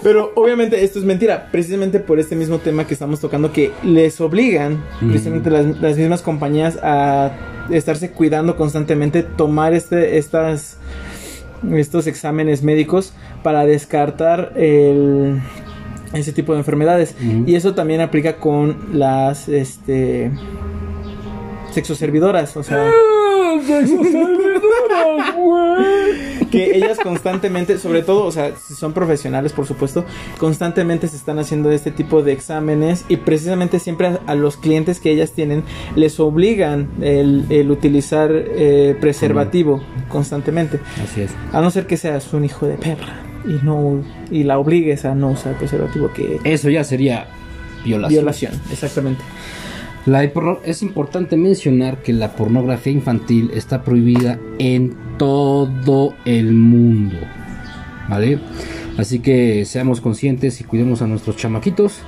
Pero 0.02 0.32
obviamente 0.36 0.82
esto 0.84 0.98
es 0.98 1.04
mentira, 1.04 1.48
precisamente 1.50 1.98
por 2.00 2.18
este 2.20 2.36
mismo 2.36 2.58
tema 2.58 2.86
que 2.86 2.94
estamos 2.94 3.20
tocando, 3.20 3.52
que 3.52 3.72
les 3.82 4.20
obligan, 4.20 4.82
Mm. 5.00 5.08
precisamente 5.10 5.50
las, 5.50 5.80
las 5.80 5.96
mismas 5.96 6.22
compañías, 6.22 6.78
a 6.82 7.32
estarse 7.70 8.10
cuidando 8.12 8.56
constantemente, 8.56 9.22
tomar 9.24 9.74
este, 9.74 10.18
estas, 10.18 10.78
estos 11.74 12.06
exámenes 12.06 12.62
médicos 12.62 13.12
para 13.42 13.64
descartar 13.66 14.52
el, 14.56 15.40
ese 16.12 16.32
tipo 16.32 16.52
de 16.52 16.58
enfermedades. 16.58 17.14
Y 17.46 17.54
eso 17.54 17.74
también 17.74 18.00
aplica 18.00 18.36
con 18.36 18.76
las 18.92 19.48
este, 19.48 20.30
sexoservidoras, 21.72 22.56
o 22.56 22.62
sea... 22.62 22.90
que 26.50 26.76
ellas 26.76 26.98
constantemente, 27.02 27.78
sobre 27.78 28.02
todo, 28.02 28.24
o 28.24 28.32
sea, 28.32 28.52
si 28.56 28.74
son 28.74 28.92
profesionales, 28.92 29.52
por 29.52 29.66
supuesto, 29.66 30.04
constantemente 30.38 31.08
se 31.08 31.16
están 31.16 31.38
haciendo 31.38 31.70
este 31.70 31.90
tipo 31.90 32.22
de 32.22 32.32
exámenes 32.32 33.04
y 33.08 33.16
precisamente 33.16 33.78
siempre 33.78 34.06
a, 34.08 34.20
a 34.26 34.34
los 34.34 34.56
clientes 34.56 35.00
que 35.00 35.10
ellas 35.10 35.32
tienen 35.32 35.64
les 35.94 36.18
obligan 36.20 36.88
el, 37.00 37.46
el 37.50 37.70
utilizar 37.70 38.30
eh, 38.32 38.96
preservativo 39.00 39.82
constantemente, 40.08 40.80
Así 41.02 41.22
es. 41.22 41.30
a 41.52 41.60
no 41.60 41.70
ser 41.70 41.86
que 41.86 41.96
seas 41.96 42.32
un 42.32 42.44
hijo 42.44 42.66
de 42.66 42.74
perra 42.74 43.22
y 43.44 43.58
no 43.64 44.02
y 44.30 44.42
la 44.44 44.58
obligues 44.58 45.04
a 45.04 45.14
no 45.14 45.30
usar 45.30 45.54
preservativo 45.58 46.10
que 46.12 46.40
Eso 46.44 46.68
ya 46.70 46.84
sería 46.84 47.26
violación. 47.84 48.18
violación, 48.18 48.52
exactamente. 48.72 49.22
La 50.06 50.22
es 50.22 50.82
importante 50.82 51.36
mencionar 51.36 52.00
que 52.00 52.12
la 52.12 52.36
pornografía 52.36 52.92
infantil 52.92 53.50
está 53.52 53.82
prohibida 53.82 54.38
en 54.60 54.94
todo 55.18 56.14
el 56.24 56.52
mundo. 56.52 57.16
¿Vale? 58.08 58.38
Así 58.98 59.18
que 59.18 59.64
seamos 59.64 60.00
conscientes 60.00 60.60
y 60.60 60.64
cuidemos 60.64 61.02
a 61.02 61.08
nuestros 61.08 61.36
chamaquitos. 61.36 62.02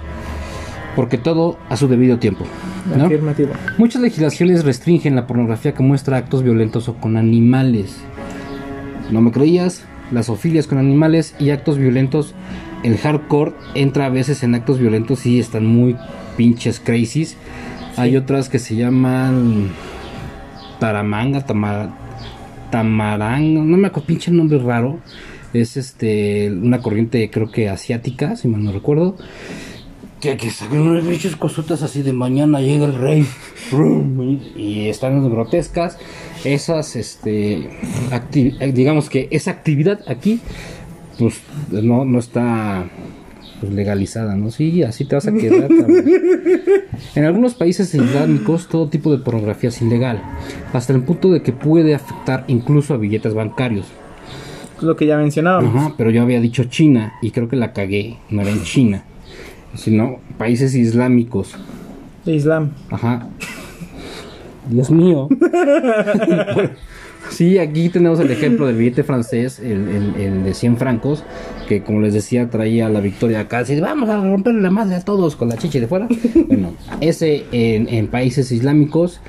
Porque 0.95 1.19
todo 1.19 1.59
a 1.69 1.77
su 1.77 1.89
debido 1.89 2.21
tiempo. 2.21 2.45
Muchas 3.79 4.01
legislaciones 4.01 4.65
restringen 4.65 5.17
la 5.17 5.27
pornografía 5.27 5.75
que 5.75 5.83
muestra 5.83 6.19
actos 6.19 6.45
violentos 6.45 6.89
o 6.89 6.95
con 6.95 7.17
animales. 7.17 7.97
¿No 9.11 9.21
me 9.21 9.33
creías? 9.33 9.83
Las 10.13 10.27
zoofilia 10.27 10.63
con 10.63 10.79
animales 10.79 11.35
y 11.41 11.51
actos 11.51 11.79
violentos. 11.79 12.35
El 12.85 12.97
hardcore 12.97 13.55
entra 13.75 14.07
a 14.07 14.11
veces 14.11 14.45
en 14.45 14.55
actos 14.55 14.79
violentos 14.79 15.27
y 15.27 15.41
están 15.41 15.67
muy 15.67 15.97
pinches 16.37 16.79
crazies. 16.79 17.37
Hay 17.99 18.17
otras 18.17 18.49
que 18.49 18.59
se 18.59 18.77
llaman 18.77 19.71
taramanga, 20.79 21.45
tama- 21.45 21.95
tamarang, 22.71 23.55
no 23.69 23.77
me 23.77 23.89
acuerdo, 23.89 24.07
pinche 24.07 24.31
nombre 24.31 24.59
raro. 24.59 24.99
Es 25.53 25.77
este 25.77 26.51
una 26.53 26.81
corriente 26.81 27.29
creo 27.31 27.51
que 27.51 27.69
asiática, 27.69 28.37
si 28.37 28.49
mal 28.49 28.63
no 28.63 28.73
recuerdo. 28.73 29.17
Que, 30.21 30.37
que 30.37 30.51
sacan 30.51 30.81
unas 30.81 31.07
bichas 31.07 31.37
cosotas 31.37 31.83
así 31.83 32.03
de 32.03 32.13
mañana 32.13 32.61
llega 32.61 32.85
el 32.87 32.95
rey. 32.95 33.27
Y 34.57 34.89
están 34.89 35.29
grotescas. 35.31 35.97
Esas, 36.45 36.97
este, 36.97 37.71
digamos 38.75 39.09
que 39.11 39.29
esa 39.31 39.51
actividad 39.53 40.01
aquí, 40.09 40.41
pues 41.19 41.41
no, 41.71 42.05
no 42.05 42.19
está 42.19 42.85
pues, 43.61 43.73
legalizada, 43.73 44.37
¿no? 44.37 44.51
Sí, 44.51 44.83
así 44.83 45.05
te 45.05 45.15
vas 45.15 45.27
a 45.27 45.33
quedar. 45.33 45.69
cabrón. 45.69 46.05
En 47.15 47.25
algunos 47.25 47.55
países 47.55 47.95
islámicos 47.95 48.69
todo 48.69 48.89
tipo 48.89 49.11
de 49.11 49.19
pornografía 49.19 49.69
es 49.69 49.81
ilegal, 49.83 50.23
hasta 50.73 50.93
el 50.93 51.03
punto 51.03 51.31
de 51.31 51.43
que 51.43 51.53
puede 51.53 51.95
afectar 51.95 52.45
incluso 52.49 52.95
a 52.95 52.97
billetes 52.97 53.35
bancarios. 53.35 53.87
Lo 54.81 54.97
que 54.97 55.07
ya 55.07 55.17
mencionábamos. 55.17 55.75
Ajá, 55.75 55.95
pero 55.97 56.11
yo 56.11 56.23
había 56.23 56.41
dicho 56.41 56.65
China 56.65 57.15
y 57.21 57.31
creo 57.33 57.49
que 57.49 57.57
la 57.57 57.73
cagué, 57.73 58.19
no 58.31 58.43
era 58.43 58.51
en 58.51 58.63
China, 58.63 59.05
sino 59.75 60.19
países 60.37 60.75
islámicos. 60.75 61.57
Islam. 62.27 62.73
Ajá. 62.91 63.29
Dios 64.69 64.91
mío. 64.91 65.29
sí, 67.31 67.59
aquí 67.59 67.89
tenemos 67.89 68.19
el 68.21 68.31
ejemplo 68.31 68.67
del 68.67 68.77
billete 68.77 69.03
francés, 69.05 69.59
el, 69.61 69.89
el- 69.89 70.15
el 70.21 70.45
de 70.45 70.55
100 70.55 70.77
francos, 70.77 71.25
que 71.69 71.83
como 71.83 72.01
les 72.01 72.15
decía 72.15 72.49
traía 72.51 72.89
la 72.89 73.01
victoria 73.01 73.41
acá, 73.41 73.59
así, 73.61 73.79
vamos 73.81 74.09
a 74.09 74.21
romperle 74.21 74.61
la 74.63 74.71
madre 74.71 74.97
a 74.97 75.01
todos 75.05 75.37
con 75.37 75.49
la 75.49 75.57
chicha 75.57 75.81
de 75.81 75.87
fuera. 75.87 76.09
bueno, 76.49 76.73
ese 77.01 77.45
en, 77.53 77.89
en 77.89 78.09
países 78.09 78.51
islámicos, 78.53 79.21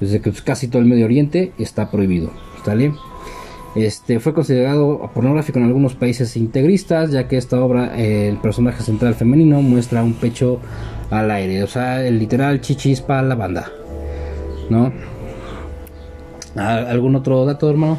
desde 0.00 0.20
que 0.20 0.30
pues, 0.30 0.42
casi 0.42 0.68
todo 0.68 0.80
el 0.82 0.88
Medio 0.88 1.04
Oriente, 1.04 1.52
está 1.58 1.90
prohibido. 1.90 2.30
¿Sale? 2.64 2.92
Este 3.76 4.18
fue 4.18 4.32
considerado 4.34 5.10
pornográfico 5.14 5.58
en 5.58 5.66
algunos 5.66 5.94
países 5.94 6.36
integristas, 6.36 7.12
ya 7.12 7.28
que 7.28 7.36
esta 7.36 7.60
obra, 7.62 7.92
eh, 8.00 8.28
el 8.28 8.38
personaje 8.38 8.82
central 8.82 9.14
femenino 9.14 9.62
muestra 9.62 10.02
un 10.02 10.14
pecho 10.14 10.58
al 11.10 11.30
aire, 11.30 11.62
o 11.62 11.66
sea, 11.66 12.04
el 12.06 12.18
literal 12.18 12.60
chichis 12.60 13.00
para 13.00 13.22
la 13.22 13.34
banda, 13.34 13.70
¿no? 14.70 14.92
¿Al- 16.56 16.86
¿Algún 16.86 17.16
otro 17.16 17.44
dato, 17.44 17.68
hermano? 17.70 17.98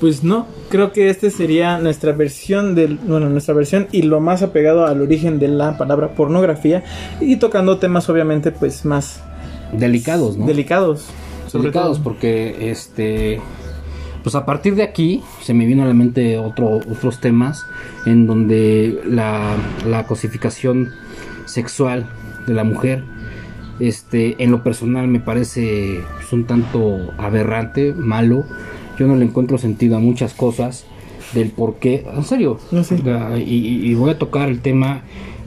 Pues 0.00 0.24
no, 0.24 0.46
creo 0.68 0.90
que 0.92 1.10
este 1.10 1.30
sería 1.30 1.78
nuestra 1.78 2.10
versión 2.12 2.74
del, 2.74 2.96
bueno, 2.96 3.28
nuestra 3.28 3.54
versión 3.54 3.86
y 3.92 4.02
lo 4.02 4.20
más 4.20 4.42
apegado 4.42 4.84
al 4.86 5.00
origen 5.00 5.38
de 5.38 5.46
la 5.46 5.78
palabra 5.78 6.14
pornografía 6.14 6.82
y 7.20 7.36
tocando 7.36 7.78
temas 7.78 8.08
obviamente 8.08 8.50
pues 8.50 8.84
más 8.84 9.20
Delicados, 9.72 10.36
¿no? 10.36 10.46
delicados, 10.46 11.06
sobre 11.46 11.64
Delicados 11.70 11.98
todo. 11.98 12.04
porque, 12.04 12.70
este, 12.72 13.40
pues 14.24 14.34
a 14.34 14.44
partir 14.44 14.74
de 14.74 14.82
aquí 14.82 15.22
se 15.40 15.54
me 15.54 15.66
vino 15.66 15.84
a 15.84 15.86
la 15.86 15.94
mente 15.94 16.36
otro, 16.36 16.78
otros 16.90 17.20
temas 17.20 17.64
en 18.04 18.26
donde 18.26 19.00
la, 19.08 19.54
la 19.86 20.04
cosificación 20.08 20.90
sexual 21.44 22.06
de 22.48 22.54
la 22.54 22.64
mujer, 22.64 23.04
este, 23.86 24.42
en 24.42 24.50
lo 24.50 24.62
personal 24.62 25.08
me 25.08 25.20
parece 25.20 26.00
pues, 26.16 26.32
un 26.32 26.44
tanto 26.44 26.98
aberrante, 27.18 27.92
malo. 27.92 28.44
Yo 28.98 29.06
no 29.06 29.16
le 29.16 29.24
encuentro 29.24 29.58
sentido 29.58 29.96
a 29.96 30.00
muchas 30.00 30.34
cosas 30.34 30.84
del 31.34 31.50
por 31.50 31.76
qué, 31.76 32.04
en 32.14 32.24
serio. 32.24 32.58
No 32.70 32.84
sé. 32.84 32.98
La- 33.02 33.38
y, 33.38 33.42
y- 33.54 33.90
y 33.90 33.94
voy 33.94 34.10
a 34.10 34.18
tocar 34.18 34.48
el 34.48 34.60
tema 34.60 35.02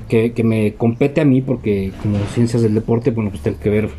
que, 0.09 0.33
que 0.33 0.43
me 0.43 0.73
compete 0.73 1.21
a 1.21 1.25
mí 1.25 1.41
porque 1.41 1.91
como 2.01 2.17
ciencias 2.33 2.61
del 2.61 2.73
deporte, 2.73 3.11
bueno, 3.11 3.29
pues 3.29 3.41
tengo 3.43 3.59
que 3.59 3.69
ver 3.69 3.89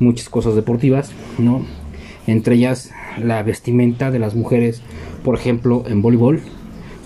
muchas 0.00 0.28
cosas 0.28 0.54
deportivas, 0.54 1.12
¿no? 1.38 1.62
Entre 2.26 2.56
ellas 2.56 2.90
la 3.22 3.42
vestimenta 3.42 4.10
de 4.10 4.18
las 4.18 4.34
mujeres, 4.34 4.82
por 5.24 5.36
ejemplo, 5.36 5.84
en 5.88 6.02
voleibol, 6.02 6.40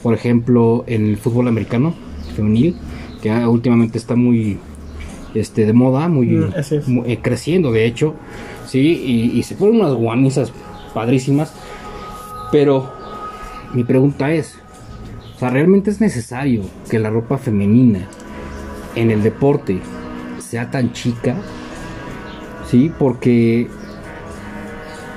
por 0.03 0.15
ejemplo, 0.15 0.85
en 0.87 1.07
el 1.07 1.17
fútbol 1.19 1.47
americano 1.49 1.95
femenil, 2.35 2.75
que 3.23 3.31
ah, 3.31 3.49
últimamente 3.49 3.99
está 3.99 4.17
muy 4.17 4.59
este 5.35 5.67
de 5.67 5.73
moda, 5.73 6.09
muy, 6.09 6.27
Mm, 6.27 7.03
eh, 7.07 7.19
creciendo 7.23 7.73
de 7.73 7.85
hecho, 7.87 8.15
sí, 8.67 8.81
y, 8.81 9.39
y 9.39 9.43
se 9.43 9.55
ponen 9.55 9.81
unas 9.81 9.95
guanizas 9.95 10.53
padrísimas, 10.95 11.53
pero 12.51 12.91
mi 13.75 13.85
pregunta 13.85 14.33
es, 14.33 14.57
o 15.37 15.39
sea, 15.39 15.51
¿realmente 15.51 15.91
es 15.91 16.01
necesario 16.01 16.63
que 16.91 16.99
la 16.99 17.11
ropa 17.11 17.39
femenina 17.39 18.01
en 18.95 19.11
el 19.11 19.23
deporte 19.23 19.79
sea 20.39 20.71
tan 20.71 20.93
chica? 20.93 21.37
Sí, 22.69 22.93
porque 22.99 23.69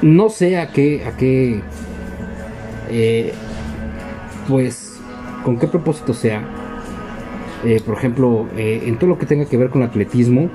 no 0.02 0.30
sé 0.30 0.58
a 0.60 0.72
qué, 0.72 1.04
a 1.06 1.18
qué, 1.18 1.62
eh, 2.90 3.34
pues, 4.48 5.00
con 5.44 5.58
qué 5.58 5.68
propósito 5.68 6.14
sea. 6.14 6.44
Eh, 7.66 7.82
por 7.86 7.96
ejemplo, 7.96 8.48
eh, 8.58 8.84
en 8.86 8.98
todo 8.98 9.10
lo 9.10 9.18
que 9.18 9.26
tenga 9.26 9.46
que 9.46 9.58
ver 9.58 9.70
con 9.70 9.84
atletismo, 9.84 10.50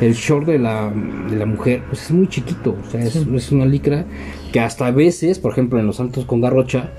el 0.00 0.14
short 0.14 0.46
de 0.46 0.58
la, 0.58 0.90
de 1.30 1.36
la 1.36 1.46
mujer, 1.46 1.82
pues 1.88 2.02
es 2.04 2.10
muy 2.10 2.26
chiquito, 2.28 2.74
o 2.86 2.90
sea, 2.90 3.00
es, 3.04 3.14
es 3.16 3.52
una 3.52 3.66
licra 3.66 4.04
que 4.52 4.58
hasta 4.60 4.86
a 4.86 4.90
veces, 4.90 5.38
por 5.38 5.52
ejemplo, 5.52 5.78
en 5.78 5.86
los 5.86 5.96
saltos 5.96 6.24
con 6.24 6.40
garrocha, 6.40 6.90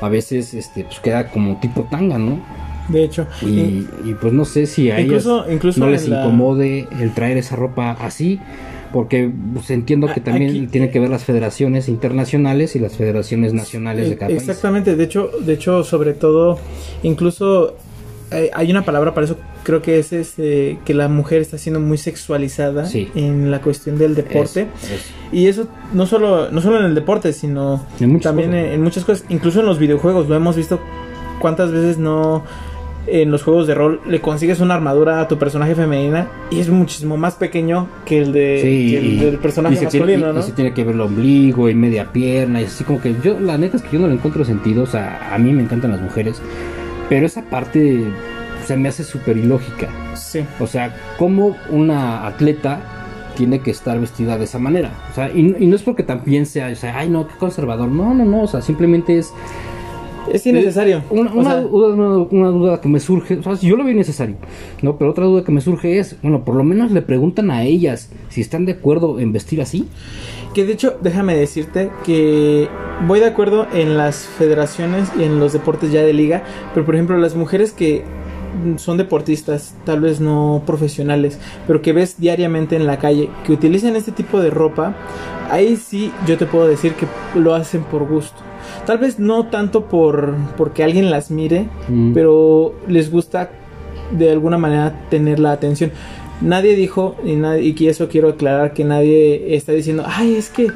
a 0.00 0.08
veces, 0.08 0.52
este, 0.54 0.84
pues 0.84 0.98
queda 1.00 1.30
como 1.30 1.58
tipo 1.60 1.86
tanga, 1.90 2.18
¿no? 2.18 2.40
De 2.88 3.04
hecho, 3.04 3.26
Y, 3.42 3.86
y, 4.04 4.16
pues 4.20 4.32
no 4.32 4.44
sé 4.44 4.66
si 4.66 4.90
a 4.90 5.00
Incluso- 5.00 5.44
ellas 5.44 5.54
incluso 5.54 5.80
no 5.80 5.88
les 5.88 6.08
la- 6.08 6.22
incomode 6.24 6.88
el 7.00 7.14
traer 7.14 7.36
esa 7.38 7.54
ropa 7.56 7.92
así, 7.92 8.40
porque 8.92 9.30
pues, 9.54 9.70
entiendo 9.70 10.08
que 10.12 10.20
también 10.20 10.50
aquí- 10.50 10.66
tiene 10.66 10.90
que 10.90 10.98
ver 10.98 11.08
las 11.08 11.24
federaciones 11.24 11.88
internacionales 11.88 12.74
y 12.74 12.80
las 12.80 12.96
federaciones 12.96 13.54
nacionales 13.54 14.08
de 14.08 14.14
Eh, 14.14 14.18
cada 14.18 14.28
país. 14.30 14.42
Exactamente, 14.42 14.96
de 14.96 15.04
hecho, 15.04 15.30
de 15.40 15.52
hecho, 15.54 15.84
sobre 15.84 16.12
todo, 16.14 16.58
incluso 17.04 17.68
eh, 17.68 17.72
hay 18.54 18.70
una 18.70 18.84
palabra 18.84 19.12
para 19.14 19.26
eso, 19.26 19.36
creo 19.64 19.82
que 19.82 19.98
es 19.98 20.12
este, 20.12 20.78
que 20.84 20.94
la 20.94 21.08
mujer 21.08 21.40
está 21.42 21.58
siendo 21.58 21.80
muy 21.80 21.98
sexualizada 21.98 22.86
Sí. 22.86 23.08
en 23.14 23.50
la 23.50 23.60
cuestión 23.60 23.98
del 23.98 24.14
deporte. 24.14 24.68
Es- 24.82 24.90
es- 24.90 25.12
Y 25.32 25.46
eso 25.46 25.66
no 25.92 26.06
solo, 26.06 26.50
no 26.50 26.60
solo 26.60 26.78
en 26.80 26.84
el 26.86 26.94
deporte, 26.94 27.32
sino 27.32 27.84
En 28.00 28.20
también 28.20 28.54
en, 28.54 28.66
en 28.72 28.82
muchas 28.82 29.04
cosas, 29.04 29.24
incluso 29.28 29.60
en 29.60 29.66
los 29.66 29.78
videojuegos, 29.78 30.28
lo 30.28 30.34
hemos 30.36 30.56
visto 30.56 30.80
cuántas 31.40 31.70
veces 31.72 31.98
no 31.98 32.44
en 33.06 33.30
los 33.30 33.42
juegos 33.42 33.66
de 33.66 33.74
rol 33.74 34.00
le 34.06 34.20
consigues 34.20 34.60
una 34.60 34.74
armadura 34.74 35.20
a 35.20 35.26
tu 35.26 35.38
personaje 35.38 35.74
femenina 35.74 36.28
y 36.50 36.60
es 36.60 36.68
muchísimo 36.68 37.16
más 37.16 37.34
pequeño 37.34 37.88
que 38.04 38.18
el, 38.20 38.32
de, 38.32 38.60
Sí, 38.62 38.90
que 38.92 38.98
el 38.98 39.04
y- 39.06 39.16
del 39.24 39.38
personaje 39.38 39.74
y 39.74 39.78
se 39.78 39.84
masculino, 39.84 40.06
tiene, 40.06 40.30
y- 40.30 40.34
¿no? 40.34 40.40
y 40.40 40.42
se 40.42 40.52
tiene 40.52 40.74
que 40.74 40.84
ver 40.84 40.94
el 40.94 41.00
ombligo 41.00 41.68
y 41.70 41.74
media 41.74 42.12
pierna 42.12 42.60
y 42.60 42.64
así 42.66 42.84
como 42.84 43.00
que 43.00 43.14
yo 43.24 43.40
la 43.40 43.56
neta 43.56 43.78
es 43.78 43.82
que 43.82 43.92
yo 43.96 44.00
no 44.00 44.06
le 44.06 44.14
encuentro 44.14 44.44
sentido, 44.44 44.82
o 44.82 44.86
sea, 44.86 45.30
a 45.34 45.38
mí 45.38 45.50
me 45.52 45.62
encantan 45.62 45.92
las 45.92 46.00
mujeres, 46.02 46.40
pero 47.10 47.26
esa 47.26 47.42
parte 47.42 48.04
se 48.64 48.76
me 48.76 48.88
hace 48.88 49.02
súper 49.02 49.36
ilógica. 49.36 49.88
Sí. 50.14 50.44
O 50.60 50.66
sea, 50.66 50.94
¿cómo 51.18 51.56
una 51.68 52.24
atleta 52.26 52.80
tiene 53.36 53.60
que 53.60 53.72
estar 53.72 53.98
vestida 53.98 54.38
de 54.38 54.44
esa 54.44 54.60
manera? 54.60 54.92
O 55.10 55.14
sea, 55.14 55.28
y, 55.30 55.56
y 55.58 55.66
no 55.66 55.74
es 55.74 55.82
porque 55.82 56.04
también 56.04 56.46
sea, 56.46 56.68
o 56.68 56.76
sea, 56.76 56.96
ay 56.96 57.10
no, 57.10 57.26
qué 57.26 57.34
conservador. 57.34 57.88
No, 57.88 58.14
no, 58.14 58.24
no, 58.24 58.42
o 58.42 58.46
sea, 58.46 58.62
simplemente 58.62 59.18
es 59.18 59.32
Es 60.32 60.46
innecesario. 60.46 61.02
una, 61.10 61.30
O 61.32 61.34
una 61.38 61.50
sea, 61.50 61.60
duda, 61.62 62.26
una- 62.30 62.48
duda 62.48 62.80
que 62.80 62.88
me 62.88 63.00
surge. 63.00 63.38
O 63.38 63.42
sea, 63.42 63.54
yo 63.54 63.76
lo 63.76 63.84
veo 63.84 63.94
necesario, 63.94 64.36
¿no? 64.82 64.96
Pero 64.96 65.10
otra 65.10 65.24
duda 65.24 65.44
que 65.44 65.52
me 65.52 65.60
surge 65.60 65.98
es, 65.98 66.16
bueno, 66.22 66.44
por 66.44 66.54
lo 66.54 66.64
menos 66.64 66.90
le 66.92 67.02
preguntan 67.02 67.50
a 67.50 67.64
ellas 67.64 68.10
si 68.28 68.40
están 68.40 68.64
de 68.66 68.72
acuerdo 68.72 69.18
en 69.20 69.32
vestir 69.32 69.60
así. 69.60 69.88
Que 70.54 70.64
de 70.64 70.72
hecho, 70.72 70.96
déjame 71.00 71.36
decirte 71.36 71.90
que 72.04 72.68
voy 73.06 73.20
de 73.20 73.26
acuerdo 73.26 73.66
en 73.72 73.96
las 73.96 74.26
federaciones 74.26 75.10
y 75.18 75.22
en 75.22 75.38
los 75.40 75.52
deportes 75.52 75.92
ya 75.92 76.02
de 76.02 76.12
liga, 76.12 76.42
pero 76.74 76.84
por 76.84 76.94
ejemplo 76.96 77.16
las 77.18 77.36
mujeres 77.36 77.72
que 77.72 78.02
son 78.76 78.96
deportistas, 78.96 79.74
tal 79.84 80.00
vez 80.00 80.20
no 80.20 80.62
profesionales, 80.66 81.38
pero 81.68 81.82
que 81.82 81.92
ves 81.92 82.16
diariamente 82.18 82.74
en 82.74 82.86
la 82.86 82.98
calle, 82.98 83.30
que 83.46 83.52
utilizan 83.52 83.94
este 83.94 84.10
tipo 84.10 84.40
de 84.40 84.50
ropa, 84.50 84.96
ahí 85.50 85.76
sí 85.76 86.10
yo 86.26 86.36
te 86.36 86.46
puedo 86.46 86.66
decir 86.66 86.94
que 86.94 87.06
lo 87.38 87.54
hacen 87.54 87.82
por 87.84 88.04
gusto. 88.08 88.42
Tal 88.86 88.98
vez 88.98 89.18
no 89.18 89.46
tanto 89.46 89.86
por 89.86 90.34
porque 90.56 90.82
alguien 90.84 91.10
las 91.10 91.30
mire, 91.30 91.68
Mm. 91.88 92.12
pero 92.14 92.74
les 92.88 93.10
gusta 93.10 93.50
de 94.12 94.30
alguna 94.30 94.58
manera 94.58 95.06
tener 95.10 95.38
la 95.38 95.52
atención. 95.52 95.92
nadie 96.40 96.74
dijo, 96.74 97.16
y, 97.24 97.34
nadie, 97.36 97.74
y 97.78 97.88
eso 97.88 98.08
quiero 98.08 98.30
aclarar, 98.30 98.72
que 98.72 98.82
nadie 98.84 99.54
está 99.54 99.72
diciendo, 99.72 100.04
ay, 100.06 100.36
es 100.36 100.48
que, 100.48 100.68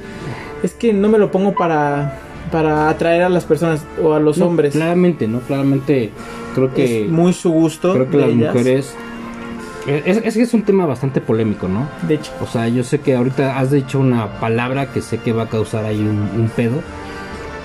es 0.63 0.75
que 0.75 0.93
no 0.93 1.09
me 1.09 1.19
lo 1.19 1.31
pongo 1.31 1.55
para, 1.55 2.19
para 2.53 2.89
atraer 2.91 3.23
a 3.23 3.29
las 3.31 3.45
personas 3.47 3.83
o 4.03 4.13
a 4.13 4.21
los 4.21 4.37
No, 4.39 4.47
hombres. 4.47 4.75
Claramente, 4.75 5.27
¿no? 5.27 5.41
Claramente 5.41 6.11
creo 6.55 6.73
que 6.75 7.05
es 7.05 7.11
muy 7.11 7.33
su 7.33 7.51
gusto. 7.51 7.95
creo 7.95 8.11
que 8.11 8.17
las 8.19 8.29
ellas. 8.29 8.53
mujeres 8.55 8.95
es, 9.87 10.19
es 10.19 10.35
que 10.35 10.43
es 10.43 10.53
un 10.55 10.63
tema 10.63 10.87
bastante 10.87 11.21
polémico, 11.23 11.67
¿no? 11.69 11.89
De 12.07 12.15
hecho, 12.15 12.31
O 12.43 12.47
sea, 12.47 12.69
yo 12.69 12.85
sé 12.85 13.01
que 13.01 13.15
ahorita 13.17 13.59
has 13.59 13.71
dicho 13.71 13.99
una 13.99 14.39
palabra 14.41 14.93
que 14.93 15.01
sé 15.03 15.19
que 15.19 15.33
va 15.33 15.45
a 15.45 15.49
causar 15.49 15.85
ahí 15.87 15.99
un, 16.01 16.29
un 16.41 16.51
pedo. 16.55 16.77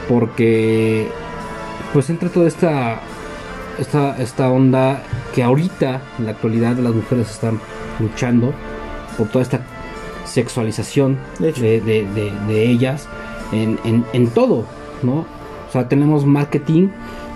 Porque 0.09 1.07
pues 1.93 2.09
entra 2.09 2.27
toda 2.29 2.47
esta, 2.47 2.99
esta 3.79 4.17
esta 4.17 4.49
onda 4.49 5.01
que 5.33 5.43
ahorita 5.43 6.01
en 6.17 6.25
la 6.25 6.31
actualidad 6.31 6.75
las 6.77 6.93
mujeres 6.93 7.29
están 7.31 7.59
luchando 7.99 8.53
por 9.17 9.27
toda 9.29 9.43
esta 9.43 9.61
sexualización 10.25 11.17
De 11.39 11.51
de, 11.53 11.81
de- 11.81 12.63
ellas 12.69 13.07
en, 13.51 13.79
en- 13.85 14.05
en 14.13 14.27
todo, 14.29 14.65
¿no? 15.03 15.25
O 15.67 15.71
sea, 15.71 15.87
tenemos 15.87 16.25
marketing 16.25 16.89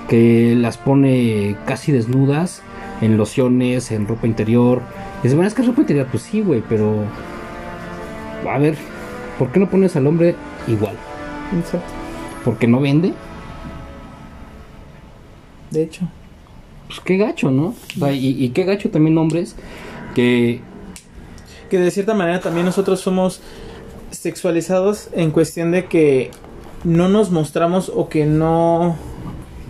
que 0.10 0.56
las 0.58 0.78
pone 0.78 1.56
casi 1.66 1.92
desnudas 1.92 2.62
en 3.02 3.18
lociones, 3.18 3.92
en 3.92 4.08
ropa 4.08 4.28
interior. 4.28 4.82
Y 5.24 5.28
bueno, 5.30 5.46
es 5.46 5.54
que 5.54 5.62
es 5.62 5.68
ropa 5.68 5.82
interior, 5.82 6.08
pues 6.12 6.24
sí, 6.24 6.42
güey, 6.42 6.62
pero 6.68 7.04
a 8.52 8.58
ver, 8.58 8.76
¿por 9.40 9.50
qué 9.52 9.60
no 9.60 9.70
pones 9.70 9.96
al 9.96 10.08
hombre 10.08 10.36
igual? 10.68 10.96
exacto, 11.58 11.88
¿Porque 12.44 12.68
no 12.68 12.80
vende? 12.80 13.14
de 15.74 15.84
hecho. 15.84 16.08
Pues 16.88 17.00
qué 17.02 17.18
gacho, 17.18 17.52
¿no? 17.52 17.74
O 17.96 18.00
sea, 18.00 18.14
y, 18.14 18.44
y 18.44 18.50
qué 18.50 18.64
gacho 18.64 18.90
también 18.90 19.18
hombres 19.18 19.56
que 20.16 20.62
que 21.70 21.80
de 21.80 21.90
cierta 21.90 22.14
manera 22.14 22.40
también 22.40 22.68
nosotros 22.68 23.00
somos 23.00 23.42
sexualizados 24.12 25.10
en 25.14 25.32
cuestión 25.32 25.72
de 25.72 25.86
que 25.86 26.30
no 26.84 27.10
nos 27.10 27.32
mostramos 27.32 27.92
o 27.94 28.10
que 28.10 28.28
no 28.28 28.96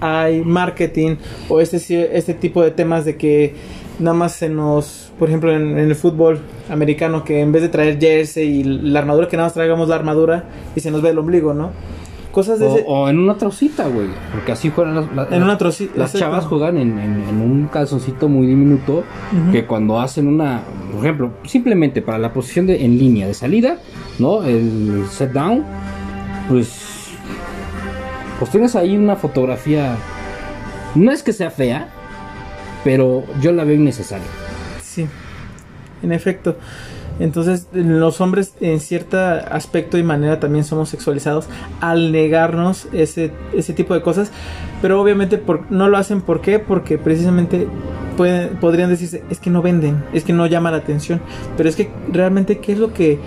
hay 0.01 0.41
marketing 0.41 1.15
o 1.47 1.61
este 1.61 2.17
este 2.17 2.34
tipo 2.34 2.61
de 2.61 2.71
temas 2.71 3.05
de 3.05 3.15
que 3.15 3.55
nada 3.99 4.17
más 4.17 4.34
se 4.34 4.49
nos 4.49 5.13
por 5.17 5.30
ejemplo 5.30 5.55
en, 5.55 5.78
en 5.78 5.88
el 5.88 5.95
fútbol 5.95 6.41
americano 6.69 7.24
que 7.24 7.39
en 7.39 7.53
vez 7.53 7.61
de 7.61 7.69
traer 7.69 7.97
jersey 7.97 8.49
y 8.49 8.63
la 8.63 8.99
armadura 8.99 9.30
que 9.30 9.38
nada 9.38 9.47
más 9.47 9.53
traigamos 9.53 9.88
la 9.88 9.95
armadura 9.95 10.43
y 10.76 10.82
se 10.82 10.91
nos 10.91 11.01
ve 11.01 11.11
el 11.11 11.19
ombligo 11.19 11.53
no 11.53 11.71
cosas 12.34 12.60
de 12.60 12.66
o, 12.66 12.76
ese 12.76 12.84
o 12.86 13.08
en 13.10 13.20
una 13.20 13.38
trocita, 13.38 13.88
güey, 13.88 14.08
porque 14.34 14.52
así 14.52 14.70
juegan 14.70 14.96
las, 14.96 15.14
las- 15.16 15.32
en 15.32 15.42
una 15.44 15.58
trocita 15.58 15.94
las 15.96 16.14
chavas 16.14 16.46
juegan 16.46 16.78
en, 16.78 17.00
en- 17.00 17.24
en 17.30 17.42
un 17.42 17.68
calzoncito 17.68 18.28
muy 18.28 18.46
diminuto 18.48 19.04
que 19.54 19.66
cuando 19.66 20.00
hacen 20.02 20.28
una, 20.28 20.62
por 20.92 21.00
ejemplo, 21.06 21.32
simplemente 21.46 22.02
para 22.02 22.18
la 22.18 22.34
posición 22.34 22.68
de 22.68 22.84
en 22.84 22.98
línea 23.00 23.28
de 23.28 23.34
salida, 23.34 23.78
¿no? 24.20 24.44
El 24.44 25.06
set 25.10 25.32
down, 25.32 25.64
pues 26.50 26.90
pues 28.40 28.52
tienes 28.52 28.76
ahí 28.76 28.98
una 28.98 29.16
fotografía 29.16 29.96
no 30.96 31.12
es 31.12 31.24
que 31.24 31.34
sea 31.34 31.50
fea, 31.52 31.88
pero 32.84 33.24
yo 33.42 33.52
la 33.54 33.64
veo 33.64 33.76
innecesaria. 33.76 34.26
Sí, 34.82 35.08
en 36.02 36.12
efecto. 36.12 36.58
Entonces, 37.20 37.68
los 37.74 38.22
hombres 38.22 38.53
en 38.59 38.80
cierto 38.80 39.18
aspecto 39.18 39.97
y 39.97 40.03
manera 40.03 40.39
también 40.39 40.66
somos 40.66 40.89
sexualizados 40.89 41.47
al 41.80 42.11
negarnos 42.11 42.88
ese, 42.91 43.32
ese 43.53 43.74
tipo 43.74 43.93
de 43.93 44.01
cosas, 44.01 44.32
pero 44.82 44.99
obviamente 45.01 45.38
por, 45.38 45.72
no 45.72 45.89
lo 45.89 45.97
hacen 45.97 46.22
¿por 46.22 46.41
qué? 46.41 46.59
Porque 46.59 46.97
precisamente 46.97 47.68
pueden, 48.18 48.57
podrían 48.57 48.89
decirse, 48.89 49.24
es 49.30 49.39
que 49.39 49.49
no 49.49 49.61
venden, 49.61 50.03
es 50.14 50.24
que 50.24 50.34
no 50.34 50.47
llama 50.47 50.72
la 50.72 50.78
atención, 50.78 51.22
pero 51.55 51.70
es 51.70 51.76
que 51.76 51.89
realmente 52.11 52.59
qué 52.59 52.74
es 52.74 52.80
lo 52.80 52.93
que 52.93 53.20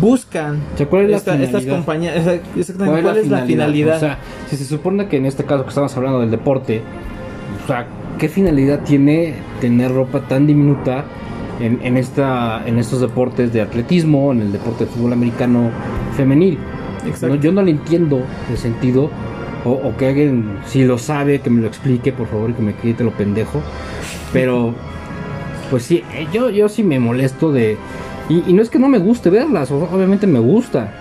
buscan 0.00 0.60
O 0.74 0.76
sea, 0.76 0.86
¿cuál 0.86 1.04
es 1.04 1.10
la 1.10 1.16
estas 1.16 1.34
finalidad? 1.36 1.74
compañías, 1.74 2.16
exactamente, 2.56 3.02
¿cuál, 3.02 3.16
es 3.16 3.28
la 3.28 3.42
finalidad? 3.44 3.96
O 3.96 4.00
sea, 4.00 4.18
si 4.48 4.56
se 4.56 4.64
supone 4.64 5.08
que 5.08 5.16
en 5.16 5.26
este 5.26 5.44
caso 5.44 5.62
que 5.62 5.70
estamos 5.70 5.96
hablando 5.96 6.20
del 6.20 6.30
deporte, 6.30 6.82
o 7.64 7.66
sea, 7.66 7.86
¿qué 8.18 8.28
finalidad 8.28 8.80
tiene 8.84 9.34
tener 9.60 9.92
ropa 9.92 10.20
tan 10.20 10.46
diminuta 10.46 11.04
en, 11.60 11.78
en 11.82 11.96
esta, 11.96 12.62
en 12.66 12.78
estos 12.78 13.00
deportes 13.00 13.52
de 13.52 13.60
atletismo, 13.60 14.32
en 14.32 14.40
el 14.40 14.52
deporte 14.52 14.84
de 14.84 14.90
fútbol 14.90 15.12
americano 15.12 15.70
femenil? 16.16 16.58
Exacto. 17.06 17.28
No, 17.28 17.34
yo 17.36 17.52
no 17.52 17.62
le 17.62 17.70
entiendo 17.72 18.22
el 18.50 18.58
sentido, 18.58 19.10
o, 19.64 19.70
o 19.70 19.96
que 19.96 20.08
alguien, 20.08 20.58
si 20.66 20.84
lo 20.84 20.98
sabe, 20.98 21.40
que 21.40 21.50
me 21.50 21.60
lo 21.60 21.66
explique, 21.68 22.12
por 22.12 22.26
favor, 22.28 22.50
y 22.50 22.52
que 22.54 22.62
me 22.62 22.74
quite 22.74 23.04
lo 23.04 23.10
pendejo. 23.12 23.60
Pero, 24.32 24.74
pues 25.70 25.82
sí, 25.84 26.02
eh, 26.14 26.26
yo, 26.32 26.50
yo 26.50 26.68
sí 26.68 26.82
me 26.82 26.98
molesto 26.98 27.52
de... 27.52 27.76
Y, 28.28 28.44
y 28.46 28.52
no 28.52 28.62
es 28.62 28.70
que 28.70 28.78
no 28.78 28.88
me 28.88 28.98
guste 28.98 29.28
verlas, 29.30 29.70
obviamente 29.70 30.26
me 30.26 30.38
gusta, 30.38 30.92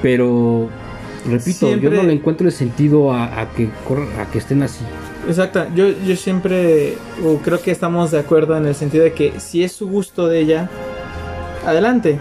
pero, 0.00 0.68
repito, 1.28 1.66
Siempre- 1.66 1.90
yo 1.90 1.96
no 1.96 2.02
le 2.02 2.14
encuentro 2.14 2.46
el 2.46 2.52
sentido 2.52 3.12
a, 3.12 3.40
a 3.40 3.50
que 3.50 3.68
corran- 3.86 4.08
a 4.20 4.30
que 4.30 4.38
estén 4.38 4.62
así. 4.62 4.84
Exacto, 5.28 5.66
yo, 5.74 5.86
yo 6.04 6.16
siempre 6.16 6.94
creo 7.44 7.60
que 7.60 7.70
estamos 7.70 8.10
de 8.10 8.18
acuerdo 8.18 8.56
en 8.56 8.66
el 8.66 8.74
sentido 8.74 9.04
de 9.04 9.12
que 9.12 9.38
si 9.38 9.62
es 9.62 9.72
su 9.72 9.88
gusto 9.88 10.26
de 10.26 10.40
ella, 10.40 10.68
adelante. 11.66 12.18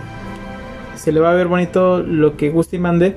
Se 0.95 1.11
le 1.11 1.19
va 1.19 1.31
a 1.31 1.35
ver 1.35 1.47
bonito 1.47 2.03
lo 2.03 2.37
que 2.37 2.51
guste 2.51 2.75
y 2.75 2.79
mande, 2.79 3.15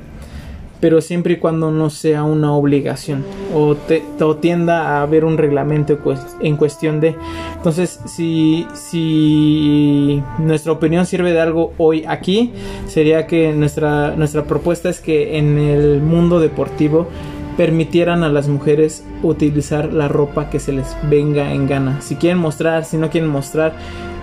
pero 0.81 1.01
siempre 1.01 1.35
y 1.35 1.37
cuando 1.37 1.71
no 1.71 1.91
sea 1.91 2.25
una 2.25 2.53
obligación 2.53 3.25
o, 3.55 3.75
te, 3.75 4.03
o 4.21 4.37
tienda 4.37 4.89
a 4.89 5.03
haber 5.03 5.25
un 5.25 5.37
reglamento 5.37 5.99
en 6.41 6.57
cuestión 6.57 7.01
de. 7.01 7.15
Entonces, 7.57 8.01
si, 8.07 8.67
si 8.75 10.23
nuestra 10.39 10.73
opinión 10.73 11.05
sirve 11.05 11.33
de 11.33 11.41
algo 11.41 11.75
hoy 11.77 12.05
aquí, 12.07 12.53
sería 12.87 13.27
que 13.27 13.53
nuestra, 13.53 14.15
nuestra 14.17 14.45
propuesta 14.45 14.89
es 14.89 15.01
que 15.01 15.37
en 15.37 15.59
el 15.59 16.01
mundo 16.01 16.41
deportivo 16.41 17.09
permitieran 17.57 18.25
a 18.25 18.29
las 18.29 18.49
mujeres 18.49 19.05
utilizar 19.23 19.93
la 19.93 20.09
ropa 20.09 20.51
que 20.51 20.61
se 20.61 20.73
les 20.73 20.97
venga 21.09 21.53
en 21.53 21.67
gana. 21.67 22.01
Si 22.01 22.17
quieren 22.17 22.39
mostrar, 22.39 22.85
si 22.85 22.97
no 22.97 23.11
quieren 23.11 23.31
mostrar, 23.31 23.75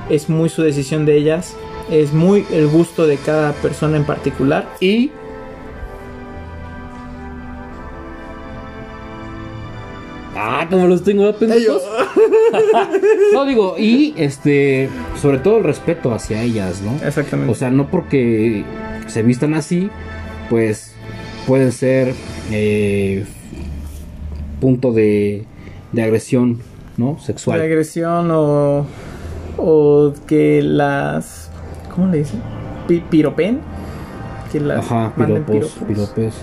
es 0.10 0.30
muy 0.30 0.50
su 0.50 0.62
decisión 0.62 1.06
de 1.06 1.18
ellas. 1.18 1.56
Es 1.90 2.14
muy 2.14 2.46
el 2.52 2.68
gusto 2.68 3.08
de 3.08 3.18
cada 3.18 3.54
persona 3.54 3.98
en 3.98 4.06
particular. 4.06 4.68
Y... 4.80 5.12
Ah, 10.36 10.68
como 10.70 10.88
los 10.88 11.04
tengo 11.04 11.32
pendejos. 11.34 11.84
no 13.34 13.46
digo, 13.46 13.76
y 13.78 14.14
este, 14.18 14.90
sobre 15.22 15.40
todo 15.40 15.58
el 15.58 15.64
respeto 15.64 16.14
hacia 16.14 16.42
ellas, 16.42 16.82
¿no? 16.82 16.96
Exactamente. 17.06 17.52
O 17.52 17.56
sea, 17.56 17.70
no 17.70 17.90
porque 17.90 18.64
se 19.08 19.24
vistan 19.24 19.54
así, 19.54 19.90
pues 20.50 20.91
pueden 21.48 21.72
ser 21.72 22.14
eh, 22.52 23.26
punto 24.60 24.92
de, 24.94 25.46
de 25.92 26.04
agresión, 26.04 26.60
¿no? 26.98 27.16
de 27.16 27.22
Sexual. 27.22 27.62
agresión 27.62 28.30
o, 28.32 28.86
o 29.58 30.14
que 30.28 30.62
las... 30.62 31.50
¿Cómo 31.94 32.08
le 32.08 32.20
dicen? 32.20 32.42
Pi- 32.88 33.04
piropen. 33.10 33.60
Que 34.52 34.60
las 34.60 34.80
Ajá, 34.86 35.14
piropos, 35.16 35.78
piropes. 35.88 36.34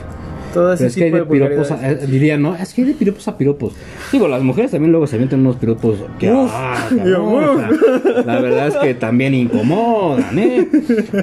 Todo 0.55 0.73
ese 0.73 0.85
Pero 0.85 0.89
es 0.89 0.95
que 0.97 1.05
hay 1.05 1.11
de 1.11 1.25
piropos, 1.25 1.71
a- 1.71 1.91
eh, 1.91 2.07
diría, 2.07 2.39
¿no? 2.39 2.55
Es 2.57 2.73
que 2.75 2.83
hay 2.83 2.89
de 2.89 2.95
piropos 2.95 3.29
a 3.29 3.37
piropos. 3.37 3.75
Digo, 4.13 4.29
las 4.29 4.43
mujeres 4.43 4.71
también 4.71 4.91
luego 4.93 5.07
se 5.07 5.17
avientan 5.17 5.41
unos 5.41 5.57
piropos 5.57 5.97
que, 6.19 6.31
Uf, 6.33 6.51
ah, 6.53 6.89
cabrón, 6.89 7.57
sea, 8.03 8.23
la 8.25 8.41
verdad 8.41 8.69
es 8.69 8.77
que 8.77 8.95
también 8.95 9.35
incomodan, 9.35 10.39
¿eh? 10.39 10.69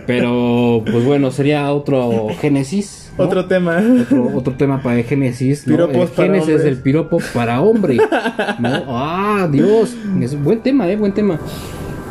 Pero, 0.06 0.84
pues 0.90 1.04
bueno, 1.06 1.32
sería 1.32 1.72
otro 1.72 2.28
génesis. 2.40 3.02
¿no? 3.18 3.24
Otro 3.24 3.46
tema. 3.46 3.82
otro, 4.02 4.32
otro 4.36 4.54
tema 4.56 4.82
para 4.84 4.98
el 5.00 5.06
Génesis, 5.06 5.66
¿no? 5.68 5.76
Piropos 5.76 6.10
el 6.10 6.16
Génesis 6.26 6.42
hombres. 6.50 6.64
del 6.66 6.78
piropo 6.78 7.18
para 7.34 7.62
hombre, 7.62 7.96
¿no? 8.60 8.84
Ah, 8.90 9.48
Dios, 9.52 9.96
es 10.22 10.42
buen 10.44 10.60
tema, 10.60 10.88
eh, 10.90 10.98
buen 10.98 11.14
tema. 11.14 11.40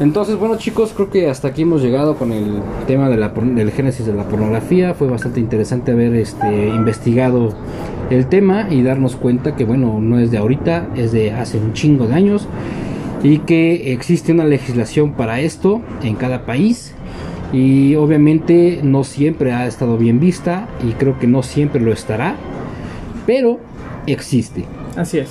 Entonces, 0.00 0.36
bueno 0.36 0.56
chicos, 0.56 0.92
creo 0.92 1.08
que 1.08 1.30
hasta 1.30 1.48
aquí 1.48 1.62
hemos 1.62 1.80
llegado 1.80 2.16
con 2.16 2.32
el 2.32 2.60
tema 2.88 3.08
del 3.08 3.70
Génesis 3.70 4.06
de 4.06 4.12
la 4.12 4.24
pornografía. 4.24 4.94
Fue 4.94 5.08
bastante 5.08 5.38
interesante 5.38 5.92
haber 5.92 6.14
este, 6.14 6.68
investigado 6.68 7.54
el 8.10 8.26
tema 8.26 8.66
y 8.70 8.82
darnos 8.82 9.14
cuenta 9.14 9.54
que, 9.54 9.64
bueno, 9.64 10.00
no 10.00 10.18
es 10.18 10.32
de 10.32 10.38
ahorita, 10.38 10.88
es 10.96 11.12
de 11.12 11.32
hace 11.32 11.58
un 11.58 11.74
chingo 11.74 12.08
de 12.08 12.14
años 12.14 12.48
y 13.22 13.38
que 13.38 13.92
existe 13.92 14.32
una 14.32 14.44
legislación 14.44 15.12
para 15.12 15.40
esto 15.40 15.80
en 16.02 16.16
cada 16.16 16.44
país 16.44 16.92
y 17.52 17.94
obviamente 17.94 18.80
no 18.82 19.04
siempre 19.04 19.52
ha 19.52 19.66
estado 19.66 19.96
bien 19.96 20.18
vista 20.18 20.68
y 20.86 20.92
creo 20.92 21.20
que 21.20 21.28
no 21.28 21.44
siempre 21.44 21.80
lo 21.80 21.92
estará, 21.92 22.34
pero 23.26 23.60
existe. 24.06 24.64
Así 24.96 25.18
es. 25.18 25.30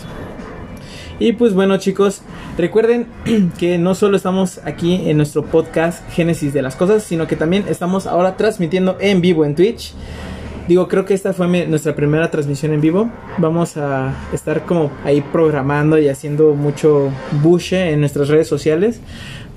Y 1.20 1.34
pues 1.34 1.54
bueno 1.54 1.78
chicos, 1.78 2.24
recuerden 2.58 3.08
que 3.58 3.78
no 3.78 3.96
solo 3.96 4.18
estamos 4.18 4.60
aquí 4.66 5.10
en 5.10 5.18
nuestro 5.18 5.44
podcast 5.46 6.08
Génesis 6.12 6.54
de 6.54 6.62
las 6.62 6.76
Cosas, 6.76 7.04
sino 7.04 7.28
que 7.28 7.36
también 7.36 7.66
estamos 7.70 8.06
ahora 8.08 8.38
transmitiendo 8.38 8.98
en 9.00 9.22
vivo 9.22 9.46
en 9.46 9.56
Twitch. 9.56 9.94
Digo, 10.68 10.88
creo 10.88 11.04
que 11.04 11.14
esta 11.14 11.34
fue 11.34 11.48
mi- 11.48 11.66
nuestra 11.66 11.94
primera 11.94 12.32
transmisión 12.32 12.72
en 12.74 12.80
vivo. 12.80 13.10
Vamos 13.38 13.76
a 13.76 14.14
estar 14.32 14.66
como 14.66 14.92
ahí 15.04 15.22
programando 15.22 15.98
y 15.98 16.08
haciendo 16.08 16.54
mucho 16.56 17.10
buche 17.42 17.92
en 17.92 18.00
nuestras 18.00 18.30
redes 18.30 18.48
sociales 18.48 19.02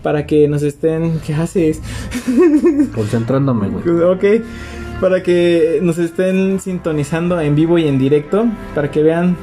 para 0.02 0.26
que 0.26 0.48
nos 0.48 0.62
estén... 0.62 1.20
¿Qué 1.24 1.32
haces? 1.34 1.80
Concentrándome, 2.94 3.68
güey. 3.68 4.00
Ok, 4.02 4.24
para 5.00 5.22
que 5.22 5.78
nos 5.82 5.98
estén 5.98 6.58
sintonizando 6.60 7.40
en 7.40 7.54
vivo 7.54 7.78
y 7.78 7.86
en 7.86 7.98
directo, 7.98 8.46
para 8.74 8.90
que 8.90 9.02
vean 9.02 9.36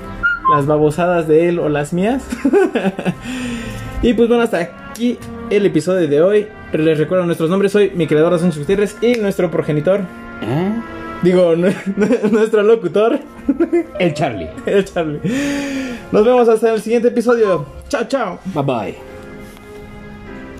las 0.52 0.66
babosadas 0.66 1.28
de 1.28 1.50
él 1.50 1.60
o 1.60 1.70
las 1.70 1.94
mías. 1.94 2.24
y 4.02 4.14
pues 4.14 4.28
bueno, 4.28 4.44
hasta 4.44 4.60
aquí 4.90 5.18
el 5.50 5.66
episodio 5.66 6.08
de 6.08 6.22
hoy. 6.22 6.48
Les 6.74 6.98
recuerdo 6.98 7.26
nuestros 7.26 7.50
nombres, 7.50 7.72
soy 7.72 7.92
mi 7.96 8.08
creador 8.08 8.38
Sánchez 8.40 8.60
Gutiérrez 8.60 8.98
y 9.02 9.14
nuestro 9.20 9.52
progenitor, 9.52 10.02
¿Eh? 10.42 10.74
digo, 11.22 11.56
nu- 11.56 11.72
nuestro 12.32 12.64
locutor, 12.64 13.20
El 14.00 14.14
Charlie. 14.16 14.50
el 14.66 14.84
Charlie. 14.86 15.20
Nos 16.12 16.26
vemos 16.26 16.50
hasta 16.50 16.74
el 16.74 16.82
siguiente 16.82 17.10
episodio. 17.10 17.66
Chao, 17.90 18.06
chao. 18.08 18.40
Bye 18.54 18.64
bye. 18.64 19.13